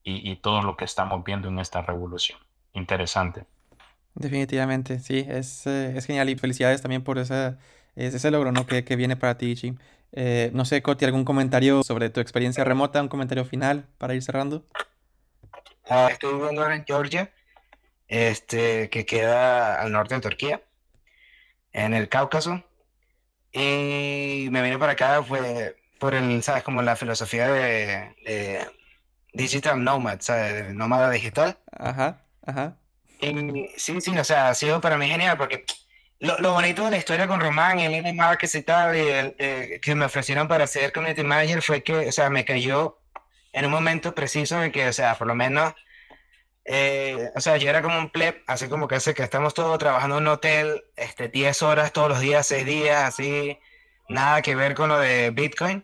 y, 0.04 0.32
y 0.32 0.38
todo 0.38 0.62
lo 0.62 0.78
que 0.78 0.86
estamos 0.86 1.22
viendo 1.26 1.50
en 1.50 1.60
esta 1.60 1.82
revolución. 1.82 2.40
Interesante. 2.72 3.46
Definitivamente, 4.20 5.00
sí, 5.00 5.26
es, 5.30 5.66
eh, 5.66 5.94
es 5.96 6.06
genial 6.06 6.30
y 6.30 6.36
felicidades 6.36 6.82
también 6.82 7.06
por 7.06 7.18
esa, 7.18 7.58
ese 7.96 8.30
logro 8.32 8.52
¿no? 8.52 8.68
que, 8.68 8.84
que 8.84 8.98
viene 8.98 9.16
para 9.16 9.38
ti, 9.38 9.52
Ichi. 9.52 9.76
Eh, 10.12 10.52
no 10.54 10.66
sé, 10.66 10.82
Coti, 10.82 11.06
¿algún 11.06 11.24
comentario 11.24 11.84
sobre 11.84 12.10
tu 12.10 12.20
experiencia 12.20 12.66
remota? 12.66 13.02
¿Un 13.02 13.08
comentario 13.08 13.46
final 13.46 13.88
para 13.98 14.16
ir 14.16 14.22
cerrando? 14.22 14.66
Uh, 15.90 16.10
estoy 16.10 16.34
viviendo 16.34 16.62
ahora 16.62 16.76
en 16.76 16.84
Georgia 16.86 17.32
este, 18.10 18.90
que 18.90 19.06
queda 19.06 19.80
al 19.82 19.94
norte 19.94 20.16
de 20.16 20.22
Turquía, 20.22 20.62
en 21.72 21.94
el 21.94 22.10
Cáucaso. 22.10 22.62
Y 23.54 24.50
me 24.52 24.62
vine 24.62 24.78
para 24.78 24.92
acá 24.92 25.24
fue 25.24 25.78
por 25.98 26.14
el, 26.14 26.44
¿sabes? 26.44 26.64
Como 26.64 26.82
la 26.82 26.98
filosofía 26.98 27.48
de, 27.48 28.16
de 28.26 28.68
digital 29.34 29.82
nomad, 29.82 30.20
¿sabes? 30.20 30.74
Nómada 30.74 31.10
digital. 31.10 31.58
Ajá, 31.72 32.26
ajá. 32.46 32.78
Y 33.22 33.70
sí, 33.78 34.00
sí, 34.02 34.18
o 34.18 34.24
sea, 34.24 34.50
ha 34.50 34.56
sido 34.56 34.80
para 34.82 34.98
mí 34.98 35.08
genial 35.08 35.38
porque 35.38 35.66
lo, 36.20 36.54
bonito 36.54 36.86
de 36.86 36.92
la 36.92 36.98
historia 36.98 37.28
con 37.28 37.40
Román 37.40 37.80
el 37.80 37.94
Indie 37.96 38.14
Markets 38.14 38.56
y 38.56 38.64
tal, 38.64 38.96
y 38.96 39.00
el, 39.00 39.36
eh, 39.40 39.80
que 39.82 39.96
me 39.96 40.06
ofrecieron 40.06 40.48
para 40.48 40.68
ser 40.68 40.92
community 40.94 41.24
manager 41.24 41.62
fue 41.62 41.84
que, 41.84 41.94
o 42.10 42.12
sea, 42.12 42.30
me 42.30 42.46
cayó 42.46 43.00
en 43.54 43.66
un 43.66 43.72
momento 43.72 44.16
preciso 44.16 44.64
en 44.64 44.72
que, 44.72 44.88
o 44.88 44.94
sea, 44.94 45.16
por 45.16 45.28
lo 45.28 45.36
menos 45.36 45.74
eh, 46.72 47.32
o 47.36 47.42
sea, 47.42 47.58
yo 47.58 47.68
era 47.68 47.82
como 47.82 47.98
un 47.98 48.12
pleb, 48.12 48.44
así 48.46 48.70
como 48.70 48.88
que 48.88 48.96
hace 48.96 49.16
que 49.16 49.24
estamos 49.24 49.56
todos 49.56 49.80
trabajando 49.80 50.18
en 50.18 50.24
un 50.24 50.28
hotel, 50.30 50.84
este, 50.96 51.28
10 51.28 51.64
horas 51.64 51.92
todos 51.94 52.10
los 52.10 52.20
días, 52.20 52.46
6 52.46 52.64
días, 52.64 53.04
así, 53.06 53.58
nada 54.08 54.44
que 54.44 54.56
ver 54.56 54.76
con 54.76 54.90
lo 54.90 55.00
de 55.00 55.32
Bitcoin. 55.32 55.84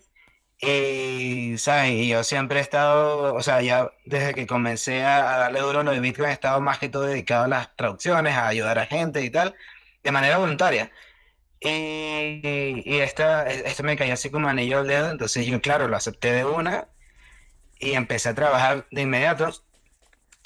Y, 0.62 1.58
¿sabes? 1.58 1.92
Y 1.92 2.08
yo 2.08 2.24
siempre 2.24 2.60
he 2.60 2.62
estado, 2.62 3.36
o 3.36 3.42
sea, 3.44 3.62
ya 3.62 3.92
desde 4.06 4.34
que 4.34 4.48
comencé 4.48 5.04
a 5.04 5.38
darle 5.38 5.60
duro 5.60 5.82
a 5.82 5.84
lo 5.84 5.92
de 5.92 6.00
Bitcoin, 6.00 6.30
he 6.30 6.34
estado 6.34 6.62
más 6.62 6.80
que 6.80 6.90
todo 6.90 7.04
dedicado 7.04 7.44
a 7.46 7.48
las 7.48 7.76
traducciones, 7.76 8.34
a 8.36 8.48
ayudar 8.48 8.80
a 8.80 8.86
gente 8.86 9.22
y 9.24 9.30
tal, 9.30 9.56
de 10.04 10.12
manera 10.12 10.38
voluntaria. 10.38 10.92
Y, 11.60 12.84
y 12.86 13.00
esta, 13.00 13.48
esto 13.50 13.84
me 13.84 13.98
cayó 13.98 14.14
así 14.14 14.30
como 14.30 14.48
anillo 14.50 14.80
al 14.80 14.88
dedo, 14.88 15.12
entonces 15.12 15.46
yo, 15.48 15.62
claro, 15.62 15.88
lo 15.88 15.98
acepté 15.98 16.32
de 16.34 16.46
una 16.46 16.90
y 17.80 17.94
empecé 17.94 18.30
a 18.30 18.36
trabajar 18.36 18.88
de 18.92 19.02
inmediato. 19.04 19.52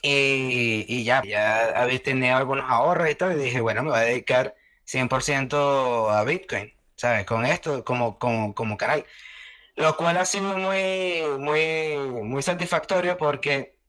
Y, 0.02 0.86
y, 0.88 1.04
ya, 1.04 1.22
ya 1.24 1.82
había 1.82 2.02
tenido 2.02 2.38
algunos 2.38 2.66
ahorros 2.70 3.10
y 3.10 3.16
todo, 3.16 3.32
y 3.34 3.36
dije, 3.36 3.60
bueno, 3.62 3.84
me 3.84 3.90
voy 3.90 4.00
a 4.00 4.04
dedicar 4.04 4.56
100% 4.86 6.10
a 6.10 6.24
Bitcoin, 6.24 6.74
¿sabes? 6.96 7.26
Con 7.26 7.46
esto 7.46 7.84
como, 7.84 8.18
como, 8.18 8.56
como 8.56 8.78
canal. 8.78 9.06
Lo 9.80 9.96
cual 9.96 10.18
ha 10.18 10.26
sido 10.26 10.58
muy, 10.58 11.24
muy, 11.40 11.98
muy 12.24 12.44
satisfactorio 12.44 13.18
porque 13.18 13.80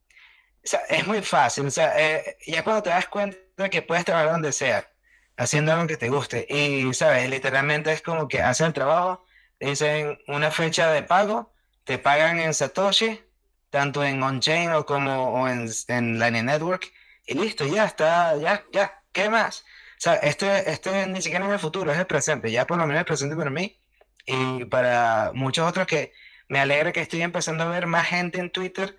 o 0.63 0.67
sea, 0.67 0.81
es 0.89 1.05
muy 1.07 1.21
fácil. 1.21 1.65
O 1.67 1.71
sea, 1.71 1.93
eh, 1.99 2.37
ya 2.47 2.63
cuando 2.63 2.83
te 2.83 2.91
das 2.91 3.07
cuenta 3.07 3.69
que 3.69 3.81
puedes 3.81 4.05
trabajar 4.05 4.31
donde 4.31 4.53
sea, 4.53 4.89
haciendo 5.37 5.73
algo 5.73 5.87
que 5.87 5.97
te 5.97 6.09
guste. 6.09 6.45
Y, 6.49 6.93
¿sabes? 6.93 7.29
Literalmente 7.29 7.91
es 7.91 8.01
como 8.01 8.27
que 8.29 8.41
hacen 8.41 8.67
el 8.67 8.73
trabajo, 8.73 9.25
dicen 9.59 10.19
una 10.27 10.51
fecha 10.51 10.91
de 10.91 11.03
pago, 11.03 11.53
te 11.83 11.97
pagan 11.97 12.39
en 12.39 12.53
Satoshi, 12.53 13.21
tanto 13.69 14.03
en 14.03 14.23
on-chain 14.23 14.71
o 14.73 14.85
como 14.85 15.33
o 15.33 15.47
en, 15.49 15.69
en 15.89 16.19
Lightning 16.19 16.45
Network, 16.45 16.91
y 17.25 17.33
listo, 17.35 17.65
ya 17.65 17.85
está, 17.85 18.37
ya, 18.37 18.63
ya, 18.71 19.03
¿qué 19.11 19.29
más? 19.29 19.61
O 19.97 20.01
sea, 20.01 20.15
esto, 20.15 20.45
esto 20.51 20.91
ni 21.07 21.21
siquiera 21.21 21.45
es 21.47 21.53
el 21.53 21.59
futuro, 21.59 21.91
es 21.91 21.99
el 21.99 22.07
presente, 22.07 22.51
ya 22.51 22.65
por 22.67 22.77
lo 22.77 22.85
menos 22.87 23.01
el 23.01 23.05
presente 23.05 23.35
para 23.35 23.49
mí 23.49 23.80
y 24.25 24.65
para 24.65 25.31
muchos 25.33 25.67
otros 25.67 25.87
que 25.87 26.13
me 26.47 26.59
alegra 26.59 26.91
que 26.91 27.01
estoy 27.01 27.21
empezando 27.21 27.63
a 27.63 27.69
ver 27.69 27.87
más 27.87 28.07
gente 28.07 28.39
en 28.39 28.49
Twitter 28.51 28.97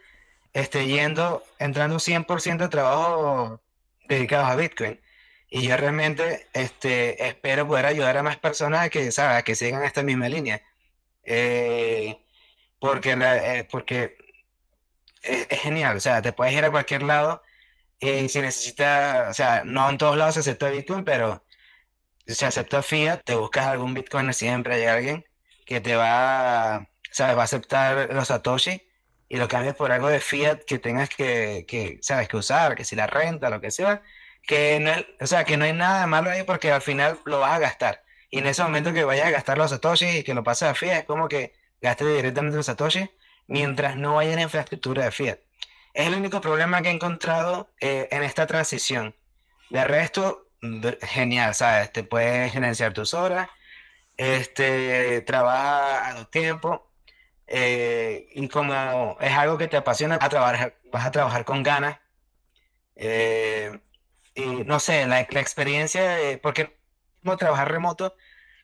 este, 0.53 0.87
yendo, 0.87 1.43
entrando 1.59 1.97
100% 1.97 2.59
de 2.59 2.69
trabajo 2.69 3.63
dedicados 4.09 4.49
a 4.49 4.57
Bitcoin. 4.57 5.01
Y 5.49 5.69
yo 5.69 5.77
realmente 5.77 6.47
este, 6.55 7.27
espero 7.29 7.67
poder 7.67 7.87
ayudar 7.87 8.17
a 8.17 8.23
más 8.23 8.39
personas 8.39 8.87
a 8.87 8.91
que, 8.91 9.13
¿sabes? 9.13 9.45
que 9.45 9.55
sigan 9.55 9.85
esta 9.85 10.03
misma 10.03 10.29
línea. 10.29 10.63
Eh, 11.25 12.19
porque, 12.79 13.13
eh, 13.13 13.69
porque 13.71 14.17
es, 15.23 15.47
genial, 15.61 15.97
o 15.97 16.01
sea, 16.01 16.23
te 16.23 16.33
puedes 16.33 16.55
ir 16.55 16.65
a 16.65 16.71
cualquier 16.71 17.03
lado 17.03 17.43
y 18.01 18.29
si 18.29 18.41
necesitas, 18.41 19.31
o 19.31 19.35
sea, 19.35 19.63
no 19.65 19.89
en 19.91 19.99
todos 19.99 20.17
lados 20.17 20.35
se 20.35 20.41
acepta 20.41 20.71
Bitcoin, 20.71 21.05
pero 21.05 21.45
si 22.27 22.45
acepta 22.45 22.83
Fiat, 22.83 23.23
te 23.25 23.35
buscas 23.35 23.67
algún 23.67 23.95
Bitcoin, 23.95 24.33
siempre 24.33 24.75
hay 24.75 24.85
alguien 24.85 25.25
que 25.67 25.81
te 25.81 25.97
va, 25.97 26.89
¿sabes? 27.11 27.37
Va 27.37 27.43
a 27.43 27.45
aceptar 27.45 28.13
los 28.13 28.29
Satoshi 28.29 28.83
y 29.29 29.37
lo 29.37 29.49
cambias 29.49 29.77
por 29.77 29.93
algo 29.93 30.09
de 30.09 30.21
Fiat 30.21 30.65
que 30.65 30.79
tengas 30.79 31.09
que, 31.09 31.65
que, 31.69 31.99
¿sabes? 32.03 32.29
Que 32.29 32.37
usar, 32.37 32.75
que 32.77 32.85
si 32.85 32.97
la 32.97 33.07
renta, 33.07 33.51
lo 33.51 33.61
que 33.61 33.71
sea, 33.71 34.03
que 34.47 34.81
no, 34.81 34.93
o 35.21 35.27
sea, 35.27 35.45
que 35.45 35.57
no 35.57 35.65
hay 35.65 35.73
nada 35.73 36.03
de 36.03 36.07
malo 36.07 36.31
ahí 36.31 36.43
porque 36.45 36.71
al 36.73 36.83
final 36.83 37.19
lo 37.25 37.41
vas 37.41 37.53
a 37.55 37.59
gastar. 37.59 38.03
Y 38.31 38.39
en 38.39 38.47
ese 38.47 38.63
momento 38.63 38.93
que 38.93 39.05
vayas 39.05 39.27
a 39.27 39.31
gastar 39.31 39.59
los 39.59 39.71
Satoshi 39.71 40.19
y 40.19 40.25
que 40.25 40.35
lo 40.35 40.45
pases 40.45 40.69
a 40.69 40.75
Fiat, 40.75 41.01
es 41.01 41.05
como 41.05 41.29
que 41.29 41.55
gastes 41.81 42.09
directamente 42.09 42.57
los 42.57 42.67
Satoshi 42.67 43.11
mientras 43.47 43.97
no 43.97 44.19
haya 44.19 44.33
una 44.33 44.43
infraestructura 44.43 45.05
de 45.05 45.13
Fiat. 45.13 45.39
Es 45.95 46.07
el 46.07 46.15
único 46.15 46.41
problema 46.41 46.81
que 46.83 46.89
he 46.89 46.93
encontrado 46.93 47.71
eh, 47.81 48.09
en 48.11 48.23
esta 48.23 48.47
transición. 48.47 49.15
De 49.71 49.85
resto, 49.85 50.49
genial, 51.03 51.55
¿sabes? 51.55 51.93
Te 51.93 52.05
puedes 52.05 52.53
gerenciar 52.53 52.93
tus 52.93 53.15
horas, 53.15 53.49
este, 54.17 55.23
trabaja 55.23 56.09
a 56.11 56.17
tu 56.17 56.25
tiempo, 56.27 56.91
eh, 57.47 58.29
y 58.35 58.49
como 58.49 59.19
es 59.21 59.33
algo 59.33 59.59
que 59.59 59.69
te 59.69 59.77
apasiona, 59.77 60.19
a 60.21 60.29
trabajar, 60.29 60.79
vas 60.93 61.07
a 61.07 61.11
trabajar 61.13 61.45
con 61.45 61.63
ganas. 61.63 61.99
Eh, 62.97 63.81
y 64.35 64.65
no 64.65 64.81
sé, 64.81 65.07
la, 65.07 65.27
la 65.31 65.41
experiencia, 65.41 66.17
porque 66.43 66.79
no 67.23 67.37
trabajar 67.37 67.71
remoto, 67.71 68.17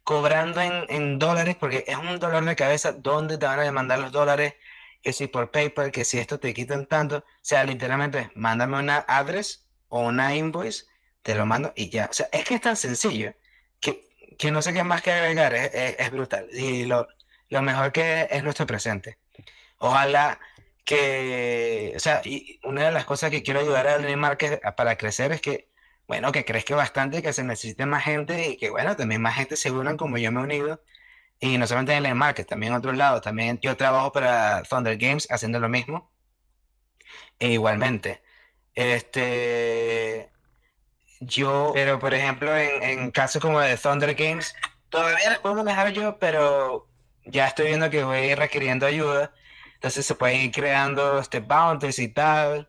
cobrando 0.05 0.61
en, 0.63 0.85
en, 0.91 1.19
dólares, 1.19 1.57
porque 1.57 1.85
es 1.87 1.97
un 1.97 2.19
dolor 2.19 2.45
de 2.45 2.57
cabeza, 2.57 2.93
¿dónde 2.93 3.39
te 3.39 3.47
van 3.47 3.61
a 3.61 3.65
demandar 3.65 3.99
los 4.01 4.13
dólares? 4.13 4.55
Que 5.03 5.13
si 5.13 5.27
por 5.29 5.51
PayPal, 5.51 5.93
que 5.93 6.05
si 6.05 6.19
esto 6.19 6.41
te 6.41 6.55
quitan 6.55 6.87
tanto, 6.87 7.19
o 7.19 7.25
sea, 7.43 7.65
literalmente, 7.65 8.31
mándame 8.35 8.79
una 8.79 8.99
address 9.09 9.69
o 9.89 10.01
una 10.01 10.35
invoice, 10.37 10.87
te 11.29 11.35
lo 11.35 11.45
mando 11.45 11.75
y 11.77 11.91
ya. 11.91 12.07
O 12.11 12.15
sea, 12.15 12.27
es 12.33 12.45
que 12.47 12.55
es 12.55 12.61
tan 12.63 12.75
sencillo 12.75 13.35
que, 13.81 14.09
que 14.39 14.51
no 14.51 14.63
sé 14.63 14.73
qué 14.73 14.83
más 14.83 15.03
que 15.03 15.13
agregar, 15.13 15.55
es, 15.55 15.71
es, 15.75 16.11
brutal. 16.11 16.49
Y 16.55 16.87
lo, 16.87 17.07
lo 17.51 17.61
mejor 17.63 17.93
que 17.93 18.29
es 18.31 18.43
nuestro 18.43 18.67
presente. 18.67 19.19
Ojalá 19.79 20.41
que, 20.85 21.93
o 21.97 22.01
sea, 22.01 22.23
y 22.25 22.61
una 22.65 22.87
de 22.87 22.93
las 22.93 23.05
cosas 23.05 23.31
que 23.31 23.43
quiero 23.43 23.61
ayudar 23.61 23.87
al 23.89 24.17
Market 24.17 24.63
para 24.75 24.97
crecer 24.97 25.33
es 25.33 25.43
que, 25.43 25.69
bueno, 26.07 26.33
que 26.33 26.47
crezca 26.47 26.75
bastante, 26.77 27.23
que 27.23 27.35
se 27.35 27.45
necesite 27.45 27.85
más 27.87 28.05
gente 28.05 28.49
y 28.49 28.57
que, 28.57 28.71
bueno, 28.71 28.97
también 28.97 29.21
más 29.23 29.37
gente 29.37 29.57
se 29.57 29.71
unan 29.71 29.99
como 29.99 30.17
yo 30.19 30.33
me 30.33 30.41
he 30.41 30.45
unido. 30.45 30.83
Y 31.41 31.59
no 31.59 31.67
solamente 31.67 31.95
en 31.95 32.07
el 32.07 32.15
market, 32.15 32.49
también 32.49 32.73
en 32.73 32.79
otros 32.79 32.97
lados. 32.97 33.23
También 33.23 33.61
yo 33.61 33.77
trabajo 33.77 34.13
para 34.13 34.63
Thunder 34.65 34.97
Games 34.99 35.29
haciendo 35.31 35.61
lo 35.61 35.69
mismo. 35.69 36.11
E 37.39 37.49
igualmente. 37.53 38.23
Este. 38.75 40.31
Yo, 41.21 41.73
pero 41.75 41.99
por 41.99 42.15
ejemplo, 42.15 42.57
en, 42.57 42.83
en 42.83 43.11
casos 43.11 43.43
como 43.43 43.61
de 43.61 43.77
Thunder 43.77 44.15
Games, 44.15 44.55
todavía 44.89 45.39
puedo 45.43 45.57
manejar 45.57 45.93
yo, 45.93 46.19
pero 46.19 46.89
ya 47.25 47.47
estoy 47.49 47.69
viendo 47.69 47.91
que 47.91 48.05
voy 48.05 48.35
requiriendo 48.35 48.87
ayuda. 48.87 49.33
Entonces 49.75 50.07
se 50.07 50.15
pueden 50.15 50.41
ir 50.41 50.53
creando 50.53 51.19
este 51.21 51.41
bounties 51.41 51.99
y 51.99 52.09
tal 52.09 52.69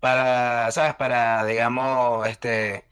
para, 0.00 0.70
¿sabes? 0.72 0.94
Para, 0.94 1.44
digamos, 1.46 2.26
este, 2.28 2.84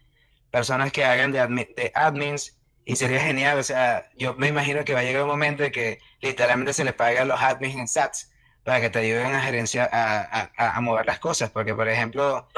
personas 0.50 0.92
que 0.92 1.04
hagan 1.04 1.32
de, 1.32 1.40
de 1.76 1.92
admins 1.94 2.58
y 2.84 2.96
sería 2.96 3.20
genial, 3.20 3.58
o 3.58 3.62
sea, 3.62 4.10
yo 4.16 4.34
me 4.34 4.48
imagino 4.48 4.84
que 4.84 4.94
va 4.94 5.00
a 5.00 5.02
llegar 5.04 5.22
un 5.22 5.28
momento 5.28 5.62
en 5.64 5.72
que 5.72 6.00
literalmente 6.20 6.72
se 6.72 6.84
les 6.84 6.94
pague 6.94 7.18
a 7.18 7.24
los 7.24 7.40
admins 7.40 7.76
en 7.76 7.88
sats 7.88 8.32
para 8.64 8.80
que 8.80 8.90
te 8.90 9.00
ayuden 9.00 9.34
a 9.34 9.40
gerenciar, 9.42 9.88
a, 9.92 10.50
a, 10.56 10.76
a 10.76 10.80
mover 10.80 11.06
las 11.06 11.18
cosas, 11.20 11.50
porque 11.50 11.74
por 11.74 11.88
ejemplo, 11.88 12.48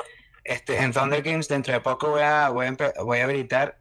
este, 0.45 0.79
en 0.79 0.93
Thunder 0.93 1.23
Games 1.23 1.49
dentro 1.49 1.73
de 1.73 1.81
poco 1.81 2.11
voy 2.11 2.23
a, 2.23 2.51
voy 2.51 2.67
a, 2.67 3.03
voy 3.03 3.19
a 3.19 3.25
habilitar 3.25 3.79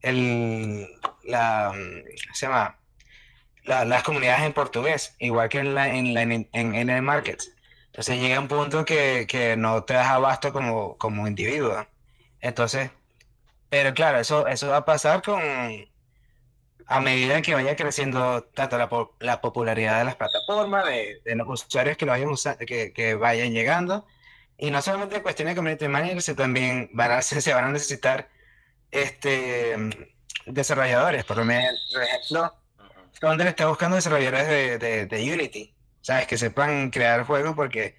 el, 0.00 0.88
la, 1.24 1.72
se 2.32 2.46
llama? 2.46 2.78
las 3.64 4.02
comunidades 4.04 4.42
en 4.42 4.52
portugués, 4.52 5.16
igual 5.18 5.48
que 5.48 5.58
en, 5.58 5.74
la, 5.74 5.88
en, 5.88 6.14
la, 6.14 6.22
en, 6.22 6.48
en, 6.52 6.90
el 6.90 7.02
market. 7.02 7.42
Entonces 7.86 8.20
llega 8.20 8.38
un 8.38 8.48
punto 8.48 8.84
que, 8.84 9.26
que 9.28 9.56
no 9.56 9.82
te 9.84 9.94
das 9.94 10.06
abasto 10.06 10.52
como, 10.52 10.96
como 10.98 11.26
individuo. 11.26 11.84
Entonces, 12.40 12.90
pero 13.68 13.92
claro, 13.94 14.20
eso, 14.20 14.46
eso 14.46 14.68
va 14.68 14.78
a 14.78 14.84
pasar 14.84 15.22
con 15.22 15.40
a 16.88 17.00
medida 17.00 17.42
que 17.42 17.54
vaya 17.54 17.74
creciendo 17.74 18.44
tanto 18.44 18.78
la, 18.78 18.88
la 19.18 19.40
popularidad 19.40 19.98
de 19.98 20.04
las 20.04 20.16
plataformas, 20.16 20.86
de, 20.86 21.20
de, 21.24 21.34
los 21.34 21.64
usuarios 21.66 21.96
que 21.96 22.06
lo 22.06 22.12
vayan 22.12 22.30
que, 22.66 22.92
que, 22.92 23.14
vayan 23.14 23.52
llegando. 23.52 24.06
Y 24.58 24.70
no 24.70 24.80
solamente 24.80 25.16
en 25.16 25.22
cuestiones 25.22 25.54
de 25.54 25.56
community 25.56 25.88
manager, 25.88 26.22
sino 26.22 26.36
también 26.36 26.90
van 26.92 27.12
a, 27.12 27.22
se 27.22 27.52
van 27.52 27.64
a 27.64 27.72
necesitar 27.72 28.28
este, 28.90 29.76
desarrolladores. 30.46 31.24
Por 31.24 31.38
ejemplo, 31.38 32.54
Thunder 33.20 33.46
está 33.46 33.66
buscando 33.66 33.96
desarrolladores 33.96 34.48
de, 34.48 34.78
de, 34.78 35.06
de, 35.06 35.32
Unity, 35.32 35.74
¿sabes? 36.00 36.26
Que 36.26 36.38
sepan 36.38 36.90
crear 36.90 37.24
juegos 37.24 37.54
porque 37.54 37.96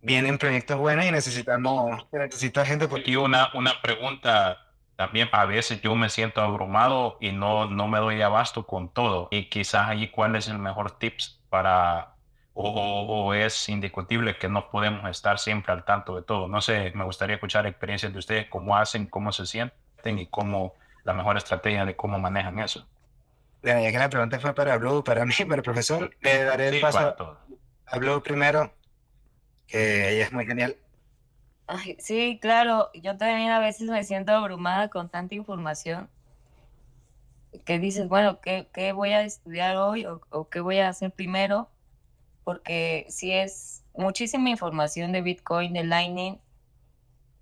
vienen 0.00 0.38
proyectos 0.38 0.78
buenos 0.78 1.04
y 1.04 1.10
necesitamos 1.10 2.06
necesita 2.12 2.64
gente. 2.64 2.88
Por... 2.88 3.06
Y 3.06 3.16
una, 3.16 3.50
una 3.54 3.80
pregunta 3.82 4.58
también, 4.96 5.28
a 5.32 5.44
veces 5.44 5.80
yo 5.80 5.94
me 5.94 6.10
siento 6.10 6.40
abrumado 6.40 7.18
y 7.20 7.30
no, 7.30 7.66
no 7.66 7.86
me 7.86 7.98
doy 7.98 8.20
abasto 8.20 8.66
con 8.66 8.92
todo. 8.92 9.28
Y 9.30 9.48
quizás 9.48 9.88
ahí 9.88 10.10
cuál 10.10 10.34
es 10.34 10.48
el 10.48 10.58
mejor 10.58 10.98
tips 10.98 11.40
para, 11.48 12.16
o, 12.60 13.26
o, 13.26 13.34
es 13.34 13.68
indiscutible 13.68 14.36
que 14.36 14.48
no 14.48 14.68
podemos 14.68 15.08
estar 15.08 15.38
siempre 15.38 15.72
al 15.72 15.84
tanto 15.84 16.16
de 16.16 16.22
todo. 16.22 16.48
No 16.48 16.60
sé, 16.60 16.90
me 16.92 17.04
gustaría 17.04 17.36
escuchar 17.36 17.66
experiencias 17.66 18.12
de 18.12 18.18
ustedes, 18.18 18.48
cómo 18.48 18.76
hacen, 18.76 19.06
cómo 19.06 19.30
se 19.30 19.46
sienten 19.46 20.18
y 20.18 20.26
cómo 20.26 20.74
la 21.04 21.12
mejor 21.14 21.36
estrategia 21.36 21.84
de 21.84 21.94
cómo 21.94 22.18
manejan 22.18 22.58
eso. 22.58 22.84
Bueno, 23.62 23.80
ya 23.80 23.92
que 23.92 23.98
la 23.98 24.10
pregunta 24.10 24.40
fue 24.40 24.54
para 24.54 24.76
Blue, 24.76 25.04
para 25.04 25.24
mí, 25.24 25.32
para 25.44 25.56
el 25.56 25.62
profesor, 25.62 26.10
le 26.20 26.44
daré 26.44 26.68
el 26.68 26.74
sí, 26.74 26.80
paso 26.80 27.38
a 27.86 27.98
Blue 27.98 28.20
primero, 28.22 28.72
que 29.68 30.14
ella 30.14 30.24
es 30.24 30.32
muy 30.32 30.44
genial. 30.44 30.76
Ay, 31.68 31.96
sí, 32.00 32.40
claro, 32.42 32.90
yo 32.92 33.16
también 33.16 33.50
a 33.50 33.60
veces 33.60 33.88
me 33.88 34.02
siento 34.02 34.32
abrumada 34.32 34.88
con 34.88 35.08
tanta 35.08 35.36
información 35.36 36.08
que 37.64 37.78
dices, 37.78 38.08
bueno, 38.08 38.40
¿qué, 38.40 38.68
qué 38.72 38.90
voy 38.92 39.12
a 39.12 39.22
estudiar 39.22 39.76
hoy 39.76 40.06
o, 40.06 40.22
o, 40.30 40.48
qué 40.48 40.58
voy 40.58 40.78
a 40.78 40.88
hacer 40.88 41.12
primero? 41.12 41.68
Porque 42.48 43.04
sí 43.10 43.30
es 43.30 43.84
muchísima 43.92 44.48
información 44.48 45.12
de 45.12 45.20
Bitcoin, 45.20 45.74
de 45.74 45.84
Lightning, 45.84 46.38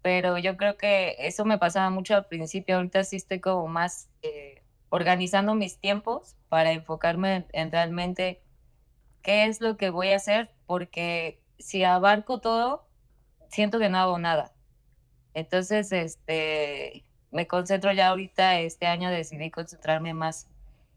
pero 0.02 0.36
yo 0.36 0.56
creo 0.56 0.76
que 0.76 1.14
eso 1.20 1.44
me 1.44 1.58
pasaba 1.58 1.90
mucho 1.90 2.16
al 2.16 2.26
principio, 2.26 2.76
ahorita 2.76 3.04
sí 3.04 3.14
estoy 3.14 3.38
como 3.38 3.68
más... 3.68 4.08
Eh, 4.22 4.62
organizando 4.88 5.54
mis 5.54 5.78
tiempos 5.78 6.36
para 6.48 6.72
enfocarme 6.72 7.46
en, 7.52 7.72
realmente 7.72 8.40
qué 9.22 9.46
es 9.46 9.60
lo 9.60 9.76
que 9.76 9.90
voy 9.90 10.12
a 10.12 10.16
hacer, 10.16 10.50
porque 10.66 11.42
si 11.58 11.84
abarco 11.84 12.40
todo, 12.40 12.86
siento 13.48 13.78
que 13.78 13.88
no 13.88 13.98
hago 13.98 14.18
nada. 14.18 14.54
Entonces, 15.34 15.92
este, 15.92 17.04
me 17.30 17.46
concentro 17.46 17.92
ya 17.92 18.08
ahorita, 18.08 18.60
este 18.60 18.86
año 18.86 19.10
decidí 19.10 19.50
concentrarme 19.50 20.14
más 20.14 20.48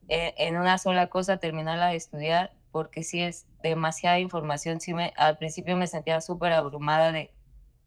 en, 0.08 0.34
en 0.38 0.58
una 0.58 0.78
sola 0.78 1.08
cosa, 1.08 1.38
terminarla 1.38 1.88
de 1.88 1.96
estudiar, 1.98 2.54
porque 2.72 3.04
si 3.04 3.22
es 3.22 3.48
demasiada 3.64 4.20
información. 4.20 4.80
Sí 4.82 4.94
me, 4.94 5.14
al 5.18 5.38
principio 5.38 5.76
me 5.78 5.88
sentía 5.88 6.22
súper 6.22 6.54
abrumada 6.54 7.12
de, 7.12 7.34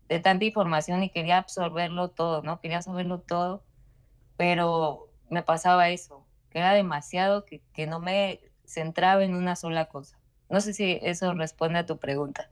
de 0.09 0.21
tanta 0.21 0.45
información 0.45 1.03
y 1.03 1.11
quería 1.11 1.39
absorberlo 1.39 2.09
todo, 2.09 2.43
¿no? 2.43 2.61
Quería 2.61 2.83
saberlo 2.83 3.21
todo, 3.21 3.65
pero 4.37 5.09
me 5.31 5.43
pasaba 5.43 5.89
eso, 5.89 6.27
que 6.51 6.59
era 6.59 6.73
demasiado, 6.73 7.45
que, 7.45 7.63
que 7.73 7.87
no 7.87 8.01
me 8.01 8.41
centraba 8.65 9.25
en 9.25 9.35
una 9.35 9.57
sola 9.57 9.87
cosa. 9.87 10.19
No 10.51 10.61
sé 10.61 10.75
si 10.75 10.99
eso 11.03 11.33
responde 11.35 11.79
a 11.79 11.87
tu 11.87 11.99
pregunta. 11.99 12.51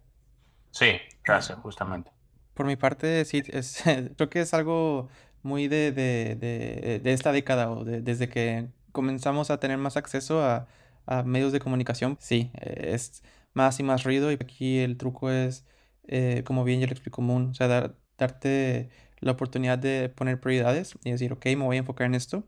Sí, 0.71 0.93
gracias, 1.25 1.59
justamente. 1.59 2.11
Por 2.55 2.67
mi 2.67 2.77
parte, 2.77 3.25
sí, 3.25 3.43
es, 3.49 3.83
creo 4.17 4.31
que 4.31 4.41
es 4.41 4.55
algo 4.55 5.09
muy 5.43 5.69
de, 5.69 5.93
de, 5.93 6.37
de, 6.37 7.01
de 7.01 7.13
esta 7.13 7.33
década 7.33 7.71
o 7.71 7.85
desde 7.85 8.29
que 8.29 8.69
comenzamos 8.93 9.51
a 9.51 9.59
tener 9.59 9.79
más 9.79 9.97
acceso 9.97 10.43
a, 10.43 10.67
a 11.11 11.23
medios 11.25 11.53
de 11.53 11.61
comunicación. 11.61 12.17
Sí, 12.21 12.51
es 12.55 13.23
más 13.55 13.81
y 13.81 13.83
más 13.83 14.05
ruido 14.05 14.31
y 14.31 14.35
aquí 14.35 14.79
el 14.79 14.97
truco 14.97 15.31
es, 15.31 15.67
eh, 16.09 16.43
como 16.45 16.65
bien 16.65 16.81
ya 16.81 16.87
lo 16.87 16.93
explico, 16.93 17.17
común, 17.17 17.51
o 17.51 17.55
sea, 17.55 17.69
dar, 17.69 17.97
darte 18.19 18.91
la 19.21 19.33
oportunidad 19.33 19.79
de 19.79 20.09
poner 20.09 20.41
prioridades 20.41 20.95
y 21.05 21.11
decir, 21.11 21.33
ok, 21.33 21.47
me 21.47 21.65
voy 21.65 21.77
a 21.77 21.81
enfocar 21.81 22.07
en 22.07 22.15
esto. 22.15 22.45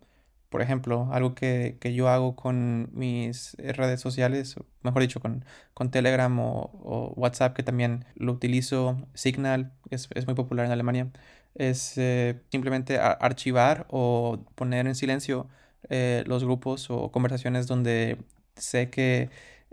Por 0.49 0.63
ejemplo, 0.63 1.09
algo 1.13 1.35
que, 1.35 1.79
que 1.81 1.95
yo 1.95 2.09
hago 2.09 2.37
con 2.37 2.91
mis 2.93 3.57
redes 3.59 4.01
sociales, 4.01 4.57
mejor 4.83 5.03
dicho, 5.03 5.21
con, 5.21 5.45
con 5.75 5.91
Telegram 5.91 6.39
o, 6.41 6.71
o, 6.85 7.13
WhatsApp, 7.17 7.55
que 7.57 7.63
también 7.63 8.05
lo 8.17 8.33
utilizo, 8.33 9.09
Signal, 9.15 9.73
es, 9.91 10.09
es 10.15 10.27
muy 10.27 10.35
popular 10.35 10.67
en 10.67 10.73
Alemania, 10.73 11.11
es 11.55 11.97
eh, 11.99 12.41
simplemente 12.51 12.99
archivar 12.99 13.87
o 13.91 14.45
poner 14.55 14.87
en 14.87 14.95
silencio 14.95 15.49
eh, 15.89 16.25
los 16.27 16.45
grupos 16.45 16.91
o 16.91 17.11
conversaciones 17.11 17.67
donde 17.67 18.19
sé 18.57 18.91
que 18.91 19.31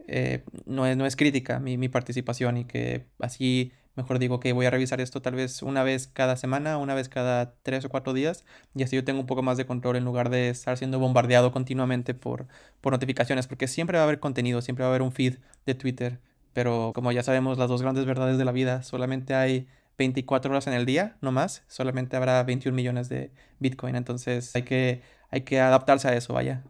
eh, 0.08 0.44
no, 0.66 0.86
es, 0.86 0.98
no 0.98 1.06
es 1.06 1.16
crítica 1.16 1.60
mi, 1.60 1.78
mi 1.78 1.90
participación 1.90 2.58
y 2.58 2.66
que 2.66 3.06
así 3.20 3.72
Mejor 4.00 4.18
digo 4.18 4.40
que 4.40 4.54
voy 4.54 4.66
a 4.66 4.70
revisar 4.70 5.02
esto 5.02 5.22
tal 5.22 5.36
vez 5.36 5.62
una 5.62 5.84
vez 5.84 6.08
cada 6.08 6.38
semana, 6.38 6.78
una 6.78 6.94
vez 6.94 7.10
cada 7.10 7.56
tres 7.64 7.84
o 7.84 7.90
cuatro 7.90 8.14
días, 8.14 8.46
y 8.74 8.84
así 8.84 8.96
yo 8.96 9.04
tengo 9.04 9.20
un 9.20 9.26
poco 9.26 9.42
más 9.42 9.58
de 9.58 9.66
control 9.66 9.98
en 9.98 10.06
lugar 10.06 10.30
de 10.30 10.48
estar 10.48 10.78
siendo 10.78 11.00
bombardeado 11.00 11.52
continuamente 11.52 12.14
por, 12.14 12.48
por 12.80 12.94
notificaciones, 12.94 13.48
porque 13.48 13.68
siempre 13.68 13.98
va 13.98 14.04
a 14.04 14.08
haber 14.08 14.22
contenido, 14.22 14.62
siempre 14.62 14.84
va 14.84 14.88
a 14.88 14.92
haber 14.92 15.02
un 15.02 15.12
feed 15.12 15.40
de 15.66 15.76
Twitter, 15.76 16.22
pero 16.54 16.94
como 16.96 17.12
ya 17.12 17.24
sabemos 17.24 17.58
las 17.58 17.68
dos 17.68 17.82
grandes 17.82 18.06
verdades 18.06 18.38
de 18.38 18.46
la 18.46 18.54
vida, 18.54 18.84
solamente 18.84 19.34
hay 19.34 19.68
24 19.98 20.50
horas 20.50 20.68
en 20.68 20.74
el 20.76 20.86
día, 20.86 21.18
no 21.20 21.34
más, 21.34 21.64
solamente 21.68 22.16
habrá 22.16 22.42
21 22.44 22.74
millones 22.74 23.10
de 23.10 23.34
Bitcoin, 23.60 23.98
entonces 23.98 24.56
hay 24.56 24.64
que, 24.64 25.02
hay 25.30 25.42
que 25.42 25.60
adaptarse 25.60 26.08
a 26.08 26.16
eso, 26.16 26.34
vaya. 26.34 26.64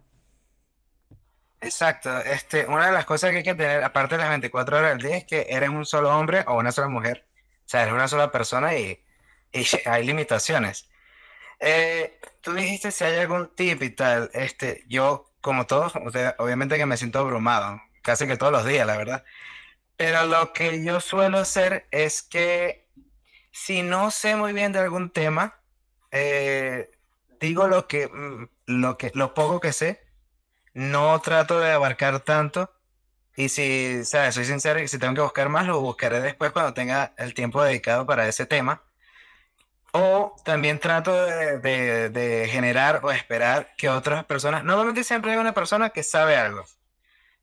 Exacto. 1.61 2.17
Este, 2.19 2.65
una 2.67 2.87
de 2.87 2.93
las 2.93 3.05
cosas 3.05 3.31
que 3.31 3.37
hay 3.37 3.43
que 3.43 3.55
tener, 3.55 3.83
aparte 3.83 4.15
de 4.15 4.21
las 4.21 4.29
24 4.29 4.77
horas 4.77 4.91
del 4.97 5.07
día, 5.09 5.17
es 5.17 5.25
que 5.25 5.47
eres 5.49 5.69
un 5.69 5.85
solo 5.85 6.15
hombre 6.17 6.43
o 6.47 6.57
una 6.57 6.71
sola 6.71 6.87
mujer. 6.87 7.27
O 7.65 7.69
sea, 7.69 7.81
eres 7.83 7.93
una 7.93 8.07
sola 8.07 8.31
persona 8.31 8.75
y, 8.77 9.03
y 9.51 9.65
hay 9.85 10.05
limitaciones. 10.05 10.89
Eh, 11.59 12.19
tú 12.41 12.53
dijiste 12.53 12.91
si 12.91 13.03
hay 13.03 13.17
algún 13.19 13.53
tip 13.55 13.81
y 13.83 13.91
tal. 13.91 14.31
Este, 14.33 14.85
yo, 14.89 15.31
como 15.41 15.67
todos, 15.67 15.93
obviamente 16.39 16.77
que 16.77 16.85
me 16.85 16.97
siento 16.97 17.19
abrumado, 17.19 17.81
casi 18.03 18.27
que 18.27 18.37
todos 18.37 18.53
los 18.53 18.65
días, 18.65 18.87
la 18.87 18.97
verdad. 18.97 19.25
Pero 19.97 20.25
lo 20.27 20.53
que 20.53 20.83
yo 20.83 21.01
suelo 21.01 21.39
hacer 21.39 21.87
es 21.91 22.23
que 22.23 22.89
si 23.51 23.83
no 23.83 24.11
sé 24.11 24.35
muy 24.35 24.53
bien 24.53 24.71
de 24.73 24.79
algún 24.79 25.11
tema, 25.11 25.61
eh, 26.11 26.91
digo 27.39 27.67
lo 27.67 27.87
que, 27.87 28.07
mm, 28.07 28.49
lo 28.67 28.97
que, 28.97 29.11
lo 29.15 29.33
poco 29.33 29.59
que 29.59 29.73
sé 29.73 30.08
no 30.73 31.19
trato 31.21 31.59
de 31.59 31.71
abarcar 31.71 32.19
tanto. 32.21 32.71
Y 33.35 33.49
si, 33.49 34.03
¿sabes? 34.05 34.35
Soy 34.35 34.45
sincero 34.45 34.79
y 34.79 34.87
si 34.87 34.99
tengo 34.99 35.15
que 35.15 35.21
buscar 35.21 35.49
más, 35.49 35.65
lo 35.67 35.79
buscaré 35.81 36.19
después 36.21 36.51
cuando 36.51 36.73
tenga 36.73 37.13
el 37.17 37.33
tiempo 37.33 37.63
dedicado 37.63 38.05
para 38.05 38.27
ese 38.27 38.45
tema. 38.45 38.83
O 39.91 40.35
también 40.45 40.79
trato 40.79 41.13
de, 41.13 42.09
de, 42.09 42.47
generar 42.49 43.01
o 43.03 43.11
esperar 43.11 43.73
que 43.77 43.89
otras 43.89 44.23
personas, 44.25 44.63
normalmente 44.63 45.03
siempre 45.03 45.31
hay 45.31 45.37
una 45.37 45.53
persona 45.53 45.89
que 45.89 46.03
sabe 46.03 46.35
algo. 46.37 46.63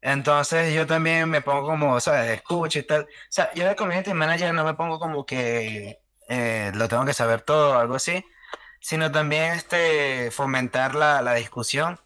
Entonces 0.00 0.74
yo 0.74 0.86
también 0.86 1.28
me 1.28 1.40
pongo 1.42 1.66
como, 1.66 1.98
¿sabes? 2.00 2.30
Escucho 2.30 2.78
y 2.78 2.82
tal. 2.84 3.02
O 3.02 3.06
sea, 3.28 3.52
yo 3.54 3.66
de 3.66 3.76
community 3.76 4.14
manager 4.14 4.54
no 4.54 4.64
me 4.64 4.74
pongo 4.74 4.98
como 5.00 5.26
que 5.26 6.00
eh, 6.28 6.72
lo 6.74 6.88
tengo 6.88 7.04
que 7.04 7.14
saber 7.14 7.42
todo 7.42 7.72
o 7.72 7.78
algo 7.78 7.96
así, 7.96 8.24
sino 8.80 9.10
también 9.10 9.52
este, 9.54 10.30
fomentar 10.30 10.94
la, 10.94 11.22
la 11.22 11.34
discusión 11.34 12.00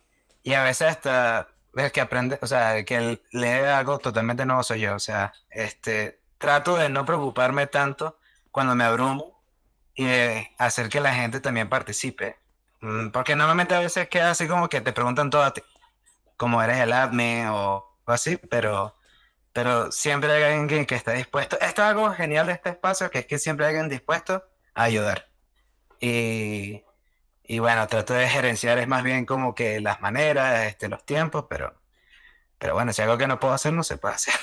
y 0.51 0.55
a 0.55 0.65
veces 0.65 0.89
hasta 0.89 1.47
ves 1.73 1.93
que 1.93 2.01
aprende, 2.01 2.37
o 2.43 2.47
sea, 2.49 2.85
que 2.85 3.21
lee 3.31 3.47
algo 3.47 4.01
totalmente 4.01 4.45
nuevo 4.45 4.65
soy 4.65 4.81
yo. 4.81 4.97
O 4.97 4.99
sea, 4.99 5.33
este, 5.49 6.21
trato 6.39 6.77
de 6.77 6.89
no 6.89 7.05
preocuparme 7.07 7.69
tanto 7.69 8.19
cuando 8.51 8.75
me 8.75 8.83
abrumo 8.83 9.41
y 9.95 10.07
de 10.07 10.51
hacer 10.59 10.89
que 10.89 10.99
la 10.99 11.15
gente 11.15 11.39
también 11.39 11.69
participe. 11.69 12.37
Mm, 12.81 13.11
porque 13.11 13.37
normalmente 13.37 13.77
a 13.77 13.81
veces 13.81 14.09
queda 14.09 14.33
así 14.33 14.49
como 14.49 14.69
que 14.69 14.81
te 14.81 14.93
preguntan 14.93 15.31
todo 15.31 15.45
a 15.45 15.53
ti, 15.55 15.63
como 16.37 16.61
eres 16.61 16.79
el 16.79 16.93
admin 16.93 17.47
o, 17.51 17.87
así, 18.07 18.37
pero, 18.37 18.97
pero 19.53 19.93
siempre 19.93 20.33
hay 20.33 20.43
alguien 20.43 20.85
que, 20.85 20.97
está 20.97 21.13
dispuesto. 21.13 21.61
Esto 21.61 21.83
es 21.83 21.89
algo 21.89 22.11
genial 22.13 22.49
de 22.49 22.55
este 22.55 22.71
espacio, 22.71 23.09
que 23.11 23.21
es 23.21 23.27
que 23.27 23.39
siempre 23.39 23.67
hay 23.67 23.77
alguien 23.77 23.89
dispuesto 23.89 24.45
a 24.75 24.83
ayudar. 24.83 25.29
Y, 26.01 26.83
y 27.51 27.59
bueno, 27.59 27.89
trato 27.89 28.15
de 28.15 28.29
gerenciar 28.29 28.79
es 28.79 28.87
más 28.87 29.03
bien 29.03 29.27
como 29.27 29.57
que 29.57 29.81
las 29.81 30.01
maneras, 30.01 30.69
este, 30.69 30.89
los 30.89 31.05
tiempos, 31.05 31.47
pero, 31.51 31.75
pero 32.59 32.75
bueno, 32.75 32.93
si 32.93 33.03
algo 33.03 33.19
que 33.19 33.27
no 33.27 33.41
puedo 33.41 33.53
hacer, 33.55 33.73
no 33.73 33.83
se 33.83 33.99
puede 33.99 34.15
hacer. 34.15 34.35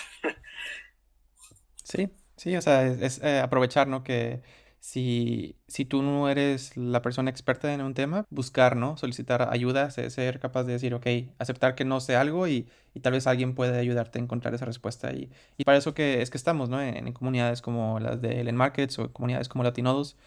Sí, 1.83 2.09
sí, 2.35 2.57
o 2.57 2.61
sea, 2.61 2.85
es, 2.85 3.21
eh, 3.23 3.39
aprovechar, 3.39 3.87
¿no? 3.87 4.03
Que 4.03 4.41
si, 4.81 5.55
si 5.69 5.85
tú 5.85 6.01
no 6.01 6.27
eres 6.27 6.75
la 6.75 7.01
persona 7.01 7.29
experta 7.29 7.73
en 7.73 7.81
un 7.81 7.93
tema, 7.93 8.25
buscar, 8.29 8.75
¿no? 8.75 8.97
Solicitar 8.97 9.47
ayuda, 9.53 9.89
ser, 9.89 10.41
capaz 10.41 10.65
de 10.65 10.73
decir, 10.73 10.93
ok, 10.93 11.07
aceptar 11.39 11.75
que 11.75 11.85
no 11.85 12.01
sé 12.01 12.17
algo 12.17 12.45
y, 12.49 12.67
y, 12.93 12.99
tal 12.99 13.13
vez 13.13 13.25
alguien 13.25 13.55
puede 13.55 13.79
ayudarte 13.79 14.19
a 14.19 14.21
encontrar 14.21 14.53
esa 14.53 14.65
respuesta. 14.65 15.13
Y, 15.13 15.31
y 15.57 15.63
para 15.63 15.77
eso 15.77 15.93
que 15.93 16.21
es 16.21 16.29
que 16.29 16.37
estamos, 16.37 16.67
¿no? 16.67 16.81
En, 16.81 17.07
en 17.07 17.13
comunidades 17.13 17.61
como 17.61 18.01
las 18.01 18.21
de 18.21 18.41
Ellen 18.41 18.57
Markets 18.57 18.99
o 18.99 19.13
comunidades 19.13 19.47
como 19.47 19.63
Latinodos, 19.63 20.17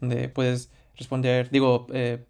donde 0.00 0.28
puedes 0.28 0.72
responder, 0.96 1.50
digo, 1.50 1.86
eh, 1.92 2.24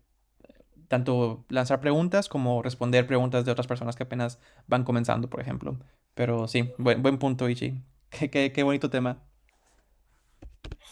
tanto 0.89 1.45
lanzar 1.49 1.81
preguntas 1.81 2.29
como 2.29 2.63
responder 2.63 3.07
preguntas 3.07 3.45
de 3.45 3.53
otras 3.53 3.67
personas 3.67 3.97
que 3.97 4.05
apenas 4.05 4.39
van 4.67 4.85
comenzando, 4.85 5.29
por 5.29 5.41
ejemplo. 5.41 5.79
Pero 6.15 6.47
sí, 6.47 6.73
buen, 6.79 7.03
buen 7.03 7.19
punto, 7.19 7.49
Ichi. 7.49 7.75
Qué, 8.11 8.31
qué, 8.31 8.53
qué 8.53 8.63
bonito 8.63 8.91
tema. 8.91 9.23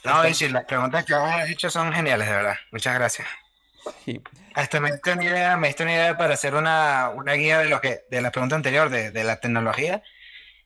No, 0.05 0.27
Ichi, 0.27 0.49
las 0.49 0.65
preguntas 0.65 1.05
que 1.05 1.15
has 1.15 1.49
hecho 1.49 1.71
son 1.71 1.93
geniales, 1.93 2.29
de 2.29 2.35
verdad. 2.35 2.57
Muchas 2.73 2.95
gracias. 2.95 3.29
Sí. 4.05 4.21
Hasta 4.55 4.81
me 4.81 4.93
diste 4.93 5.13
una 5.13 5.25
idea, 5.25 5.57
me 5.57 5.69
diste 5.69 5.83
una 5.83 5.93
idea 5.93 6.17
para 6.17 6.35
hacer 6.35 6.55
una, 6.55 7.11
una 7.15 7.33
guía 7.35 7.59
de 7.59 7.69
lo 7.69 7.81
que, 7.81 8.03
de 8.11 8.21
la 8.21 8.31
pregunta 8.31 8.57
anterior, 8.57 8.91
de, 8.91 9.11
de 9.11 9.25
la 9.25 9.37
tecnología. 9.41 10.03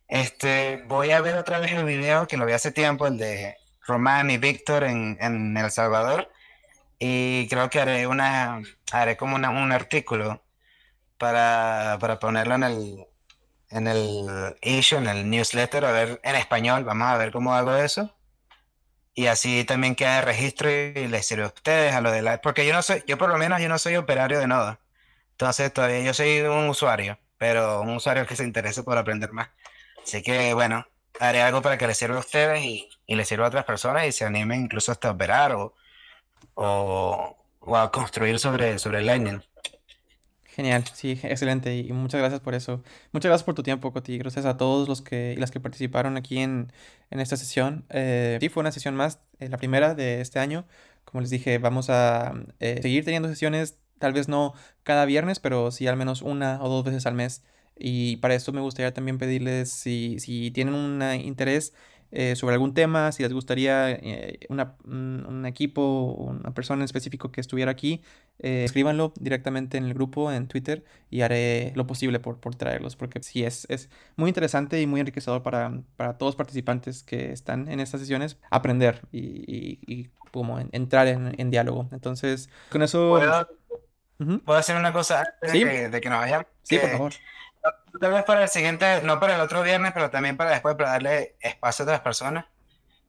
Este, 0.09 0.83
voy 0.87 1.11
a 1.11 1.21
ver 1.21 1.37
otra 1.37 1.59
vez 1.59 1.73
el 1.73 1.85
video 1.85 2.27
que 2.27 2.37
lo 2.37 2.47
vi 2.47 2.53
hace 2.53 2.73
tiempo, 2.73 3.07
el 3.07 3.19
de 3.19 3.57
Román 3.87 4.31
y 4.31 4.39
Víctor 4.39 4.85
en, 4.85 5.19
en 5.21 5.57
El 5.57 5.71
Salvador 5.71 6.31
y 6.99 7.49
creo 7.49 7.71
que 7.71 7.81
haré 7.81 8.07
una 8.07 8.63
haré 8.93 9.17
como 9.17 9.37
un 9.37 9.73
artículo 9.73 10.43
para, 11.19 11.99
para 12.01 12.19
ponerlo 12.19 12.55
en 12.55 12.63
el 12.65 13.07
en 13.71 13.89
el 13.89 14.57
issue, 14.63 14.99
en 14.99 15.09
el 15.09 15.29
newsletter, 15.29 15.85
a 15.85 15.93
ver 15.93 16.21
en 16.23 16.37
español, 16.37 16.85
vamos 16.85 17.09
a 17.09 17.17
ver 17.19 17.33
cómo 17.33 17.55
hago 17.55 17.77
eso. 17.77 18.15
Y 19.15 19.27
así 19.27 19.65
también 19.65 19.95
queda 19.95 20.21
el 20.21 20.27
registro 20.27 20.71
y 20.71 21.09
les 21.09 21.27
sirve 21.27 21.45
a 21.45 21.47
ustedes, 21.47 21.95
a 21.95 22.01
lo 22.01 22.13
de 22.13 22.23
la... 22.23 22.41
Porque 22.43 22.67
yo 22.67 22.73
no 22.75 22.83
soy, 22.83 23.03
yo 23.07 23.19
por 23.19 23.31
lo 23.31 23.39
menos 23.39 23.61
yo 23.61 23.69
no 23.69 23.79
soy 23.79 23.97
operario 23.97 24.39
de 24.39 24.47
Noda. 24.47 24.81
Entonces 25.33 25.73
todavía 25.73 26.01
yo 26.03 26.15
soy 26.15 26.41
un 26.41 26.69
usuario, 26.69 27.19
pero 27.39 27.81
un 27.83 27.91
usuario 27.97 28.27
que 28.27 28.37
se 28.37 28.45
interese 28.45 28.83
por 28.83 28.99
aprender 28.99 29.33
más. 29.33 29.49
Así 30.05 30.23
que 30.23 30.55
bueno, 30.55 30.87
haré 31.21 31.43
algo 31.43 31.63
para 31.63 31.79
que 31.79 31.87
les 31.87 31.97
sirva 31.99 32.17
a 32.17 32.21
ustedes 32.21 32.63
y, 32.63 32.89
y 33.07 33.17
les 33.17 33.29
sirva 33.29 33.47
a 33.47 33.49
otras 33.49 33.65
personas 33.65 34.07
y 34.07 34.13
se 34.13 34.25
animen 34.25 34.63
incluso 34.65 34.93
hasta 34.93 35.11
operar 35.11 35.53
o, 35.53 35.75
o, 36.57 37.37
a 37.75 37.91
construir 37.91 38.39
sobre, 38.39 38.79
sobre 38.79 39.03
Lightning. 39.03 39.41
Genial, 40.45 40.85
sí, 40.95 41.21
excelente 41.23 41.77
y 41.77 41.93
muchas 41.93 42.19
gracias 42.19 42.41
por 42.41 42.55
eso. 42.55 42.83
Muchas 43.13 43.29
gracias 43.29 43.45
por 43.45 43.55
tu 43.55 43.63
tiempo, 43.63 43.93
Coti. 43.93 44.17
Gracias 44.17 44.47
a 44.47 44.57
todos 44.57 44.89
los 44.89 45.03
que 45.03 45.35
y 45.37 45.41
las 45.41 45.51
que 45.51 45.61
participaron 45.61 46.17
aquí 46.17 46.39
en, 46.39 46.73
en 47.11 47.21
esta 47.21 47.37
sesión. 47.37 47.85
Eh, 47.91 48.39
sí, 48.41 48.49
fue 48.49 48.63
una 48.63 48.73
sesión 48.73 48.97
más, 48.97 49.21
eh, 49.39 49.51
la 49.51 49.59
primera 49.59 49.95
de 49.95 50.23
este 50.23 50.39
año. 50.39 50.67
Como 51.05 51.21
les 51.21 51.29
dije, 51.29 51.59
vamos 51.59 51.91
a 51.91 52.33
eh, 52.61 52.79
seguir 52.81 53.05
teniendo 53.05 53.29
sesiones, 53.29 53.77
tal 53.99 54.15
vez 54.15 54.29
no 54.29 54.55
cada 54.83 55.05
viernes, 55.05 55.41
pero 55.41 55.71
sí 55.71 55.87
al 55.87 55.97
menos 55.97 56.23
una 56.23 56.63
o 56.63 56.71
dos 56.71 56.85
veces 56.85 57.05
al 57.05 57.15
mes. 57.15 57.43
Y 57.79 58.17
para 58.17 58.35
esto 58.35 58.53
me 58.55 58.63
gustaría 58.63 58.95
también 58.95 59.19
pedirles 59.19 59.71
si, 59.71 60.19
si 60.21 60.51
tienen 60.53 60.75
un 60.75 61.03
interés 61.21 61.75
eh, 62.19 62.35
sobre 62.35 62.55
algún 62.55 62.73
tema, 62.73 63.13
si 63.13 63.23
les 63.23 63.35
gustaría 63.35 63.91
eh, 63.91 64.39
un, 64.49 65.45
equipo 65.45 66.15
una 66.15 66.55
persona 66.55 66.81
en 66.81 66.87
específico 66.87 67.31
que 67.31 67.43
estuviera 67.43 67.71
aquí, 67.71 68.03
eh, 68.39 68.65
escríbanlo 68.65 69.13
directamente 69.21 69.77
en 69.77 69.85
el 69.85 69.93
grupo, 69.93 70.33
en 70.33 70.49
Twitter, 70.49 70.83
y 71.11 71.21
haré 71.21 71.75
lo 71.75 71.87
posible 71.87 72.19
por, 72.19 72.41
por 72.41 72.55
traerlos, 72.55 72.97
porque 72.97 73.23
sí, 73.23 73.45
es, 73.45 73.67
es 73.69 73.91
muy 74.17 74.29
interesante 74.29 74.81
y 74.81 74.87
muy 74.87 75.01
enriquecedor 75.01 75.43
para, 75.43 75.83
para 75.99 76.17
todos 76.17 76.31
los 76.31 76.37
participantes 76.37 77.03
que 77.03 77.33
están 77.33 77.69
en 77.69 77.81
estas 77.81 78.01
sesiones, 78.01 78.39
aprender 78.51 79.03
y, 79.13 79.79
y, 79.87 80.09
como 80.33 80.59
entrar 80.59 81.09
en, 81.09 81.39
en, 81.39 81.51
diálogo. 81.51 81.87
Entonces, 81.93 82.49
con 82.71 82.83
eso... 82.83 83.21
¿Puedo, 84.47 84.59
hacer 84.59 84.77
una 84.77 84.95
cosa 84.95 85.23
antes 85.43 85.53
de, 85.53 85.59
que, 85.59 85.89
de 85.91 86.01
que 86.01 86.09
nos 86.09 86.21
vayan? 86.21 86.47
Sí, 86.63 86.79
por 86.79 86.91
favor. 86.91 87.13
Tal 88.01 88.13
vez 88.13 88.25
para 88.25 88.43
el 88.43 88.49
siguiente, 88.49 89.03
no 89.03 89.19
para 89.21 89.37
el 89.37 89.41
otro 89.41 89.63
viernes, 89.63 89.93
pero 89.95 90.11
también 90.11 90.37
para 90.37 90.51
después, 90.51 90.77
para 90.77 90.91
darle 90.91 91.37
espacio 91.41 91.83
a 91.83 91.87
otras 91.87 92.01
personas. 92.01 92.47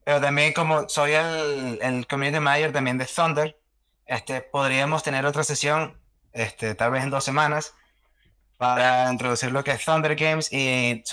Pero 0.03 0.21
también 0.21 0.53
como 0.53 0.87
soy 0.89 1.11
el, 1.13 1.79
el 1.81 2.07
community 2.07 2.39
manager 2.39 2.71
también 2.71 2.97
de 2.97 3.05
Thunder, 3.05 3.57
este, 4.07 4.41
podríamos 4.41 5.03
tener 5.03 5.25
otra 5.25 5.43
sesión, 5.43 5.97
este, 6.33 6.75
tal 6.75 6.91
vez 6.91 7.03
en 7.03 7.09
dos 7.09 7.23
semanas, 7.23 7.73
para 8.57 9.11
introducir 9.11 9.51
lo 9.51 9.63
que 9.63 9.71
es 9.71 9.85
Thunder 9.85 10.15
Games 10.15 10.49
y, 10.51 11.03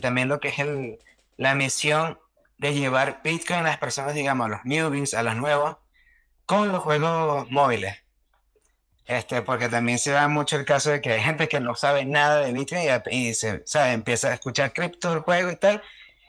también 0.00 0.28
lo 0.28 0.40
que 0.40 0.48
es 0.48 0.58
el, 0.58 0.98
la 1.36 1.54
misión 1.54 2.18
de 2.58 2.74
llevar 2.74 3.20
Bitcoin 3.24 3.60
a 3.60 3.62
las 3.62 3.78
personas, 3.78 4.14
digamos, 4.14 4.46
a 4.46 4.50
los 4.50 4.64
newbies, 4.64 5.14
a 5.14 5.22
los 5.22 5.36
nuevos, 5.36 5.76
con 6.46 6.70
los 6.70 6.82
juegos 6.82 7.50
móviles. 7.50 8.01
Este, 9.06 9.42
porque 9.42 9.68
también 9.68 9.98
se 9.98 10.12
da 10.12 10.28
mucho 10.28 10.56
el 10.56 10.64
caso 10.64 10.90
de 10.90 11.00
que 11.00 11.12
hay 11.12 11.20
gente 11.20 11.48
que 11.48 11.60
no 11.60 11.74
sabe 11.74 12.04
nada 12.04 12.40
de 12.40 12.52
Bitcoin 12.52 12.82
y, 13.10 13.34
se, 13.34 13.62
sabe, 13.66 13.92
empieza 13.92 14.28
a 14.28 14.34
escuchar 14.34 14.72
cripto, 14.72 15.12
el 15.12 15.20
juego 15.20 15.50
y 15.50 15.56
tal, 15.56 15.82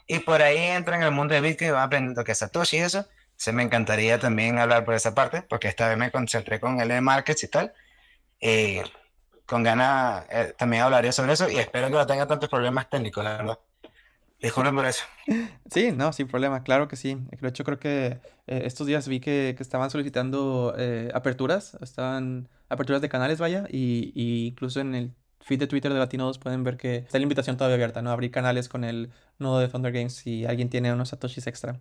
y 0.07 0.19
por 0.19 0.41
ahí 0.41 0.57
entra 0.57 0.95
en 0.95 1.03
el 1.03 1.11
mundo 1.11 1.33
de 1.35 1.41
Bitcoin 1.41 1.69
y 1.69 1.73
va 1.73 1.83
aprendiendo 1.83 2.23
que 2.23 2.33
es 2.33 2.39
Satoshi 2.39 2.77
y 2.77 2.79
eso. 2.81 3.07
Se 3.35 3.51
me 3.51 3.63
encantaría 3.63 4.19
también 4.19 4.59
hablar 4.59 4.85
por 4.85 4.93
esa 4.95 5.13
parte, 5.15 5.41
porque 5.43 5.67
esta 5.67 5.87
vez 5.87 5.97
me 5.97 6.11
concentré 6.11 6.59
con 6.59 6.79
el 6.79 7.01
markets 7.01 7.43
y 7.43 7.47
tal. 7.47 7.73
Y 8.39 8.79
con 9.45 9.63
ganas 9.63 10.25
eh, 10.29 10.53
también 10.57 10.83
hablaré 10.83 11.11
sobre 11.11 11.33
eso 11.33 11.49
y 11.49 11.57
espero 11.57 11.87
que 11.87 11.93
no 11.93 12.07
tenga 12.07 12.27
tantos 12.27 12.49
problemas 12.49 12.89
técnicos, 12.89 13.23
la 13.23 13.37
verdad. 13.37 13.59
Por 14.51 14.85
eso. 14.85 15.03
Sí, 15.71 15.91
no, 15.91 16.11
sin 16.11 16.27
problema, 16.27 16.63
claro 16.63 16.87
que 16.89 16.97
sí. 16.97 17.17
De 17.39 17.47
hecho, 17.47 17.63
creo 17.63 17.79
que 17.79 18.19
eh, 18.47 18.61
estos 18.65 18.87
días 18.87 19.07
vi 19.07 19.21
que, 19.21 19.53
que 19.55 19.63
estaban 19.63 19.89
solicitando 19.89 20.75
eh, 20.77 21.09
aperturas, 21.13 21.77
estaban 21.81 22.49
aperturas 22.67 23.01
de 23.01 23.07
canales, 23.07 23.39
vaya, 23.39 23.65
y, 23.69 24.11
y, 24.15 24.47
incluso 24.47 24.81
en 24.81 24.95
el 24.95 25.13
feed 25.39 25.59
de 25.59 25.67
Twitter 25.67 25.93
de 25.93 25.99
Latinodos 25.99 26.39
pueden 26.39 26.63
ver 26.63 26.77
que 26.77 26.97
está 26.97 27.19
la 27.19 27.23
invitación 27.23 27.55
todavía 27.55 27.75
abierta, 27.75 28.01
¿no? 28.01 28.11
Abrir 28.11 28.31
canales 28.31 28.67
con 28.67 28.83
el 28.83 29.11
nodo 29.39 29.59
de 29.59 29.69
Thunder 29.69 29.93
Games 29.93 30.13
si 30.13 30.45
alguien 30.45 30.69
tiene 30.69 30.91
unos 30.91 31.09
satoshis 31.09 31.47
extra. 31.47 31.79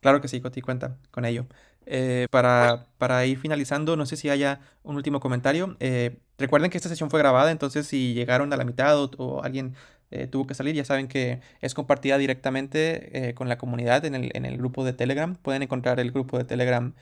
Claro 0.00 0.20
que 0.20 0.28
sí, 0.28 0.40
Coti, 0.40 0.60
cuenta 0.62 0.96
con 1.10 1.24
ello. 1.24 1.46
Eh, 1.86 2.28
para, 2.30 2.86
para, 2.98 3.24
ir 3.26 3.38
finalizando, 3.38 3.96
no 3.96 4.06
sé 4.06 4.16
si 4.16 4.28
haya 4.30 4.60
un 4.82 4.96
último 4.96 5.20
comentario. 5.20 5.76
Eh, 5.80 6.20
recuerden 6.36 6.70
que 6.70 6.76
esta 6.76 6.88
sesión 6.88 7.10
fue 7.10 7.18
grabada, 7.18 7.50
entonces 7.50 7.86
si 7.86 8.14
llegaron 8.14 8.52
a 8.52 8.56
la 8.56 8.64
mitad 8.64 8.96
o, 9.16 9.42
alguien 9.42 9.74
eh, 10.10 10.26
tuvo 10.26 10.46
que 10.46 10.54
salir, 10.54 10.74
ya 10.74 10.84
saben 10.84 11.08
que 11.08 11.40
es 11.60 11.74
compartida 11.74 12.18
directamente 12.18 13.34
con 13.34 13.48
la 13.48 13.58
comunidad 13.58 14.04
en 14.04 14.14
el, 14.14 14.30
en 14.34 14.44
el, 14.44 14.56
grupo 14.56 14.84
de 14.84 14.92
Telegram. 14.92 15.36
Pueden 15.36 15.62
encontrar 15.62 16.00
el 16.00 16.12
grupo 16.12 16.38
de 16.38 16.44
Telegram. 16.44 16.94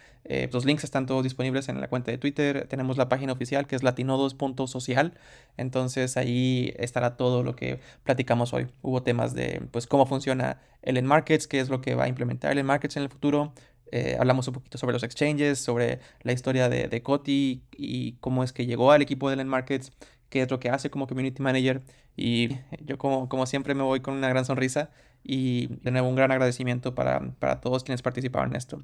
los 0.52 0.64
links 0.64 0.84
están 0.84 1.06
todos 1.06 1.22
disponibles 1.22 1.68
en 1.68 1.80
la 1.80 1.88
cuenta 1.88 2.10
de 2.10 2.18
Twitter. 2.18 2.66
Tenemos 2.68 2.96
la 2.96 3.08
página 3.08 3.32
oficial 3.32 3.66
que 3.66 3.76
es 3.76 3.82
latinodos.social. 3.82 5.14
Entonces 5.56 6.16
ahí 6.16 6.74
estará 6.78 7.16
todo 7.16 7.42
lo 7.42 7.54
que 7.54 7.80
platicamos 8.04 8.52
hoy. 8.52 8.66
Hubo 8.82 9.02
temas 9.02 9.34
de 9.34 9.62
pues 9.70 9.86
cómo 9.86 10.06
funciona 10.06 10.60
el 10.82 11.02
Markets, 11.02 11.46
qué 11.46 11.60
es 11.60 11.68
lo 11.68 11.80
que 11.80 11.94
va 11.94 12.04
a 12.04 12.08
implementar 12.08 12.56
el 12.56 12.64
Markets 12.64 12.96
en 12.96 13.02
el 13.02 13.08
futuro. 13.08 13.52
Eh, 13.92 14.16
hablamos 14.18 14.48
un 14.48 14.54
poquito 14.54 14.78
sobre 14.78 14.94
los 14.94 15.04
exchanges, 15.04 15.60
sobre 15.60 16.00
la 16.22 16.32
historia 16.32 16.68
de, 16.68 16.88
de 16.88 17.02
Coti 17.02 17.62
y 17.72 18.12
cómo 18.14 18.42
es 18.42 18.52
que 18.52 18.66
llegó 18.66 18.90
al 18.90 19.02
equipo 19.02 19.30
de 19.30 19.36
Land 19.36 19.48
Markets, 19.48 19.92
qué 20.28 20.42
es 20.42 20.50
lo 20.50 20.58
que 20.60 20.70
hace 20.70 20.90
como 20.90 21.06
community 21.06 21.42
manager. 21.42 21.82
Y 22.16 22.58
yo 22.80 22.98
como, 22.98 23.28
como 23.28 23.46
siempre 23.46 23.74
me 23.74 23.82
voy 23.82 24.00
con 24.00 24.14
una 24.14 24.28
gran 24.28 24.44
sonrisa 24.44 24.90
y 25.22 25.68
de 25.82 25.90
nuevo 25.90 26.08
un 26.08 26.16
gran 26.16 26.30
agradecimiento 26.30 26.94
para, 26.94 27.20
para 27.38 27.60
todos 27.60 27.84
quienes 27.84 28.02
participaron 28.02 28.50
en 28.50 28.56
esto. 28.56 28.82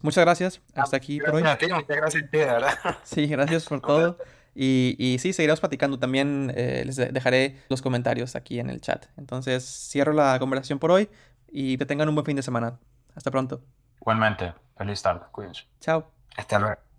Muchas 0.00 0.24
gracias. 0.24 0.60
Hasta 0.74 0.96
aquí 0.96 1.20
por 1.20 1.36
hoy. 1.36 1.42
muchas 1.42 1.86
gracias 1.86 2.24
a 2.24 2.26
ti, 2.28 2.38
verdad. 2.38 2.74
Sí, 3.04 3.26
gracias 3.26 3.64
por 3.66 3.80
todo. 3.86 4.18
Y, 4.54 4.96
y 4.98 5.18
sí, 5.18 5.32
seguiremos 5.32 5.60
platicando. 5.60 5.98
También 5.98 6.52
eh, 6.56 6.82
les 6.84 6.96
dejaré 6.96 7.56
los 7.68 7.80
comentarios 7.82 8.36
aquí 8.36 8.58
en 8.58 8.68
el 8.68 8.80
chat. 8.80 9.06
Entonces, 9.16 9.64
cierro 9.64 10.12
la 10.12 10.38
conversación 10.38 10.78
por 10.78 10.90
hoy 10.90 11.08
y 11.48 11.78
que 11.78 11.86
tengan 11.86 12.08
un 12.08 12.14
buen 12.14 12.26
fin 12.26 12.36
de 12.36 12.42
semana. 12.42 12.78
Hasta 13.14 13.30
pronto. 13.30 13.62
Igualmente, 14.00 14.52
feliz 14.76 15.00
tarde, 15.00 15.20
cuídense. 15.30 15.64
Chao. 15.80 16.10
Hasta 16.36 16.58
luego. 16.58 16.91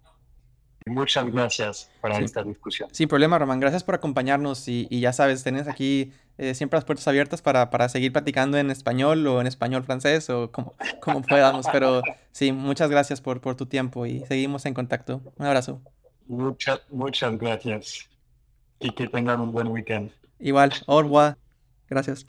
Muchas 0.86 1.32
gracias 1.32 1.90
por 2.02 2.12
esta 2.12 2.44
discusión. 2.44 2.90
Sin 2.92 3.08
problema, 3.08 3.40
Román. 3.40 3.60
Gracias 3.60 3.84
por 3.84 3.96
acompañarnos 3.96 4.68
y, 4.68 4.88
y 4.90 5.00
ya 5.00 5.14
sabes, 5.14 5.44
tenés 5.44 5.68
aquí 5.68 6.12
eh, 6.38 6.56
siempre 6.56 6.78
las 6.78 6.86
puertas 6.86 7.08
abiertas 7.08 7.42
para, 7.42 7.70
para, 7.70 7.88
seguir 7.90 8.12
platicando 8.12 8.58
en 8.58 8.72
español 8.72 9.26
o 9.28 9.40
en 9.40 9.48
español 9.48 9.84
francés 9.84 10.30
o 10.30 10.52
como, 10.52 10.74
como 11.02 11.22
podamos. 11.22 11.68
Pero 11.72 12.02
sí, 12.32 12.52
muchas 12.52 12.90
gracias 12.90 13.22
por, 13.22 13.40
por 13.40 13.56
tu 13.56 13.66
tiempo 13.66 14.06
y 14.06 14.22
seguimos 14.26 14.66
en 14.66 14.74
contacto. 14.74 15.22
Un 15.38 15.46
abrazo. 15.46 15.82
Muchas, 16.28 16.82
muchas 16.90 17.38
gracias 17.38 18.10
y 18.80 18.92
que 18.92 19.08
tengan 19.08 19.40
un 19.40 19.52
buen 19.52 19.68
weekend. 19.68 20.12
Igual, 20.40 20.74
au 20.88 21.02
revoir. 21.02 21.38
Gracias. 21.90 22.26